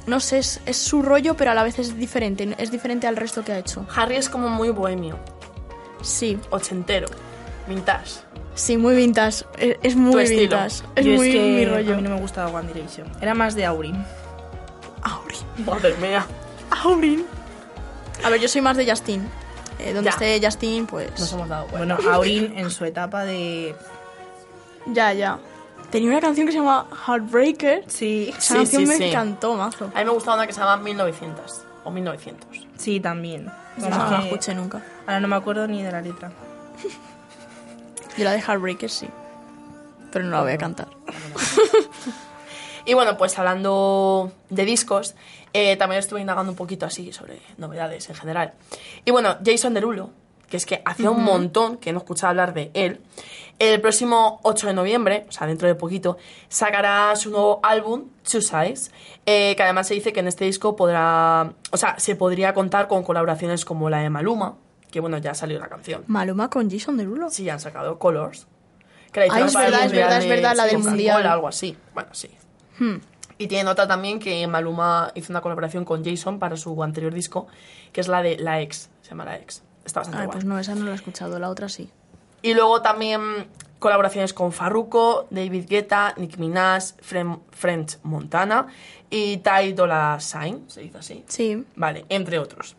no 0.06 0.18
sé, 0.20 0.38
es, 0.38 0.60
es 0.64 0.76
su 0.78 1.02
rollo, 1.02 1.36
pero 1.36 1.50
a 1.50 1.54
la 1.54 1.62
vez 1.62 1.78
es 1.78 1.96
diferente, 1.98 2.54
es 2.58 2.70
diferente 2.70 3.06
al 3.06 3.16
resto 3.16 3.44
que 3.44 3.52
ha 3.52 3.58
hecho. 3.58 3.86
Harry 3.94 4.16
es 4.16 4.28
como 4.30 4.48
muy 4.48 4.70
bohemio, 4.70 5.18
Sí, 6.00 6.38
ochentero, 6.50 7.06
vintage. 7.68 8.20
sí, 8.54 8.76
muy 8.78 8.94
vintage. 8.96 9.44
Es, 9.58 9.76
es 9.82 9.96
muy 9.96 10.26
vintage. 10.26 10.82
Es 10.94 11.04
Yo 11.04 11.12
muy 11.16 11.28
es 11.28 11.34
que 11.34 11.40
mi 11.42 11.64
a 11.64 11.68
rollo. 11.68 11.96
mí 11.96 12.02
no 12.02 12.10
me 12.10 12.20
gustaba 12.20 12.50
One 12.50 12.72
Direction. 12.72 13.06
Era 13.20 13.34
más 13.34 13.54
de 13.54 13.66
Aurin. 13.66 14.02
Aurin. 15.02 15.66
Madre 15.66 15.94
mía. 16.00 16.24
Aurin. 16.84 17.26
A 18.24 18.30
ver, 18.30 18.40
yo 18.40 18.48
soy 18.48 18.60
más 18.62 18.76
de 18.76 18.88
Justin. 18.88 19.28
Eh, 19.80 19.92
donde 19.92 20.10
Ya. 20.10 20.10
esté 20.10 20.40
Justin, 20.44 20.86
pues. 20.86 21.10
Nos 21.18 21.32
hemos 21.32 21.48
dado 21.48 21.66
cuenta. 21.66 21.96
Bueno, 21.96 22.10
Aurin 22.14 22.56
en 22.58 22.70
su 22.70 22.84
etapa 22.84 23.24
de... 23.24 23.74
Ya, 24.92 25.12
ya. 25.12 25.38
Tenía 25.90 26.10
una 26.10 26.20
canción 26.20 26.46
que 26.46 26.52
se 26.52 26.58
llama 26.58 26.86
Heartbreaker. 27.06 27.84
Sí, 27.86 28.28
Esa 28.30 28.40
Sí, 28.40 28.54
canción 28.54 28.82
sí, 28.82 28.88
me 28.88 28.96
sí. 28.96 29.04
encantó, 29.04 29.54
mazo. 29.54 29.90
A 29.94 29.98
mí 29.98 30.04
me 30.04 30.10
gustaba 30.10 30.36
una 30.36 30.46
que 30.46 30.52
se 30.52 30.60
llama 30.60 30.76
1900 30.78 31.62
o 31.84 31.90
1900. 31.90 32.46
sí, 32.76 33.00
también. 33.00 33.46
Vamos 33.78 33.96
no 33.98 34.10
la 34.10 34.24
escuché 34.24 34.54
nunca. 34.54 34.82
Ahora 35.06 35.20
no 35.20 35.28
me 35.28 35.36
acuerdo 35.36 35.66
ni 35.68 35.82
de 35.82 35.92
la 35.92 36.02
letra. 36.02 36.30
Yo 38.18 38.24
la 38.24 38.32
de 38.32 38.40
Heartbreaker 38.40 38.90
sí. 38.90 39.08
Pero 40.12 40.24
no 40.24 40.32
la 40.32 40.42
voy 40.42 40.52
a 40.52 40.58
cantar. 40.58 40.88
Y 42.84 42.94
bueno, 42.94 43.18
pues 43.18 43.38
hablando 43.38 44.32
de 44.48 44.64
discos, 44.64 45.14
eh, 45.52 45.76
también 45.76 45.98
estuve 45.98 46.22
indagando 46.22 46.50
un 46.52 46.56
poquito 46.56 46.86
así 46.86 47.12
sobre 47.12 47.38
novedades 47.58 48.08
en 48.08 48.14
general. 48.16 48.54
Y 49.04 49.10
bueno, 49.10 49.36
Jason 49.44 49.74
Derulo, 49.74 50.08
que 50.48 50.56
es 50.56 50.66
que 50.66 50.82
hacía 50.84 51.10
un 51.10 51.22
montón 51.24 51.76
que 51.76 51.92
no 51.92 51.98
escuchaba 51.98 52.30
hablar 52.30 52.54
de 52.54 52.70
él, 52.74 53.00
el 53.58 53.80
próximo 53.80 54.40
8 54.44 54.68
de 54.68 54.72
noviembre, 54.74 55.26
o 55.28 55.32
sea, 55.32 55.46
dentro 55.46 55.66
de 55.68 55.74
poquito, 55.74 56.16
sacará 56.48 57.14
su 57.16 57.30
nuevo 57.30 57.60
álbum, 57.62 58.04
Two 58.30 58.40
Sides, 58.40 58.92
eh, 59.26 59.54
que 59.56 59.62
además 59.62 59.88
se 59.88 59.94
dice 59.94 60.12
que 60.12 60.20
en 60.20 60.28
este 60.28 60.44
disco 60.44 60.76
podrá, 60.76 61.52
o 61.72 61.76
sea, 61.76 61.98
se 61.98 62.14
podría 62.16 62.54
contar 62.54 62.88
con 62.88 63.02
colaboraciones 63.02 63.64
como 63.64 63.90
la 63.90 63.98
de 63.98 64.10
Maluma, 64.10 64.56
que 64.90 65.00
bueno, 65.00 65.18
ya 65.18 65.34
salió 65.34 65.58
la 65.58 65.68
canción. 65.68 66.04
Maluma 66.06 66.48
con 66.48 66.70
Jason 66.70 66.96
Derulo. 66.96 67.28
Sí, 67.30 67.48
han 67.50 67.60
sacado 67.60 67.98
Colors. 67.98 68.46
Que 69.12 69.26
la 69.26 69.34
Ay, 69.34 69.42
es 69.44 69.54
verdad, 69.54 69.84
es 69.86 69.92
verdad, 69.92 70.18
es 70.18 70.24
de- 70.24 70.30
verdad, 70.30 70.54
la 70.56 70.64
del 70.66 70.78
Mundial. 70.78 71.26
algo 71.26 71.48
así. 71.48 71.76
Bueno, 71.94 72.10
sí. 72.12 72.30
Hmm. 72.78 72.96
Y 73.38 73.46
tiene 73.48 73.68
otra 73.70 73.86
también 73.86 74.18
que 74.18 74.46
Maluma 74.46 75.10
hizo 75.14 75.32
una 75.32 75.40
colaboración 75.40 75.84
con 75.84 76.04
Jason 76.04 76.38
para 76.38 76.56
su 76.56 76.82
anterior 76.82 77.12
disco, 77.12 77.46
que 77.92 78.00
es 78.00 78.08
la 78.08 78.22
de 78.22 78.36
La 78.38 78.60
Ex. 78.60 78.88
Se 79.02 79.10
llama 79.10 79.24
La 79.24 79.36
Ex. 79.36 79.62
Está 79.88 80.00
bastante 80.00 80.24
guay. 80.26 80.32
pues 80.32 80.44
no, 80.44 80.58
esa 80.58 80.74
no 80.74 80.84
la 80.84 80.92
he 80.92 80.94
escuchado, 80.94 81.38
la 81.38 81.48
otra 81.48 81.68
sí. 81.68 81.90
Y 82.42 82.54
luego 82.54 82.82
también 82.82 83.48
colaboraciones 83.78 84.32
con 84.34 84.52
Farruko, 84.52 85.26
David 85.30 85.64
Guetta, 85.68 86.14
Nick 86.18 86.36
Minaj, 86.36 86.94
Fren- 87.02 87.40
French 87.50 87.98
Montana 88.02 88.66
y 89.10 89.38
Ty 89.38 89.72
Dolla 89.72 90.18
Sign, 90.20 90.64
se 90.68 90.82
dice 90.82 90.98
así. 90.98 91.24
Sí. 91.26 91.64
Vale, 91.76 92.04
entre 92.08 92.38
otros. 92.38 92.76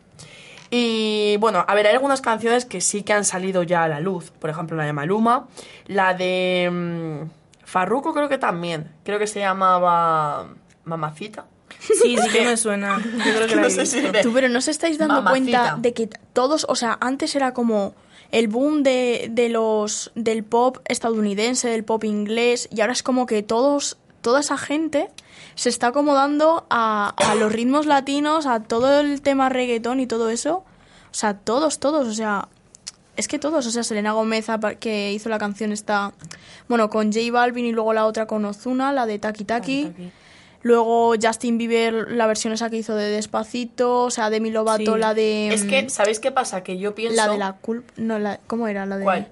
Y 0.69 1.37
bueno, 1.37 1.65
a 1.67 1.73
ver, 1.73 1.87
hay 1.87 1.93
algunas 1.93 2.21
canciones 2.21 2.65
que 2.65 2.79
sí 2.79 3.01
que 3.01 3.13
han 3.13 3.25
salido 3.25 3.63
ya 3.63 3.85
a 3.85 3.87
la 3.87 3.99
luz. 3.99 4.29
Por 4.31 4.49
ejemplo, 4.51 4.77
la 4.77 4.83
de 4.83 4.93
Maluma, 4.93 5.47
la 5.87 6.13
de 6.13 6.69
mm, 6.71 7.65
Farruko 7.65 8.13
creo 8.13 8.29
que 8.29 8.37
también. 8.37 8.91
Creo 9.03 9.17
que 9.17 9.25
se 9.27 9.39
llamaba 9.39 10.47
Mamacita. 10.83 11.45
Sí, 11.79 12.17
sí 12.17 12.29
que 12.31 12.41
me 12.45 12.57
suena. 12.57 12.99
Yo 13.25 13.33
creo 13.35 13.47
que 13.47 13.55
la 13.55 13.61
No 13.61 13.67
he 13.67 13.71
sé 13.71 13.85
si 13.85 13.97
visto. 13.97 14.11
de- 14.11 14.21
Tú, 14.23 14.33
pero 14.33 14.49
¿no 14.49 14.59
os 14.59 14.67
estáis 14.67 14.97
dando 14.97 15.21
Mamacita. 15.21 15.59
cuenta 15.59 15.75
de 15.81 15.93
que 15.93 16.09
todos, 16.33 16.65
o 16.69 16.75
sea, 16.75 16.97
antes 17.01 17.35
era 17.35 17.53
como 17.53 17.93
el 18.31 18.47
boom 18.47 18.83
de, 18.83 19.27
de 19.31 19.49
los 19.49 20.11
del 20.15 20.43
pop 20.43 20.77
estadounidense, 20.85 21.69
del 21.69 21.83
pop 21.83 22.03
inglés, 22.03 22.67
y 22.71 22.81
ahora 22.81 22.93
es 22.93 23.01
como 23.01 23.25
que 23.25 23.41
todos, 23.43 23.97
toda 24.21 24.41
esa 24.41 24.57
gente 24.57 25.09
se 25.55 25.69
está 25.69 25.87
acomodando 25.87 26.65
a, 26.69 27.13
a 27.17 27.35
los 27.35 27.51
ritmos 27.51 27.85
latinos, 27.85 28.45
a 28.45 28.59
todo 28.61 28.99
el 28.99 29.21
tema 29.21 29.49
reggaetón 29.49 29.99
y 29.99 30.07
todo 30.07 30.29
eso. 30.29 30.57
O 31.11 31.13
sea, 31.13 31.33
todos, 31.33 31.79
todos, 31.79 32.07
o 32.07 32.13
sea, 32.13 32.49
es 33.15 33.27
que 33.27 33.39
todos, 33.39 33.65
o 33.65 33.71
sea, 33.71 33.83
Selena 33.83 34.11
Gómez 34.11 34.45
que 34.79 35.11
hizo 35.11 35.27
la 35.29 35.39
canción 35.39 35.71
está, 35.71 36.13
bueno, 36.67 36.89
con 36.89 37.11
J 37.11 37.31
Balvin 37.31 37.65
y 37.65 37.71
luego 37.71 37.93
la 37.93 38.05
otra 38.05 38.27
con 38.27 38.45
Ozuna, 38.45 38.93
la 38.93 39.05
de 39.05 39.17
Taki 39.19 39.43
Taki. 39.43 39.91
Luego 40.61 41.13
Justin 41.21 41.57
Bieber, 41.57 42.11
la 42.11 42.27
versión 42.27 42.51
esa 42.53 42.69
que 42.69 42.75
hizo 42.77 42.93
de 42.95 43.09
Despacito, 43.09 44.03
o 44.03 44.11
sea, 44.11 44.29
Demi 44.29 44.51
Lovato, 44.51 44.93
Sí. 44.95 44.99
la 44.99 45.13
de... 45.13 45.53
Es 45.53 45.63
que, 45.63 45.89
¿sabéis 45.89 46.19
qué 46.19 46.31
pasa? 46.31 46.63
Que 46.63 46.77
yo 46.77 46.93
pienso... 46.95 47.13
mm, 47.13 47.25
La 47.25 47.31
de 47.31 47.37
la 47.37 47.53
culpa... 47.53 47.93
No, 47.95 48.19
la, 48.19 48.39
¿cómo 48.45 48.67
era? 48.67 48.85
La 48.85 48.97
de... 48.97 49.03
¿Cuál? 49.05 49.31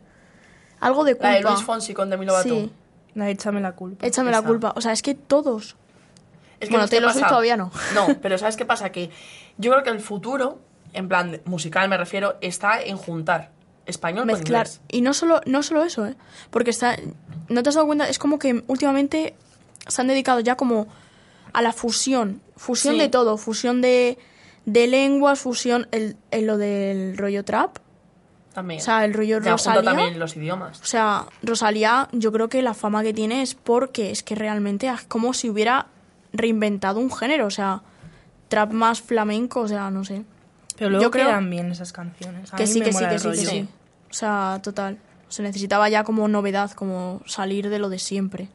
Algo 0.80 1.04
de 1.04 1.16
culpa. 1.16 1.30
La 1.32 1.36
de 1.36 1.42
Luis 1.42 1.62
Fonsi 1.64 1.94
con 1.94 2.10
Demi 2.10 2.26
Lovato. 2.26 2.48
Sí, 2.48 2.72
La 3.14 3.26
de 3.26 3.32
Échame 3.32 3.60
la 3.60 3.74
culpa. 3.74 4.06
échame 4.06 4.32
la 4.32 4.42
culpa. 4.42 4.72
O 4.78 4.82
sea, 4.82 4.94
es 4.94 5.02
que 5.02 5.16
todos... 5.16 5.76
Es 6.60 6.70
Bueno, 6.70 6.88
¿sabes 6.88 6.90
qué 6.90 6.96
Taylor 6.96 7.12
Swift 7.12 7.22
pasa? 7.24 7.30
todavía 7.30 7.58
no. 7.58 7.72
No, 7.94 8.08
pero 8.22 8.38
¿sabes 8.38 8.56
qué 8.56 8.66
pasa? 8.66 8.92
Que 8.92 9.10
yo 9.58 9.72
creo 9.72 9.84
que 9.84 9.90
el 9.90 10.00
futuro, 10.00 10.60
en 10.94 11.08
plan 11.10 11.42
musical 11.46 11.90
me 11.90 11.98
refiero, 11.98 12.38
está 12.42 12.82
en 12.82 12.96
juntar 12.98 13.52
español 13.86 14.22
con 14.22 14.28
Mezclar. 14.28 14.66
inglés. 14.68 14.82
Y 14.90 15.02
no 15.02 15.14
solo, 15.14 15.42
no 15.46 15.62
solo 15.62 15.84
eso, 15.84 16.06
¿eh? 16.08 16.16
Porque 16.52 16.70
está... 16.72 16.96
¿No 17.50 17.64
te 17.64 17.70
has 17.70 17.76
dado 17.76 17.86
cuenta? 17.88 18.08
Es 18.10 18.18
como 18.18 18.40
que 18.40 18.64
últimamente 18.68 19.36
se 19.88 20.02
han 20.02 20.08
dedicado 20.08 20.40
ya 20.40 20.56
como 20.56 20.88
a 21.58 21.62
la 21.62 21.74
fusión. 21.74 22.42
Fusión 22.56 22.96
Sí. 22.96 23.00
de 23.02 23.10
todo. 23.10 23.38
Fusión 23.38 23.82
de, 23.82 24.18
de 24.66 24.88
lenguas, 24.88 25.40
fusión... 25.40 25.88
El, 25.92 26.18
el- 26.32 26.46
lo 26.46 26.58
del 26.58 27.18
rollo 27.18 27.44
trap. 27.44 27.78
También. 28.54 28.80
O 28.80 28.84
sea, 28.84 29.06
el 29.06 29.14
rollo 29.14 29.40
Ya 29.42 29.52
Rosalía. 29.52 29.84
también 29.84 30.18
los 30.20 30.36
idiomas. 30.36 30.82
O 30.82 30.86
sea, 30.86 31.26
Rosalía, 31.44 32.08
yo 32.12 32.32
creo 32.32 32.50
que 32.50 32.62
la 32.62 32.74
fama 32.74 33.04
que 33.04 33.14
tiene 33.14 33.42
es 33.44 33.54
porque 33.54 34.10
es 34.12 34.24
que 34.24 34.34
realmente 34.36 34.88
es 34.88 35.02
como 35.04 35.34
si 35.34 35.50
hubiera 35.50 35.88
reinventado 36.34 37.00
un 37.00 37.12
género, 37.12 37.46
o 37.46 37.52
sea, 37.52 37.82
trap 38.48 38.72
más 38.72 39.02
flamenco, 39.02 39.62
o 39.62 39.68
sea, 39.68 39.92
no 39.92 40.04
sé. 40.04 40.24
Pero 40.78 40.90
luego 40.90 41.04
Yo 41.04 41.12
creo- 41.12 41.28
quedan 41.28 41.50
bien 41.50 41.72
esas 41.72 41.92
canciones. 41.94 42.54
A 42.54 42.58
Que 42.58 42.64
mí 42.64 42.70
sí, 42.74 42.80
me 42.80 42.86
que 42.86 42.94
sí, 42.94 43.06
que 43.10 43.20
sí, 43.20 43.30
que 43.30 43.36
sí. 43.38 43.68
O 44.10 44.14
sea, 44.14 44.60
total. 44.64 44.98
Se 45.28 45.44
necesitaba 45.44 45.90
ya 45.90 46.04
como 46.04 46.28
novedad, 46.28 46.72
como 46.72 47.22
salir 47.26 47.70
de 47.70 47.78
lo 47.80 47.90
de 47.90 48.00
siempre. 48.00 48.48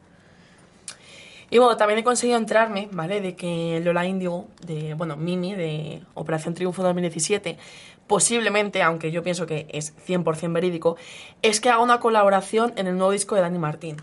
Y 1.53 1.59
bueno, 1.59 1.77
también 1.77 1.99
he 1.99 2.03
conseguido 2.03 2.39
enterarme, 2.39 2.89
¿vale? 2.91 3.21
De 3.21 3.35
que 3.35 3.79
Lola 3.83 4.07
Índigo, 4.07 4.47
de, 4.65 4.95
bueno, 4.95 5.17
Mimi, 5.17 5.53
de 5.53 6.01
Operación 6.15 6.55
Triunfo 6.55 6.81
2017, 6.81 7.59
posiblemente, 8.07 8.81
aunque 8.81 9.11
yo 9.11 9.21
pienso 9.21 9.45
que 9.45 9.67
es 9.69 9.95
100% 10.07 10.51
verídico, 10.51 10.97
es 11.43 11.61
que 11.61 11.69
haga 11.69 11.83
una 11.83 11.99
colaboración 11.99 12.73
en 12.75 12.87
el 12.87 12.97
nuevo 12.97 13.11
disco 13.11 13.35
de 13.35 13.41
Dani 13.41 13.59
Martín. 13.59 13.97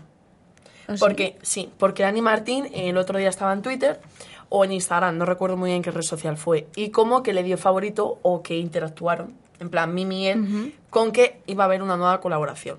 ¿O 0.87 0.93
sí? 0.93 0.97
Porque, 0.97 1.37
sí, 1.41 1.69
porque 1.77 2.03
Dani 2.03 2.21
Martín 2.21 2.69
el 2.73 2.95
otro 2.95 3.19
día 3.19 3.27
estaba 3.27 3.51
en 3.51 3.61
Twitter 3.61 3.99
o 4.47 4.63
en 4.63 4.71
Instagram, 4.71 5.17
no 5.17 5.25
recuerdo 5.25 5.57
muy 5.57 5.71
bien 5.71 5.81
qué 5.81 5.91
red 5.91 6.03
social 6.03 6.37
fue, 6.37 6.67
y 6.77 6.91
como 6.91 7.21
que 7.21 7.33
le 7.33 7.43
dio 7.43 7.57
favorito 7.57 8.19
o 8.21 8.43
que 8.43 8.59
interactuaron, 8.59 9.35
en 9.59 9.69
plan 9.69 9.93
Mimi 9.93 10.23
y 10.23 10.27
él, 10.27 10.73
con 10.89 11.11
que 11.11 11.41
iba 11.47 11.65
a 11.65 11.67
haber 11.67 11.83
una 11.83 11.97
nueva 11.97 12.21
colaboración. 12.21 12.77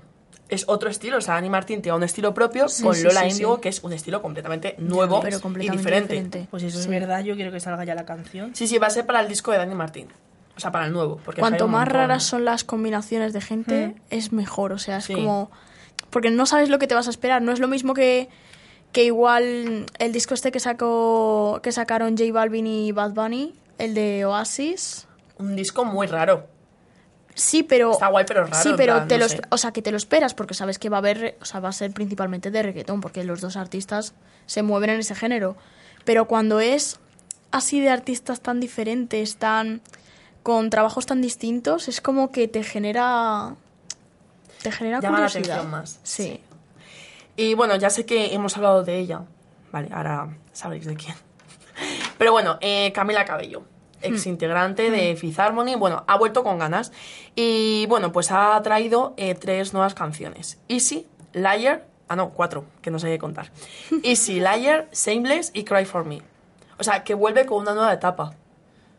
Es 0.52 0.64
otro 0.66 0.90
estilo, 0.90 1.16
o 1.16 1.20
sea, 1.22 1.34
Dani 1.34 1.48
Martín 1.48 1.80
tiene 1.80 1.96
un 1.96 2.02
estilo 2.02 2.34
propio 2.34 2.68
Sí, 2.68 2.82
con 2.82 2.94
sí, 2.94 3.04
Lola 3.04 3.30
sí. 3.30 3.42
que 3.62 3.70
es 3.70 3.82
un 3.82 3.94
estilo 3.94 4.20
completamente 4.20 4.74
nuevo 4.78 5.20
pero 5.22 5.38
y 5.38 5.40
completamente 5.40 5.78
diferente. 5.78 6.14
diferente. 6.14 6.48
Pues 6.50 6.62
eso 6.62 6.78
es 6.78 6.86
verdad, 6.88 7.24
yo 7.24 7.34
quiero 7.36 7.50
que 7.50 7.58
salga 7.58 7.84
ya 7.84 7.94
la 7.94 8.04
canción. 8.04 8.54
Sí, 8.54 8.66
sí, 8.66 8.76
va 8.76 8.88
a 8.88 8.90
ser 8.90 9.06
para 9.06 9.20
el 9.20 9.28
disco 9.28 9.50
de 9.50 9.56
Dani 9.58 9.74
Martín. 9.74 10.08
O 10.54 10.60
sea, 10.60 10.70
para 10.70 10.84
el 10.84 10.92
nuevo. 10.92 11.18
Porque 11.24 11.40
Cuanto 11.40 11.66
más 11.68 11.86
montón. 11.86 11.94
raras 11.94 12.24
son 12.24 12.44
las 12.44 12.64
combinaciones 12.64 13.32
de 13.32 13.40
gente, 13.40 13.94
es 14.10 14.32
mejor, 14.32 14.72
o 14.72 14.79
sea, 14.79 14.98
es 14.98 15.06
como... 15.06 15.50
Porque 16.10 16.31
no 16.31 16.44
sabes 16.44 16.68
lo 16.68 16.79
que 16.79 16.87
te 16.87 16.94
vas 16.94 17.06
a 17.06 17.10
esperar, 17.10 17.40
no 17.40 17.52
es 17.52 17.58
lo 17.58 17.68
mismo 17.68 17.94
que, 17.94 18.29
que 18.92 19.04
igual 19.04 19.87
el 19.98 20.12
disco 20.12 20.35
este 20.35 20.52
que, 20.52 20.60
sacó, 20.60 21.60
que 21.62 21.72
sacaron 21.72 22.18
J 22.18 22.31
Balvin 22.31 22.66
y 22.66 22.92
Bad 22.92 23.12
Bunny, 23.14 23.54
el 23.79 23.94
de 23.94 24.27
Oasis... 24.27 25.08
Un 25.38 25.56
disco 25.56 25.87
muy 25.87 26.06
raro. 26.06 26.46
Sí, 27.35 27.62
pero. 27.62 27.92
Está 27.92 28.08
guay, 28.08 28.24
pero 28.28 28.44
raro, 28.44 28.62
Sí, 28.62 28.74
pero 28.76 28.94
plan, 28.96 29.08
te 29.08 29.14
no 29.14 29.20
lo, 29.24 29.28
sé. 29.28 29.38
esp- 29.40 29.46
o 29.50 29.56
sea, 29.56 29.72
que 29.72 29.80
te 29.83 29.90
lo 29.90 29.96
esperas 29.96 30.35
porque 30.35 30.54
sabes 30.54 30.78
que 30.78 30.88
va 30.90 30.98
a 30.98 30.98
haber, 30.98 31.37
o 31.40 31.44
sea, 31.44 31.60
va 31.60 31.70
a 31.70 31.72
ser 31.72 31.90
principalmente 31.92 32.50
de 32.50 32.62
reggaetón 32.62 33.00
porque 33.00 33.24
los 33.24 33.40
dos 33.40 33.56
artistas 33.56 34.14
se 34.46 34.62
mueven 34.62 34.90
en 34.90 35.00
ese 35.00 35.14
género. 35.14 35.56
Pero 36.04 36.26
cuando 36.26 36.60
es 36.60 36.98
así 37.50 37.80
de 37.80 37.88
artistas 37.90 38.40
tan 38.40 38.60
diferentes, 38.60 39.37
tan 39.37 39.80
con 40.42 40.68
trabajos 40.70 41.06
tan 41.06 41.22
distintos, 41.22 41.88
es 41.88 42.00
como 42.00 42.33
que 42.33 42.48
te 42.48 42.64
genera 42.64 43.54
te 44.62 44.70
genera 44.72 45.00
Llama 45.00 45.20
la 45.20 45.26
curiosidad. 45.28 45.56
atención 45.58 45.70
más, 45.70 46.00
Sí. 46.02 46.40
Y 47.37 47.54
bueno, 47.54 47.76
ya 47.76 47.88
sé 47.90 48.04
que 48.04 48.35
hemos 48.35 48.56
hablado 48.56 48.85
de 48.85 48.98
ella. 48.98 49.22
Vale, 49.72 49.88
ahora 49.92 50.37
sabréis 50.52 50.85
de 50.85 50.96
quién. 50.96 51.14
Pero 52.18 52.33
bueno, 52.33 52.58
eh, 52.60 52.92
Camila 52.92 53.24
Cabello. 53.24 53.62
Ex 54.03 54.27
integrante 54.27 54.90
de 54.90 55.17
Fifth 55.17 55.38
Harmony, 55.40 55.75
bueno, 55.77 56.05
ha 56.07 56.17
vuelto 56.17 56.42
con 56.44 56.59
ganas. 56.59 56.92
Y 57.35 57.87
bueno, 57.87 58.13
pues 58.13 58.31
ha 58.31 58.61
traído 58.63 59.15
eh, 59.17 59.35
tres 59.35 59.73
nuevas 59.73 59.94
canciones. 59.94 60.59
Easy, 60.69 61.07
Liar, 61.33 61.87
ah 62.09 62.17
no, 62.17 62.31
cuatro, 62.31 62.65
que 62.83 62.90
no 62.90 62.98
sé 62.98 63.09
qué 63.09 63.19
contar. 63.19 63.50
Easy, 64.03 64.35
Liar, 64.40 64.88
Shameless 64.92 65.50
y 65.55 65.65
Cry 65.65 65.85
For 65.85 66.05
Me. 66.05 66.23
O 66.79 66.85
sea, 66.85 67.05
que 67.05 67.15
vuelve 67.15 67.46
con 67.46 67.59
una 67.63 67.75
nueva 67.75 67.92
etapa. 67.92 68.35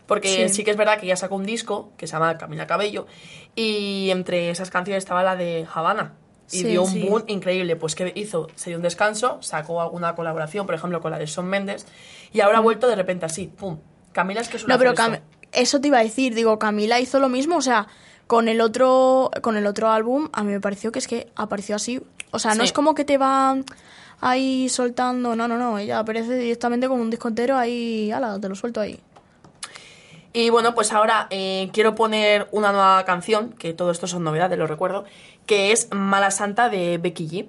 Porque 0.07 0.47
sí. 0.49 0.55
Sí. 0.55 0.63
que 0.63 0.71
es 0.71 0.77
verdad 0.77 0.99
que 0.99 1.07
ya 1.07 1.15
sacó 1.15 1.35
un 1.35 1.45
disco 1.45 1.91
que 1.97 2.07
se 2.07 2.13
llama 2.13 2.37
Camila 2.37 2.67
Cabello 2.67 3.07
y 3.55 4.09
entre 4.11 4.49
esas 4.49 4.69
canciones 4.69 5.03
estaba 5.03 5.23
la 5.23 5.35
de 5.37 5.65
Havana. 5.73 6.13
Y 6.51 6.57
Sí, 6.57 6.63
dio 6.65 6.83
un 6.83 6.89
sí. 6.91 7.07
boom 7.07 7.23
increíble. 7.27 7.77
Pues 7.77 7.95
que 7.95 8.11
hizo, 8.15 8.47
se 8.55 8.69
dio 8.69 8.77
un 8.77 8.83
descanso, 8.83 9.41
sacó 9.41 9.81
alguna 9.81 10.13
colaboración, 10.13 10.65
por 10.65 10.75
ejemplo, 10.75 10.99
con 11.01 11.11
la 11.11 11.17
de 11.19 11.25
Son 11.25 11.45
Mendes, 11.47 11.87
y 12.33 12.41
ahora 12.41 12.57
ha 12.57 12.61
vuelto 12.61 12.87
de 12.87 12.95
repente 12.95 13.25
así, 13.25 13.47
¡pum! 13.47 13.79
Camila 14.13 14.39
es 14.41 14.47
que 14.47 14.57
suele 14.57 14.73
No, 14.73 14.79
pero 14.79 14.93
Cam- 14.93 15.19
eso 15.51 15.81
te 15.81 15.89
iba 15.89 15.99
a 15.99 16.03
decir, 16.03 16.33
digo, 16.33 16.57
Camila 16.59 16.99
hizo 16.99 17.19
lo 17.19 17.27
mismo, 17.29 17.57
o 17.57 17.61
sea, 17.61 17.87
con 18.27 18.47
el 18.47 18.61
otro 18.61 19.29
con 19.41 19.57
el 19.57 19.67
otro 19.67 19.89
álbum 19.89 20.29
a 20.31 20.43
mí 20.43 20.51
me 20.53 20.61
pareció 20.61 20.91
que 20.91 20.99
es 20.99 21.07
que 21.07 21.27
apareció 21.35 21.75
así, 21.75 22.01
o 22.31 22.39
sea, 22.39 22.55
no 22.55 22.63
es 22.63 22.71
como 22.71 22.95
que 22.95 23.03
te 23.03 23.17
va 23.17 23.57
ahí 24.21 24.69
soltando, 24.69 25.35
no, 25.35 25.47
no, 25.49 25.57
no, 25.57 25.77
ella 25.77 25.99
aparece 25.99 26.37
directamente 26.37 26.87
con 26.87 26.99
un 27.01 27.09
disco 27.09 27.27
entero 27.27 27.57
ahí, 27.57 28.09
ala, 28.11 28.39
te 28.39 28.47
lo 28.47 28.55
suelto 28.55 28.79
ahí. 28.79 28.99
Y 30.35 30.49
bueno, 30.49 30.73
pues 30.73 30.91
ahora 30.93 31.27
eh, 31.29 31.69
quiero 31.73 31.93
poner 31.93 32.47
una 32.51 32.71
nueva 32.71 33.03
canción, 33.05 33.51
que 33.51 33.73
todo 33.73 33.91
esto 33.91 34.07
son 34.07 34.23
novedades, 34.23 34.57
lo 34.57 34.65
recuerdo, 34.65 35.03
que 35.45 35.71
es 35.71 35.89
Mala 35.91 36.31
Santa 36.31 36.69
de 36.69 36.97
Becky 36.97 37.27
G. 37.29 37.45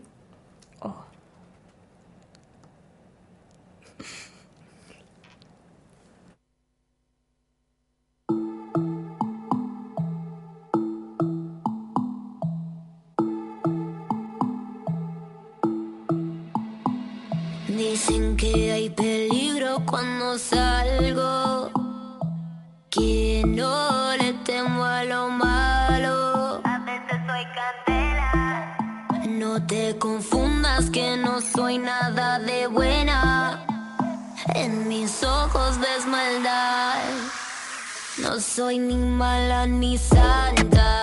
Dicen 18.06 18.36
que 18.36 18.70
hay 18.70 18.90
peligro 18.90 19.82
cuando 19.86 20.38
salgo, 20.38 21.70
que 22.90 23.42
no 23.46 24.14
le 24.18 24.34
temo 24.44 24.84
a 24.84 25.04
lo 25.04 25.30
malo. 25.30 26.60
A 26.64 26.78
veces 26.80 27.18
soy 27.26 27.44
candela. 27.56 28.76
No 29.26 29.66
te 29.66 29.96
confundas 29.96 30.90
que 30.90 31.16
no 31.16 31.40
soy 31.40 31.78
nada 31.78 32.38
de 32.40 32.66
buena. 32.66 33.64
En 34.54 34.86
mis 34.86 35.24
ojos 35.24 35.78
ves 35.78 36.06
maldad. 36.06 37.00
No 38.18 38.38
soy 38.38 38.80
ni 38.80 38.96
mala 38.96 39.66
ni 39.66 39.96
santa. 39.96 41.00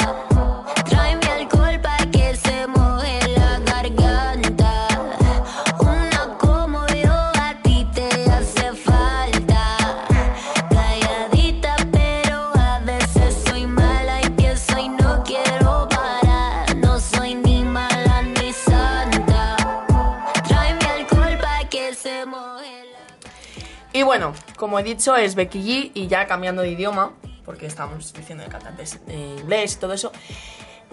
Como 24.62 24.78
he 24.78 24.84
dicho, 24.84 25.16
es 25.16 25.34
Becky 25.34 25.60
G 25.60 25.92
y 25.96 26.06
ya 26.06 26.28
cambiando 26.28 26.62
de 26.62 26.70
idioma, 26.70 27.14
porque 27.46 27.66
estamos 27.66 28.14
diciendo 28.14 28.44
de 28.44 28.50
cantantes 28.52 29.04
de 29.08 29.16
inglés 29.40 29.74
y 29.74 29.80
todo 29.80 29.92
eso. 29.92 30.12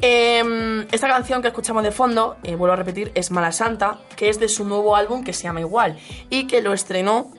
eh, 0.00 0.86
esta 0.90 1.06
canción 1.06 1.42
que 1.42 1.48
escuchamos 1.48 1.82
de 1.82 1.92
fondo, 1.92 2.38
eh, 2.44 2.54
vuelvo 2.54 2.72
a 2.72 2.76
repetir, 2.76 3.12
es 3.14 3.30
Mala 3.30 3.52
Santa, 3.52 3.98
que 4.16 4.30
es 4.30 4.40
de 4.40 4.48
su 4.48 4.64
nuevo 4.64 4.96
álbum 4.96 5.22
que 5.22 5.34
se 5.34 5.42
llama 5.42 5.60
igual 5.60 5.98
y 6.30 6.46
que 6.46 6.62
lo 6.62 6.72
estrenó 6.72 7.30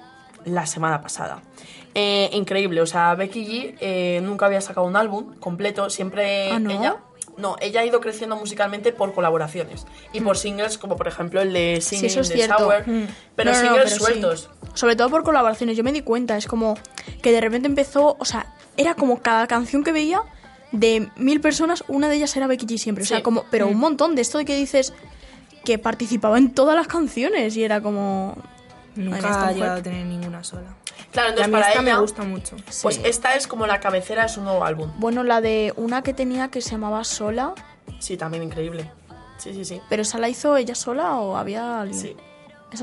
la 0.45 0.67
semana 0.67 1.01
pasada. 1.01 1.41
Eh, 1.95 2.29
increíble, 2.33 2.79
o 2.81 2.85
sea, 2.85 3.15
Becky 3.15 3.47
G 3.47 3.77
eh, 3.81 4.21
nunca 4.21 4.45
había 4.45 4.61
sacado 4.61 4.85
un 4.85 4.95
álbum 4.95 5.33
completo, 5.39 5.89
siempre 5.89 6.51
¿Ah, 6.51 6.59
no? 6.59 6.69
ella... 6.69 6.97
No, 7.39 7.55
ella 7.61 7.81
ha 7.81 7.85
ido 7.85 8.01
creciendo 8.01 8.35
musicalmente 8.35 8.91
por 8.91 9.13
colaboraciones 9.13 9.85
y 10.13 10.21
por 10.21 10.37
singles 10.37 10.77
como 10.77 10.97
por 10.97 11.07
ejemplo 11.07 11.41
el 11.41 11.53
de 11.53 11.79
Singing 11.81 12.05
Mm. 12.05 12.09
Sí, 12.09 12.19
eso 12.19 12.21
es 12.21 12.27
in 12.29 12.33
the 12.33 12.43
cierto. 12.43 12.63
Shower, 12.63 12.87
Mm. 12.87 13.07
pero 13.35 13.51
No, 13.51 13.57
no, 13.57 13.63
no, 13.63 13.67
singles 13.69 13.93
pero 13.93 14.05
sí. 14.05 14.11
sueltos. 14.11 14.49
Sobre 14.73 14.95
todo 14.95 15.09
por 15.09 15.23
colaboraciones, 15.23 15.77
yo 15.77 15.83
me 15.83 15.91
di 15.93 16.01
cuenta, 16.01 16.37
es 16.37 16.45
como 16.47 16.77
que 17.21 17.31
de 17.31 17.41
repente 17.41 17.67
empezó, 17.67 18.15
o 18.19 18.25
sea, 18.25 18.53
era 18.77 18.93
como 18.95 19.21
cada 19.21 19.47
canción 19.47 19.83
que 19.83 19.91
veía 19.91 20.21
de 20.71 21.09
mil 21.15 21.41
personas, 21.41 21.83
una 21.87 22.09
de 22.09 22.17
ellas 22.17 22.35
era 22.37 22.45
Becky 22.47 22.65
G 22.67 22.77
siempre, 22.77 23.03
o 23.03 23.07
sea, 23.07 23.23
como, 23.23 23.45
pero 23.49 23.67
un 23.67 23.77
montón 23.79 24.15
de 24.15 24.21
esto 24.21 24.37
de 24.37 24.45
que 24.45 24.55
dices 24.55 24.93
que 25.65 25.77
participaba 25.79 26.37
en 26.37 26.53
todas 26.53 26.75
las 26.75 26.87
canciones 26.87 27.55
y 27.57 27.63
era 27.63 27.81
como... 27.81 28.37
Nunca 29.05 29.47
ha 29.47 29.51
llegado 29.51 29.79
a 29.79 29.81
tener 29.83 30.05
ninguna 30.05 30.43
sola. 30.43 30.75
Claro, 31.11 31.29
Y 31.29 31.31
a 31.31 31.45
entonces 31.45 31.47
mí 31.47 31.51
para 31.53 31.67
esta 31.69 31.81
ella, 31.81 31.93
me 31.95 31.99
gusta 32.01 32.23
mucho. 32.23 32.55
pues 32.81 32.95
Sí. 32.95 33.01
esta 33.05 33.35
es 33.35 33.47
como 33.47 33.65
la 33.67 33.79
cabecera 33.79 34.23
de 34.23 34.29
su 34.29 34.41
nuevo 34.41 34.63
álbum. 34.65 34.91
Bueno, 34.97 35.23
la 35.23 35.41
de 35.41 35.73
una 35.77 36.01
que 36.03 36.13
tenía 36.13 36.49
que 36.49 36.61
se 36.61 36.71
llamaba 36.71 37.03
Sola, 37.03 37.53
Sí, 37.99 38.15
también 38.17 38.43
increíble. 38.43 38.91
Sí, 39.37 39.53
sí, 39.53 39.65
sí. 39.65 39.81
pero 39.89 40.01
esa 40.03 40.17
la 40.19 40.29
hizo 40.29 40.55
ella 40.57 40.75
sola 40.75 41.15
o 41.15 41.35
había 41.37 41.81
alguien. 41.81 41.99
Sí. 41.99 42.15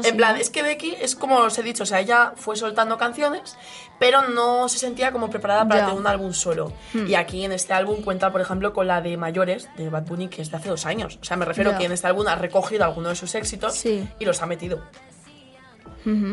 En 0.02 0.16
plan, 0.16 0.34
¿no? 0.34 0.40
es 0.40 0.50
que 0.50 0.64
Becky 0.64 0.96
es 1.00 1.14
como 1.14 1.36
os 1.36 1.56
he 1.58 1.62
dicho, 1.62 1.84
o 1.84 1.86
sea, 1.86 2.00
ella 2.00 2.32
fue 2.34 2.56
soltando 2.56 2.98
canciones, 2.98 3.56
pero 4.00 4.22
no 4.30 4.68
se 4.68 4.78
sentía 4.78 5.12
como 5.12 5.30
preparada 5.30 5.62
para 5.68 5.80
Ya. 5.82 5.86
tener 5.86 6.00
un 6.00 6.06
álbum 6.08 6.32
solo. 6.32 6.72
Hmm. 6.92 7.06
Y 7.06 7.14
aquí 7.14 7.44
en 7.44 7.52
este 7.52 7.72
álbum 7.72 8.02
cuenta, 8.02 8.32
por 8.32 8.40
ejemplo, 8.40 8.72
con 8.72 8.88
la 8.88 9.00
de 9.00 9.16
Mayores, 9.16 9.68
de 9.76 9.88
Bad 9.88 10.02
Bunny, 10.06 10.26
que 10.26 10.42
es 10.42 10.50
de 10.50 10.56
hace 10.56 10.70
dos 10.70 10.86
años. 10.86 11.20
O 11.22 11.24
sea, 11.24 11.36
me 11.36 11.44
refiero 11.44 11.70
Ya. 11.70 11.78
que 11.78 11.84
en 11.84 11.92
este 11.92 12.08
álbum 12.08 12.26
ha 12.26 12.34
recogido 12.34 12.82
algunos 12.84 13.10
de 13.10 13.16
sus 13.16 13.32
éxitos 13.36 13.74
Sí. 13.74 14.08
y 14.18 14.24
los 14.24 14.42
ha 14.42 14.46
metido. 14.46 14.80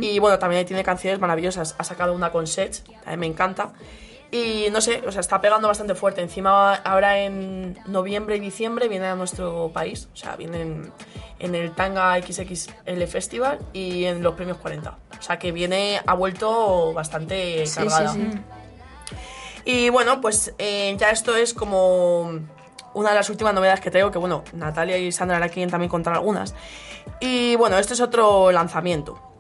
Y 0.02 0.20
bueno, 0.20 0.38
también 0.40 0.66
tiene 0.66 0.84
canciones 0.84 1.20
maravillosas. 1.20 1.76
Ha 1.78 1.84
sacado 1.84 2.14
una 2.14 2.32
con 2.32 2.48
Sech, 2.48 2.84
también 2.84 3.20
me 3.20 3.28
encanta. 3.28 3.74
Y 4.32 4.68
no 4.72 4.82
sé, 4.82 5.04
o 5.06 5.12
sea, 5.12 5.22
está 5.22 5.42
pegando 5.42 5.68
bastante 5.68 5.94
fuerte. 5.96 6.22
Encima, 6.22 6.76
ahora 6.76 7.20
en 7.20 7.78
noviembre 7.86 8.38
y 8.38 8.40
diciembre 8.40 8.88
viene 8.88 9.06
a 9.06 9.16
nuestro 9.16 9.72
país. 9.74 10.10
O 10.14 10.16
sea, 10.16 10.36
viene 10.36 10.62
en, 10.62 10.92
en 11.40 11.56
el 11.56 11.72
Tanga 11.72 12.20
XXL 12.20 13.04
Festival 13.08 13.60
y 13.74 14.06
en 14.06 14.24
los 14.24 14.34
premios 14.34 14.58
40. 14.58 14.90
O 14.90 15.22
sea, 15.22 15.38
que 15.38 15.52
viene, 15.52 16.02
ha 16.06 16.14
vuelto 16.16 16.94
bastante 16.94 17.64
cargada. 17.76 18.14
sí, 18.14 18.28
sí. 18.32 18.40
Y 19.66 19.90
bueno, 19.90 20.20
pues 20.20 20.54
eh, 20.58 20.96
ya 21.00 21.12
esto 21.12 21.36
es 21.36 21.54
como 21.54 22.40
una 22.94 23.10
de 23.10 23.16
las 23.16 23.30
últimas 23.30 23.54
novedades 23.54 23.80
que 23.80 23.92
traigo, 23.92 24.12
que 24.12 24.18
bueno, 24.18 24.44
Natalia 24.54 24.98
y 24.98 25.12
Sandra 25.12 25.38
ahora 25.38 25.50
quieren 25.50 25.70
también 25.70 25.90
contar 25.90 26.14
algunas. 26.14 26.54
Y 27.20 27.56
bueno, 27.56 27.78
este 27.78 27.94
es 27.94 28.02
otro 28.02 28.52
lanzamiento. 28.52 29.33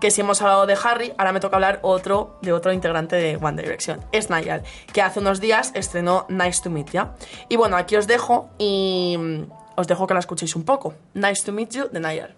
Que 0.00 0.10
si 0.10 0.22
hemos 0.22 0.40
hablado 0.40 0.66
de 0.66 0.76
Harry, 0.82 1.12
ahora 1.18 1.32
me 1.32 1.40
toca 1.40 1.56
hablar 1.56 1.78
otro 1.82 2.38
de 2.40 2.52
otro 2.52 2.72
integrante 2.72 3.16
de 3.16 3.36
One 3.36 3.60
Direction. 3.60 4.00
Es 4.12 4.30
Niall, 4.30 4.62
que 4.92 5.02
hace 5.02 5.20
unos 5.20 5.40
días 5.40 5.72
estrenó 5.74 6.24
Nice 6.28 6.62
to 6.62 6.70
Meet 6.70 6.90
Ya. 6.90 7.14
Y 7.48 7.56
bueno, 7.56 7.76
aquí 7.76 7.96
os 7.96 8.06
dejo 8.06 8.48
y 8.58 9.16
mm, 9.18 9.42
os 9.76 9.86
dejo 9.86 10.06
que 10.06 10.14
la 10.14 10.20
escuchéis 10.20 10.56
un 10.56 10.64
poco. 10.64 10.94
Nice 11.12 11.44
to 11.44 11.52
Meet 11.52 11.70
You 11.70 11.88
de 11.88 12.00
Niall. 12.00 12.34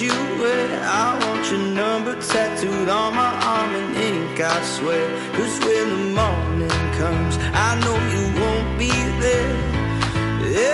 You 0.00 0.12
wear. 0.40 0.80
I 0.84 1.18
want 1.20 1.50
your 1.50 1.60
number 1.60 2.14
tattooed 2.20 2.88
on 2.88 3.14
my 3.14 3.32
arm 3.44 3.74
in 3.74 3.94
ink, 3.96 4.40
I 4.40 4.62
swear. 4.62 5.08
Cause 5.32 5.58
when 5.64 5.88
the 5.90 5.96
morning 6.20 6.70
comes, 7.00 7.36
I 7.52 7.78
know 7.82 7.96
you 8.14 8.24
won't 8.40 8.78
be 8.78 8.90
there. 9.20 9.56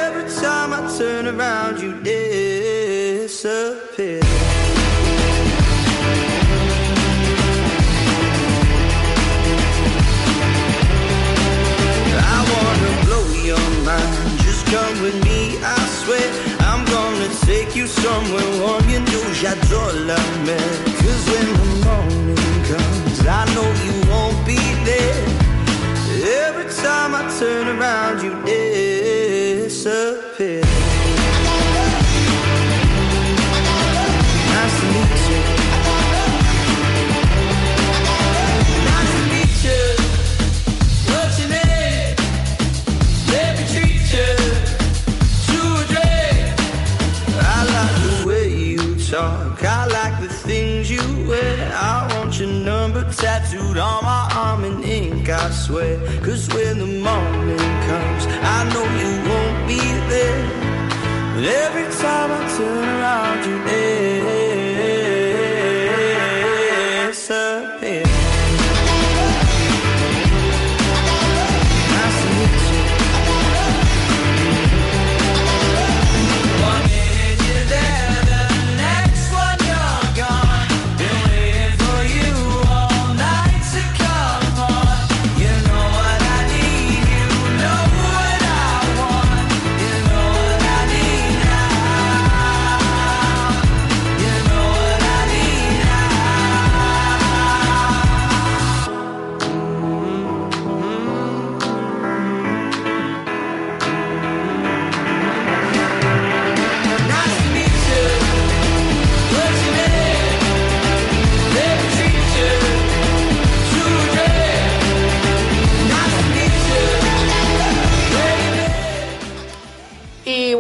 Every 0.05 0.29
time 0.43 0.73
I 0.73 0.75
turn 0.99 1.27
around, 1.27 1.81
you 1.81 1.93
disappear. 2.03 4.21
I 12.37 12.39
wanna 12.53 12.91
blow 13.05 13.27
your 13.43 13.67
mind. 13.85 14.39
Just 14.41 14.65
come 14.67 15.03
with 15.03 15.17
me, 15.25 15.44
take 17.47 17.77
you 17.77 17.87
somewhere 17.87 18.61
warm. 18.61 18.89
You 18.89 19.01
know 19.01 19.25
j'adore 19.41 19.93
la 20.09 20.19
mer. 20.47 20.73
Cause 21.01 21.25
when 21.31 21.47
the 21.53 21.67
morning 21.87 22.63
comes, 22.71 23.19
I 23.27 23.45
know 23.55 23.69
you 23.85 23.95
won't 24.11 24.39
be 24.47 24.61
there. 24.85 25.27
Every 26.47 26.69
time 26.83 27.15
I 27.15 27.23
turn 27.39 27.65
around, 27.77 28.23
you 28.23 28.33
disappear. 29.65 30.84
I 49.63 49.87
like 49.87 50.21
the 50.21 50.29
things 50.29 50.91
you 50.91 51.03
wear. 51.29 51.73
I 51.75 52.07
want 52.15 52.39
your 52.39 52.49
number 52.49 53.03
tattooed 53.13 53.79
on 53.79 54.05
my 54.05 54.29
arm 54.35 54.65
in 54.65 54.83
ink, 54.85 55.29
I 55.29 55.51
swear. 55.51 55.99
Cause 56.21 56.49
when 56.55 56.79
the 56.79 56.87
morning 56.87 57.59
comes, 57.89 58.27
I 58.27 58.65
know 58.73 58.85
you 59.03 59.23
won't 59.29 59.67
be 59.67 59.81
there. 60.09 60.45
But 61.35 61.45
every 61.45 61.89
time 62.01 62.31
I 62.31 62.41
turn 62.57 62.89
around, 62.97 63.45
you're 63.47 63.65
there, 63.65 65.13
sir. 67.13 67.74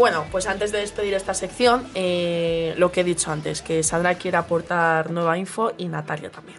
Bueno, 0.04 0.26
pues 0.30 0.46
antes 0.46 0.70
de 0.70 0.80
despedir 0.80 1.14
esta 1.14 1.32
sección, 1.32 1.88
eh, 1.94 2.74
lo 2.76 2.92
que 2.92 3.00
he 3.00 3.04
dicho 3.04 3.30
antes, 3.30 3.62
que 3.62 3.82
Sandra 3.82 4.16
quiere 4.16 4.36
aportar 4.36 5.10
nueva 5.10 5.38
info 5.38 5.72
y 5.78 5.86
Natalia 5.86 6.30
también. 6.30 6.58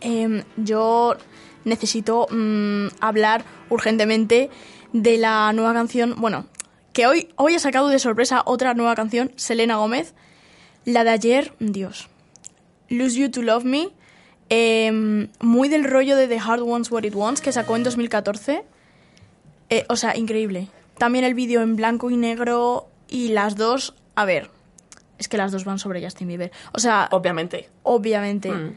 Em, 0.00 0.44
yo 0.56 1.16
necesito 1.64 2.28
mm, 2.30 2.86
hablar 3.00 3.42
urgentemente 3.70 4.50
de 4.92 5.18
la 5.18 5.52
nueva 5.52 5.74
canción. 5.74 6.14
Bueno, 6.18 6.46
que 6.92 7.08
hoy, 7.08 7.30
hoy 7.34 7.58
sacado 7.58 7.88
de 7.88 7.98
sorpresa 7.98 8.42
otra 8.46 8.72
nueva 8.74 8.94
canción, 8.94 9.32
Selena 9.34 9.74
Gómez. 9.74 10.14
La 10.84 11.02
de 11.02 11.10
ayer, 11.10 11.52
Dios. 11.58 12.08
Lose 12.88 13.18
You 13.18 13.32
to 13.32 13.42
Love 13.42 13.64
Me. 13.64 13.88
em, 14.48 15.26
muy 15.40 15.68
del 15.68 15.82
rollo 15.82 16.14
de 16.14 16.28
The 16.28 16.38
Hard 16.38 16.62
Wants 16.62 16.92
What 16.92 17.02
It 17.02 17.16
Wants, 17.16 17.40
que 17.40 17.50
sacó 17.50 17.74
en 17.74 17.82
2014. 17.82 18.62
Eh, 19.70 19.86
o 19.88 19.96
sea, 19.96 20.16
increíble. 20.16 20.68
También 21.00 21.24
el 21.24 21.32
vídeo 21.32 21.62
en 21.62 21.76
blanco 21.76 22.10
y 22.10 22.18
negro. 22.18 22.90
Y 23.08 23.28
las 23.28 23.56
dos, 23.56 23.94
a 24.16 24.26
ver. 24.26 24.50
Es 25.16 25.28
que 25.28 25.38
las 25.38 25.50
dos 25.50 25.64
van 25.64 25.78
sobre 25.78 26.04
Justin 26.04 26.28
Bieber. 26.28 26.52
O 26.74 26.78
sea, 26.78 27.08
Obviamente. 27.10 27.70
obviamente. 27.84 28.52
Mm. 28.52 28.74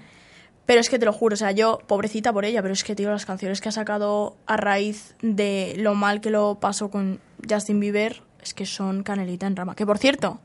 Pero 0.65 0.79
es 0.79 0.89
que 0.89 0.97
te 0.97 1.05
lo 1.05 1.11
juro, 1.11 1.33
o 1.33 1.37
sea, 1.37 1.51
yo, 1.51 1.79
pobrecita 1.85 2.31
por 2.31 2.45
ella, 2.45 2.61
pero 2.61 2.73
es 2.73 2.85
que, 2.85 2.95
tío, 2.95 3.11
las 3.11 3.25
canciones 3.25 3.59
que 3.59 3.67
ha 3.67 3.73
sacado 3.73 4.37
a 4.45 4.55
raíz 4.55 5.15
de 5.21 5.75
lo 5.77 5.95
mal 5.95 6.21
que 6.21 6.29
lo 6.29 6.59
pasó 6.61 6.89
con 6.89 7.19
Justin 7.49 7.81
Bieber, 7.81 8.23
es 8.41 8.53
que 8.53 8.65
son 8.65 9.03
canelita 9.03 9.45
en 9.45 9.57
rama. 9.57 9.75
Que 9.75 9.85
por 9.85 9.97
cierto, 9.97 10.39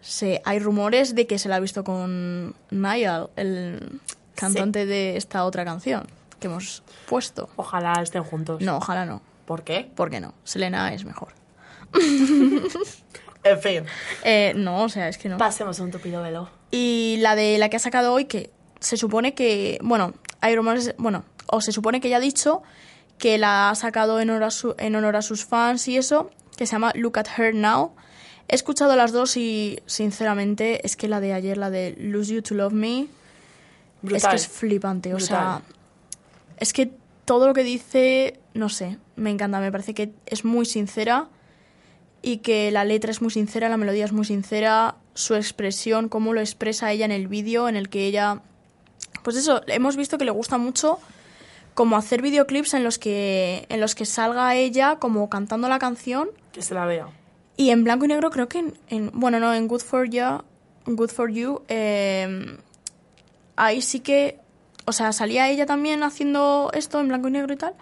se, 0.00 0.40
hay 0.44 0.60
rumores 0.60 1.16
de 1.16 1.26
que 1.26 1.40
se 1.40 1.48
la 1.48 1.56
ha 1.56 1.60
visto 1.60 1.82
con 1.82 2.54
Niall, 2.70 3.30
el 3.34 4.00
cantante 4.36 4.86
de 4.86 5.16
esta 5.16 5.44
otra 5.44 5.64
canción 5.64 6.06
que 6.38 6.46
hemos 6.46 6.84
puesto. 7.08 7.48
Ojalá 7.56 8.00
estén 8.00 8.22
juntos. 8.22 8.62
No, 8.62 8.76
ojalá 8.76 9.04
no. 9.04 9.20
¿Por 9.46 9.62
qué? 9.64 9.90
¿Por 9.94 10.10
qué 10.10 10.20
no? 10.20 10.34
Selena 10.44 10.92
es 10.92 11.04
mejor. 11.04 11.28
En 13.44 13.60
fin, 13.60 13.84
Eh, 14.24 14.54
no, 14.56 14.82
o 14.82 14.88
sea, 14.88 15.08
es 15.08 15.18
que 15.18 15.28
no. 15.28 15.36
pasemos 15.38 15.78
un 15.78 15.92
tupido 15.92 16.20
velo. 16.20 16.50
Y 16.72 17.16
la 17.20 17.36
de 17.36 17.58
la 17.58 17.68
que 17.68 17.76
ha 17.76 17.80
sacado 17.80 18.12
hoy, 18.12 18.24
que 18.24 18.50
se 18.80 18.96
supone 18.96 19.34
que, 19.34 19.78
bueno, 19.82 20.14
hay 20.40 20.56
rumores, 20.56 20.94
bueno, 20.98 21.24
o 21.46 21.60
se 21.60 21.70
supone 21.70 22.00
que 22.00 22.08
ya 22.08 22.16
ha 22.16 22.20
dicho 22.20 22.64
que 23.18 23.38
la 23.38 23.70
ha 23.70 23.74
sacado 23.76 24.18
en 24.20 24.30
honor 24.30 24.42
a, 24.44 24.50
su- 24.50 24.74
en 24.78 24.96
honor 24.96 25.14
a 25.14 25.22
sus 25.22 25.44
fans 25.44 25.86
y 25.86 25.96
eso, 25.96 26.28
que 26.56 26.66
se 26.66 26.72
llama 26.72 26.90
Look 26.96 27.18
at 27.20 27.26
Her 27.38 27.54
Now. 27.54 27.94
He 28.48 28.56
escuchado 28.56 28.96
las 28.96 29.12
dos 29.12 29.36
y, 29.36 29.78
sinceramente, 29.86 30.84
es 30.84 30.96
que 30.96 31.06
la 31.06 31.20
de 31.20 31.32
ayer, 31.32 31.56
la 31.56 31.70
de 31.70 31.94
Lose 31.98 32.34
You 32.34 32.42
to 32.42 32.54
Love 32.56 32.72
Me, 32.72 33.02
es 33.02 33.08
Brutal. 34.02 34.30
que 34.30 34.36
es 34.36 34.48
flipante. 34.48 35.14
O 35.14 35.20
sea, 35.20 35.62
es 36.58 36.72
que 36.72 36.90
todo 37.26 37.46
lo 37.46 37.52
que 37.52 37.62
dice, 37.64 38.40
no 38.54 38.68
sé, 38.70 38.96
me 39.16 39.28
encanta. 39.30 39.60
Me 39.60 39.70
parece 39.70 39.92
que 39.92 40.12
es 40.24 40.44
muy 40.44 40.64
sincera 40.64 41.28
y 42.22 42.38
que 42.38 42.70
la 42.70 42.84
letra 42.84 43.10
es 43.10 43.20
muy 43.20 43.30
sincera, 43.30 43.68
la 43.68 43.76
melodía 43.76 44.04
es 44.06 44.12
muy 44.12 44.24
sincera, 44.24 44.96
su 45.12 45.34
expresión, 45.34 46.08
cómo 46.08 46.32
lo 46.32 46.40
expresa 46.40 46.90
ella 46.90 47.04
en 47.04 47.12
el 47.12 47.28
vídeo, 47.28 47.68
en 47.68 47.76
el 47.76 47.88
que 47.90 48.06
ella. 48.06 48.40
Pues 49.22 49.36
eso, 49.36 49.60
hemos 49.66 49.96
visto 49.96 50.16
que 50.18 50.24
le 50.24 50.30
gusta 50.30 50.56
mucho 50.56 50.98
como 51.74 51.96
hacer 51.96 52.22
videoclips 52.22 52.72
en 52.74 52.84
los 52.84 52.98
que 52.98 53.66
en 53.68 53.80
los 53.80 53.94
que 53.94 54.06
salga 54.06 54.54
ella 54.54 54.96
como 54.98 55.28
cantando 55.28 55.68
la 55.68 55.78
canción 55.78 56.30
Que 56.52 56.62
se 56.62 56.72
la 56.72 56.86
vea. 56.86 57.08
y 57.58 57.68
en 57.68 57.84
blanco 57.84 58.06
y 58.06 58.08
negro 58.08 58.30
creo 58.30 58.48
que 58.48 58.60
en, 58.60 58.74
en- 58.88 59.10
bueno 59.12 59.40
no 59.40 59.52
en 59.52 59.68
Good 59.68 59.82
for 59.82 60.08
You 60.08 60.42
Good 60.86 61.10
for 61.10 61.30
You 61.30 61.60
eh, 61.68 62.56
ahí 63.56 63.82
sí 63.82 64.00
que 64.00 64.38
o 64.86 64.92
sea 64.92 65.12
salía 65.12 65.48
ella 65.50 65.66
también 65.66 66.02
haciendo 66.02 66.70
esto 66.72 66.98
en 67.00 67.08
blanco 67.08 67.28
y 67.28 67.32
negro 67.32 67.52
y 67.52 67.56
tal 67.56 67.74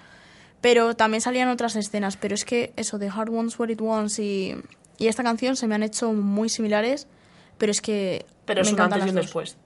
pero 0.61 0.96
también 0.96 1.20
salían 1.20 1.48
otras 1.48 1.76
escenas 1.76 2.16
pero 2.16 2.34
es 2.34 2.44
que 2.44 2.72
eso 2.76 2.98
de 2.98 3.09
Hard 3.09 3.30
Wants 3.30 3.59
What 3.59 3.68
It 3.68 3.80
Wants 3.80 4.18
y, 4.18 4.57
y 4.98 5.07
esta 5.09 5.22
canción 5.22 5.57
se 5.57 5.66
me 5.66 5.74
han 5.74 5.82
hecho 5.82 6.12
muy 6.12 6.48
similares 6.48 7.07
pero 7.59 7.70
es 7.70 7.80
que 7.80 8.26
Pero 8.46 8.59
me 8.59 8.62
es 8.62 8.68
un 8.68 8.74
encantan 8.74 9.00
antes 9.02 9.07
y 9.07 9.11
un 9.11 9.16
dos. 9.16 9.24
después. 9.26 9.57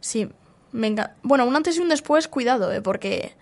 sí 0.00 0.28
me 0.72 0.88
enca- 0.94 1.12
bueno 1.22 1.44
un 1.46 1.54
antes 1.54 1.76
y 1.76 1.80
un 1.80 1.88
después 1.88 2.26
cuidado 2.28 2.72
eh, 2.72 2.80
porque 2.80 3.34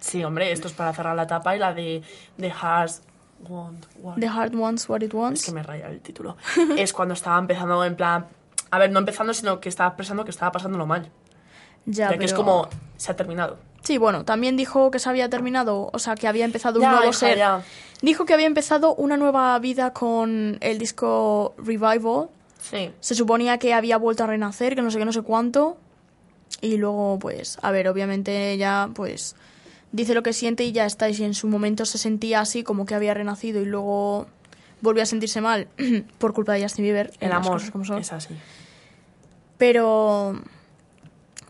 Sí, 0.00 0.22
hombre, 0.22 0.52
esto 0.52 0.68
es 0.68 0.74
para 0.74 0.92
cerrar 0.92 1.16
la 1.16 1.22
etapa 1.22 1.56
y 1.56 1.58
la 1.58 1.72
de 1.72 2.02
The 2.38 2.50
Hearts 2.50 3.00
Want 3.48 3.86
What. 4.00 4.16
The 4.18 4.26
Hard 4.28 4.54
Wants 4.54 4.86
What 4.88 5.00
It 5.00 5.14
Wants 5.14 5.40
Es 5.40 5.46
que 5.46 5.52
me 5.52 5.62
raya 5.62 5.88
el 5.88 6.00
título. 6.00 6.36
es 6.76 6.92
cuando 6.92 7.14
estaba 7.14 7.38
empezando 7.38 7.82
en 7.84 7.96
plan. 7.96 8.26
A 8.70 8.78
ver, 8.78 8.90
no 8.90 8.98
empezando, 8.98 9.32
sino 9.32 9.60
que 9.60 9.68
estaba 9.70 9.88
expresando 9.88 10.24
que 10.24 10.30
estaba 10.30 10.52
pasándolo 10.52 10.84
mal. 10.86 11.10
Ya, 11.86 12.10
Ya, 12.10 12.18
que 12.18 12.24
es 12.24 12.32
pero- 12.32 12.44
como. 12.44 12.68
Se 12.96 13.10
ha 13.12 13.16
terminado. 13.16 13.58
Sí, 13.82 13.98
bueno, 13.98 14.24
también 14.24 14.56
dijo 14.56 14.90
que 14.90 14.98
se 14.98 15.10
había 15.10 15.28
terminado, 15.28 15.90
o 15.92 15.98
sea, 15.98 16.14
que 16.14 16.26
había 16.26 16.46
empezado 16.46 16.76
un 16.78 16.82
Ya, 16.84 16.90
nuevo 16.92 17.04
hija, 17.10 17.12
ser. 17.18 17.36
ya. 17.38 17.62
Dijo 18.00 18.24
que 18.24 18.32
había 18.32 18.46
empezado 18.46 18.94
una 18.94 19.16
nueva 19.18 19.58
vida 19.58 19.92
con 19.92 20.56
el 20.60 20.78
disco 20.78 21.54
Revival. 21.58 22.28
Sí. 22.62 22.90
Se 23.00 23.14
suponía 23.14 23.58
que 23.58 23.74
había 23.74 23.98
vuelto 23.98 24.24
a 24.24 24.26
renacer, 24.26 24.74
que 24.74 24.80
no 24.80 24.90
sé 24.90 24.98
qué, 24.98 25.04
no 25.04 25.12
sé 25.12 25.20
cuánto. 25.20 25.76
Y 26.62 26.78
luego, 26.78 27.18
pues, 27.18 27.58
a 27.60 27.70
ver, 27.72 27.88
obviamente 27.88 28.52
ella, 28.52 28.88
pues, 28.94 29.36
dice 29.92 30.14
lo 30.14 30.22
que 30.22 30.32
siente 30.32 30.64
y 30.64 30.72
ya 30.72 30.86
está. 30.86 31.10
Y 31.10 31.14
si 31.14 31.24
en 31.24 31.34
su 31.34 31.46
momento 31.48 31.84
se 31.84 31.98
sentía 31.98 32.40
así, 32.40 32.62
como 32.62 32.86
que 32.86 32.94
había 32.94 33.12
renacido 33.12 33.60
y 33.60 33.66
luego 33.66 34.26
volvió 34.80 35.02
a 35.02 35.06
sentirse 35.06 35.42
mal 35.42 35.68
por 36.18 36.32
culpa 36.32 36.54
de 36.54 36.62
Justin 36.62 36.84
Bieber. 36.84 37.12
El 37.20 37.32
amor 37.32 37.54
cosas 37.54 37.70
como 37.70 37.84
son. 37.84 37.98
es 37.98 38.12
así. 38.12 38.34
Pero. 39.58 40.40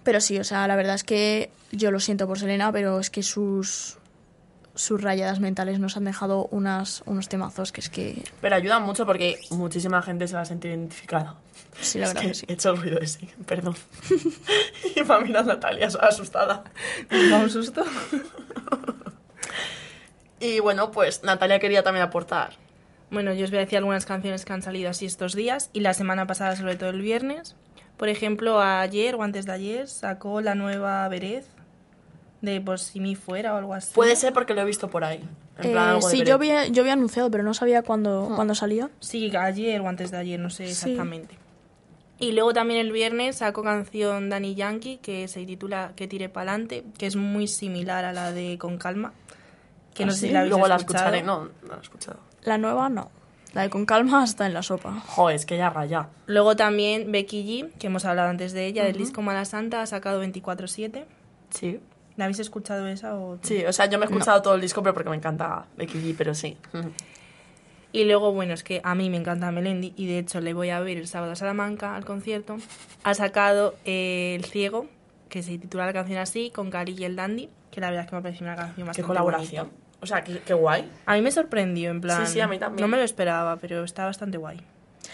Pero 0.05 0.20
sí, 0.20 0.38
o 0.38 0.44
sea, 0.44 0.68
la 0.68 0.76
verdad 0.76 0.94
es 0.94 1.05
que 1.05 1.50
yo 1.72 1.90
lo 1.90 1.98
siento 1.98 2.26
por 2.28 2.38
Selena, 2.38 2.70
pero 2.72 3.00
es 3.00 3.11
que 3.11 3.22
sus. 3.22 3.98
Sus 4.76 5.00
rayadas 5.00 5.38
mentales 5.38 5.78
nos 5.78 5.96
han 5.96 6.05
dejado 6.05 6.48
unas, 6.50 7.05
unos 7.07 7.28
temazos 7.28 7.70
que 7.70 7.80
es 7.80 7.88
que. 7.88 8.24
Pero 8.40 8.57
ayuda 8.57 8.80
mucho 8.80 9.07
porque 9.07 9.38
muchísima 9.50 10.02
gente 10.02 10.26
se 10.26 10.34
va 10.34 10.40
a 10.40 10.44
sentir 10.44 10.72
identificada. 10.72 11.36
Sí, 11.80 11.98
la 12.00 12.07
Es 12.07 12.14
verdad 12.14 12.22
que 12.22 12.28
que 12.28 12.34
sí. 12.34 12.46
He 12.48 12.52
hecho 12.55 12.70
el 12.70 12.78
ruido 12.78 12.98
ese, 12.98 13.28
perdón. 13.46 13.76
y 14.96 15.00
va 15.02 15.16
a 15.16 15.20
mirar 15.20 15.46
Natalia 15.46 15.86
asustada. 15.86 16.64
¿Me 17.09 17.28
da 17.28 17.38
un 17.38 17.50
susto? 17.50 17.84
Y 20.40 20.61
bueno, 20.61 20.90
pues 20.90 21.22
Natalia 21.22 21.59
quería 21.59 21.82
también 21.82 22.05
aportar. 22.05 22.55
Bueno, 23.11 23.32
yo 23.32 23.44
os 23.44 23.50
voy 23.50 23.59
a 23.59 23.62
decir 23.62 23.78
algunas 23.78 24.07
canciones 24.07 24.44
que 24.44 24.52
han 24.52 24.62
salido 24.62 24.90
así 24.90 25.07
estos 25.07 25.34
días 25.34 25.70
y 25.72 25.80
la 25.80 25.94
semana 25.94 26.26
pasada, 26.26 26.57
sobre 26.57 26.76
todo 26.76 26.90
el 26.90 27.00
viernes. 27.00 27.55
Por 27.97 28.09
ejemplo, 28.09 28.61
ayer 28.61 29.14
o 29.14 29.22
antes 29.22 29.47
de 29.47 29.53
ayer 29.53 29.88
sacó 29.88 30.40
la 30.40 30.55
nueva 30.55 31.07
Berez 31.09 31.47
de 32.40 32.61
Por 32.61 32.78
si 32.78 33.01
mi 33.01 33.14
fuera 33.14 33.55
o 33.55 33.57
algo 33.57 33.72
así. 33.74 33.95
Puede 33.95 34.16
ser 34.16 34.32
porque 34.32 34.53
lo 34.55 34.61
he 34.61 34.64
visto 34.64 34.88
por 34.90 35.05
ahí. 35.05 35.20
En 35.59 35.72
plan, 35.72 35.86
Eh, 35.86 35.90
algo 35.97 36.11
sí, 36.11 36.22
yo 36.24 36.34
había, 36.34 36.66
yo 36.66 36.82
había 36.82 36.92
anunciado, 36.95 37.30
pero 37.30 37.42
no 37.45 37.55
sabía 37.55 37.82
cuándo, 37.82 38.32
cuándo 38.34 38.55
salía. 38.55 38.90
Sí, 39.01 39.34
ayer 39.36 39.80
o 39.80 39.88
antes 39.88 40.11
de 40.11 40.18
ayer, 40.18 40.38
no 40.40 40.51
sé 40.51 40.66
Sí. 40.66 40.72
exactamente. 40.72 41.38
Y 42.18 42.32
luego 42.32 42.53
también 42.53 42.80
el 42.80 42.92
viernes 42.92 43.36
sacó 43.36 43.62
canción 43.62 44.28
Danny 44.30 44.55
Yankee 44.55 44.99
que 44.99 45.26
se 45.28 45.45
titula 45.47 45.92
Que 45.97 46.07
tire 46.07 46.28
pa'lante, 46.28 46.84
que 46.99 47.07
es 47.07 47.16
muy 47.16 47.49
similar 47.49 48.05
a 48.05 48.12
la 48.12 48.32
de 48.32 48.59
Con 48.59 48.78
calma. 48.78 49.12
Que 49.95 50.05
no 50.05 50.11
¿Ah, 50.12 50.14
sé 50.14 50.20
sí? 50.20 50.26
si 50.28 50.32
la 50.32 50.40
habéis 50.40 50.51
Luego 50.51 50.68
la 50.68 50.76
escucharé. 50.76 51.22
No, 51.22 51.45
no 51.45 51.68
la 51.68 51.76
he 51.76 51.80
escuchado. 51.80 52.18
La 52.42 52.59
nueva 52.59 52.88
no. 52.88 53.11
La 53.55 53.62
de 53.62 53.70
con 53.70 53.86
calma 53.86 54.24
está 54.24 54.46
en 54.46 54.55
la 54.55 54.62
sopa. 54.62 55.00
Joder, 55.07 55.36
es 55.36 55.46
que 55.46 55.57
ya 55.57 55.70
raya. 55.70 56.09
Luego 56.26 56.57
también 56.57 57.12
Becky 57.12 57.44
G, 57.44 57.70
que 57.78 57.86
hemos 57.86 58.05
hablado 58.05 58.28
antes 58.28 58.52
de 58.52 58.66
ella, 58.66 58.84
del 58.84 58.96
disco 58.96 59.22
Mala 59.22 59.44
Santa, 59.44 59.80
ha 59.82 59.86
sacado 59.86 60.22
24-7. 60.24 61.05
Sí. 61.50 61.80
¿La 62.16 62.24
habéis 62.24 62.40
escuchado 62.40 62.86
esa 62.88 63.16
o...? 63.16 63.38
Sí, 63.42 63.64
o 63.64 63.72
sea, 63.72 63.86
yo 63.86 63.98
me 63.98 64.05
he 64.05 64.09
escuchado 64.09 64.42
todo 64.42 64.55
el 64.57 64.61
disco, 64.61 64.82
pero 64.82 64.92
porque 64.94 65.11
me 65.11 65.16
encanta 65.16 65.66
Becky 65.76 65.98
G, 65.98 66.14
pero 66.18 66.34
sí. 66.34 66.57
Y 67.92 68.05
luego, 68.05 68.32
bueno, 68.32 68.55
es 68.55 68.64
que 68.64 68.80
a 68.82 68.94
mí 68.96 69.09
me 69.09 69.16
encanta 69.18 69.52
Melendi 69.52 69.94
y 69.96 70.07
de 70.07 70.18
hecho 70.18 70.40
le 70.40 70.52
voy 70.52 70.70
a 70.70 70.80
ver 70.80 70.98
el 70.98 71.07
sábado 71.07 71.32
a 71.32 71.36
Salamanca 71.36 71.94
al 71.94 72.05
concierto. 72.05 72.57
Ha 73.05 73.14
sacado 73.14 73.76
eh, 73.84 74.34
El 74.36 74.44
Ciego, 74.46 74.86
que 75.28 75.44
se 75.44 75.59
titula 75.59 75.86
la 75.86 75.92
canción 75.92 76.18
así, 76.18 76.50
con 76.50 76.70
Cari 76.70 76.94
y 76.98 77.05
el 77.05 77.14
Dandy, 77.14 77.48
que 77.70 77.80
la 77.80 77.90
verdad 77.90 78.05
es 78.05 78.11
que 78.11 78.16
me 78.16 78.18
ha 78.18 78.22
parecido 78.22 78.46
una 78.46 78.57
canción 78.57 78.76
Qué 78.76 78.82
bastante 78.84 79.07
colaboración. 79.07 79.66
bonita. 79.68 79.84
O 80.05 80.07
sea, 80.07 80.22
qué, 80.22 80.38
qué 80.40 80.55
guay. 80.55 80.88
A 81.07 81.14
mí 81.14 81.22
me 81.22 81.30
sorprendió, 81.32 81.90
en 81.90 82.00
plan... 82.00 82.26
Sí, 82.26 82.34
sí, 82.34 82.40
a 82.40 82.46
mí 82.46 82.59
también. 82.59 82.80
No 82.82 82.88
me 82.88 82.96
lo 82.96 83.02
esperaba, 83.02 83.57
pero 83.57 83.82
está 83.84 84.05
bastante 84.05 84.38
guay. 84.38 84.61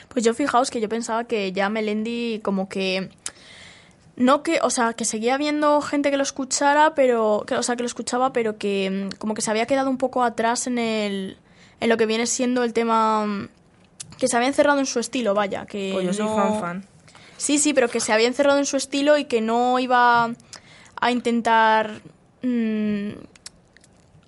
Pues 0.08 0.24
yo 0.24 0.34
fijaos 0.34 0.70
que 0.70 0.80
yo 0.80 0.88
pensaba 0.88 1.24
que 1.24 1.52
ya 1.52 1.68
Melendi 1.68 2.40
como 2.42 2.68
que 2.68 3.10
no 4.16 4.42
que, 4.42 4.58
o 4.62 4.70
sea, 4.70 4.92
que 4.92 5.04
seguía 5.04 5.34
habiendo 5.34 5.80
gente 5.80 6.10
que 6.10 6.16
lo 6.16 6.22
escuchara, 6.22 6.94
pero 6.94 7.44
que, 7.46 7.54
o 7.54 7.62
sea, 7.62 7.76
que 7.76 7.82
lo 7.82 7.86
escuchaba, 7.86 8.32
pero 8.32 8.58
que 8.58 9.08
mm, 9.12 9.16
como 9.18 9.34
que 9.34 9.40
se 9.40 9.50
había 9.50 9.66
quedado 9.66 9.88
un 9.88 9.96
poco 9.98 10.22
atrás 10.22 10.66
en 10.66 10.78
el 10.78 11.38
en 11.80 11.88
lo 11.88 11.96
que 11.96 12.04
viene 12.04 12.26
siendo 12.26 12.62
el 12.62 12.72
tema 12.74 13.24
mm, 13.24 13.48
que 14.18 14.28
se 14.28 14.36
había 14.36 14.48
encerrado 14.48 14.78
en 14.80 14.86
su 14.86 14.98
estilo, 15.00 15.32
vaya, 15.32 15.64
que 15.64 15.90
Pues 15.94 16.04
yo 16.06 16.12
soy 16.12 16.26
no- 16.26 16.34
fan 16.36 16.60
fan. 16.60 16.84
Sí, 17.38 17.58
sí, 17.58 17.72
pero 17.72 17.88
que 17.88 18.00
se 18.00 18.12
había 18.12 18.26
encerrado 18.26 18.58
en 18.58 18.66
su 18.66 18.76
estilo 18.76 19.16
y 19.16 19.24
que 19.24 19.40
no 19.40 19.78
iba 19.78 20.30
a 21.00 21.10
intentar 21.10 22.02
mm, 22.42 23.10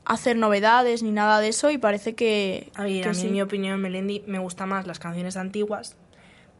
hacer 0.05 0.37
novedades 0.37 1.03
ni 1.03 1.13
nada 1.13 1.41
de 1.41 1.49
eso 1.49 1.71
y 1.71 1.79
parece 1.79 2.15
que, 2.15 2.71
A 2.75 2.83
ver, 2.83 3.03
que 3.03 3.09
a 3.09 3.13
mí, 3.13 3.15
sí. 3.15 3.27
en 3.27 3.33
mi 3.33 3.43
opinión, 3.43 3.81
Melendi 3.81 4.23
me 4.27 4.39
gusta 4.39 4.67
más 4.67 4.87
las 4.87 4.99
canciones 4.99 5.37
antiguas, 5.37 5.97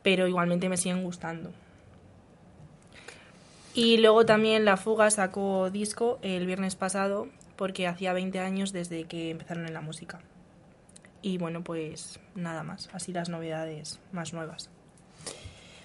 pero 0.03 0.27
igualmente 0.27 0.69
me 0.69 0.77
siguen 0.77 1.03
gustando. 1.03 1.51
Y 3.75 3.97
luego 3.97 4.27
también 4.27 4.65
La 4.65 4.77
Fuga 4.77 5.11
sacó 5.11 5.71
disco 5.71 6.19
el 6.23 6.47
viernes 6.47 6.77
pasado, 6.77 7.29
porque 7.57 7.87
hacía 7.87 8.13
20 8.13 8.39
años 8.41 8.73
desde 8.73 9.05
que 9.05 9.31
empezaron 9.31 9.67
en 9.67 9.73
la 9.73 9.81
música. 9.81 10.21
Y 11.23 11.39
bueno, 11.39 11.63
pues 11.63 12.21
nada 12.35 12.63
más, 12.65 12.91
así 12.93 13.13
las 13.13 13.29
novedades 13.29 14.01
más 14.13 14.33
nuevas. 14.33 14.69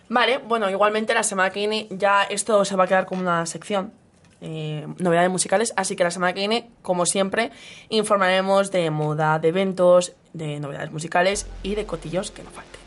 Vale, 0.10 0.38
bueno, 0.40 0.70
igualmente 0.70 1.14
la 1.14 1.24
semana 1.24 1.50
que 1.52 1.60
viene 1.60 1.88
ya 1.92 2.24
esto 2.24 2.64
se 2.66 2.76
va 2.76 2.86
a 2.86 2.88
quedar 2.88 3.06
como 3.06 3.22
una 3.22 3.46
sección. 3.46 3.94
Eh, 4.42 4.88
novedades 5.00 5.30
musicales, 5.30 5.74
así 5.76 5.96
que 5.96 6.04
la 6.04 6.12
semana 6.12 6.34
que 6.34 6.40
viene, 6.40 6.70
como 6.82 7.06
siempre, 7.06 7.52
informaremos 7.90 8.72
de 8.72 8.90
moda, 8.92 9.40
de 9.40 9.50
eventos, 9.50 10.14
de 10.34 10.60
novedades 10.60 10.92
musicales 10.92 11.48
y 11.64 11.76
de 11.76 11.86
cotillos 11.86 12.32
que 12.32 12.44
no 12.44 12.50
falten. 12.52 12.82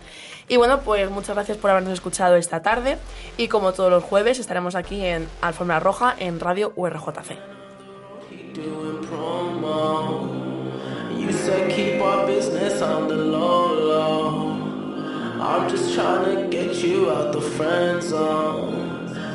Y 0.49 0.57
bueno, 0.57 0.81
pues 0.81 1.09
muchas 1.11 1.37
gracias 1.37 1.59
por 1.59 1.71
habernos 1.71 1.93
escuchado 1.93 2.35
esta 2.37 2.61
tarde 2.61 2.99
y 3.37 3.47
como 3.47 3.73
todos 3.73 3.91
los 3.91 4.03
jueves 4.03 4.41
estaremos 4.41 4.75
aquí 4.75 5.05
en 5.05 5.29
Alfombra 5.41 5.79
Roja 5.79 6.15
en 6.19 6.41
Radio 6.41 6.73
URJC. 6.75 7.39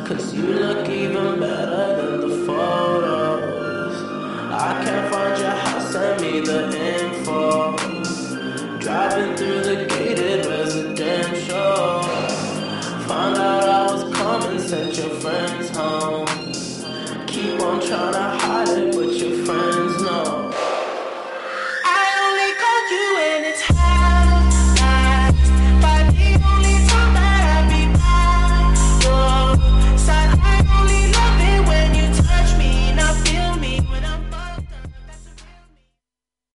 Cause 0.06 0.36
you 0.36 0.44
look 0.44 0.88
even 0.88 1.40
better 1.40 2.20
than 2.20 2.30
the 2.30 2.46
photos. 2.46 3.96
I 4.52 4.84
can't 4.86 5.12
find 5.12 5.42
your 5.42 5.50
house, 5.50 5.92
send 5.92 6.22
me 6.22 6.42
the 6.42 6.60
info. 7.00 7.76
Driving 8.78 9.36
through 9.36 9.62
the 9.62 9.86
gated 9.90 10.46
residential. 10.46 12.04
Found 13.08 13.38
out 13.38 13.68
I 13.68 13.92
was 13.92 14.16
coming, 14.16 14.60
sent 14.60 14.96
your 14.96 15.10
friends 15.22 15.76
home. 15.76 16.28
Keep 17.26 17.62
on 17.62 17.82
trying 17.82 18.14
to 18.14 18.36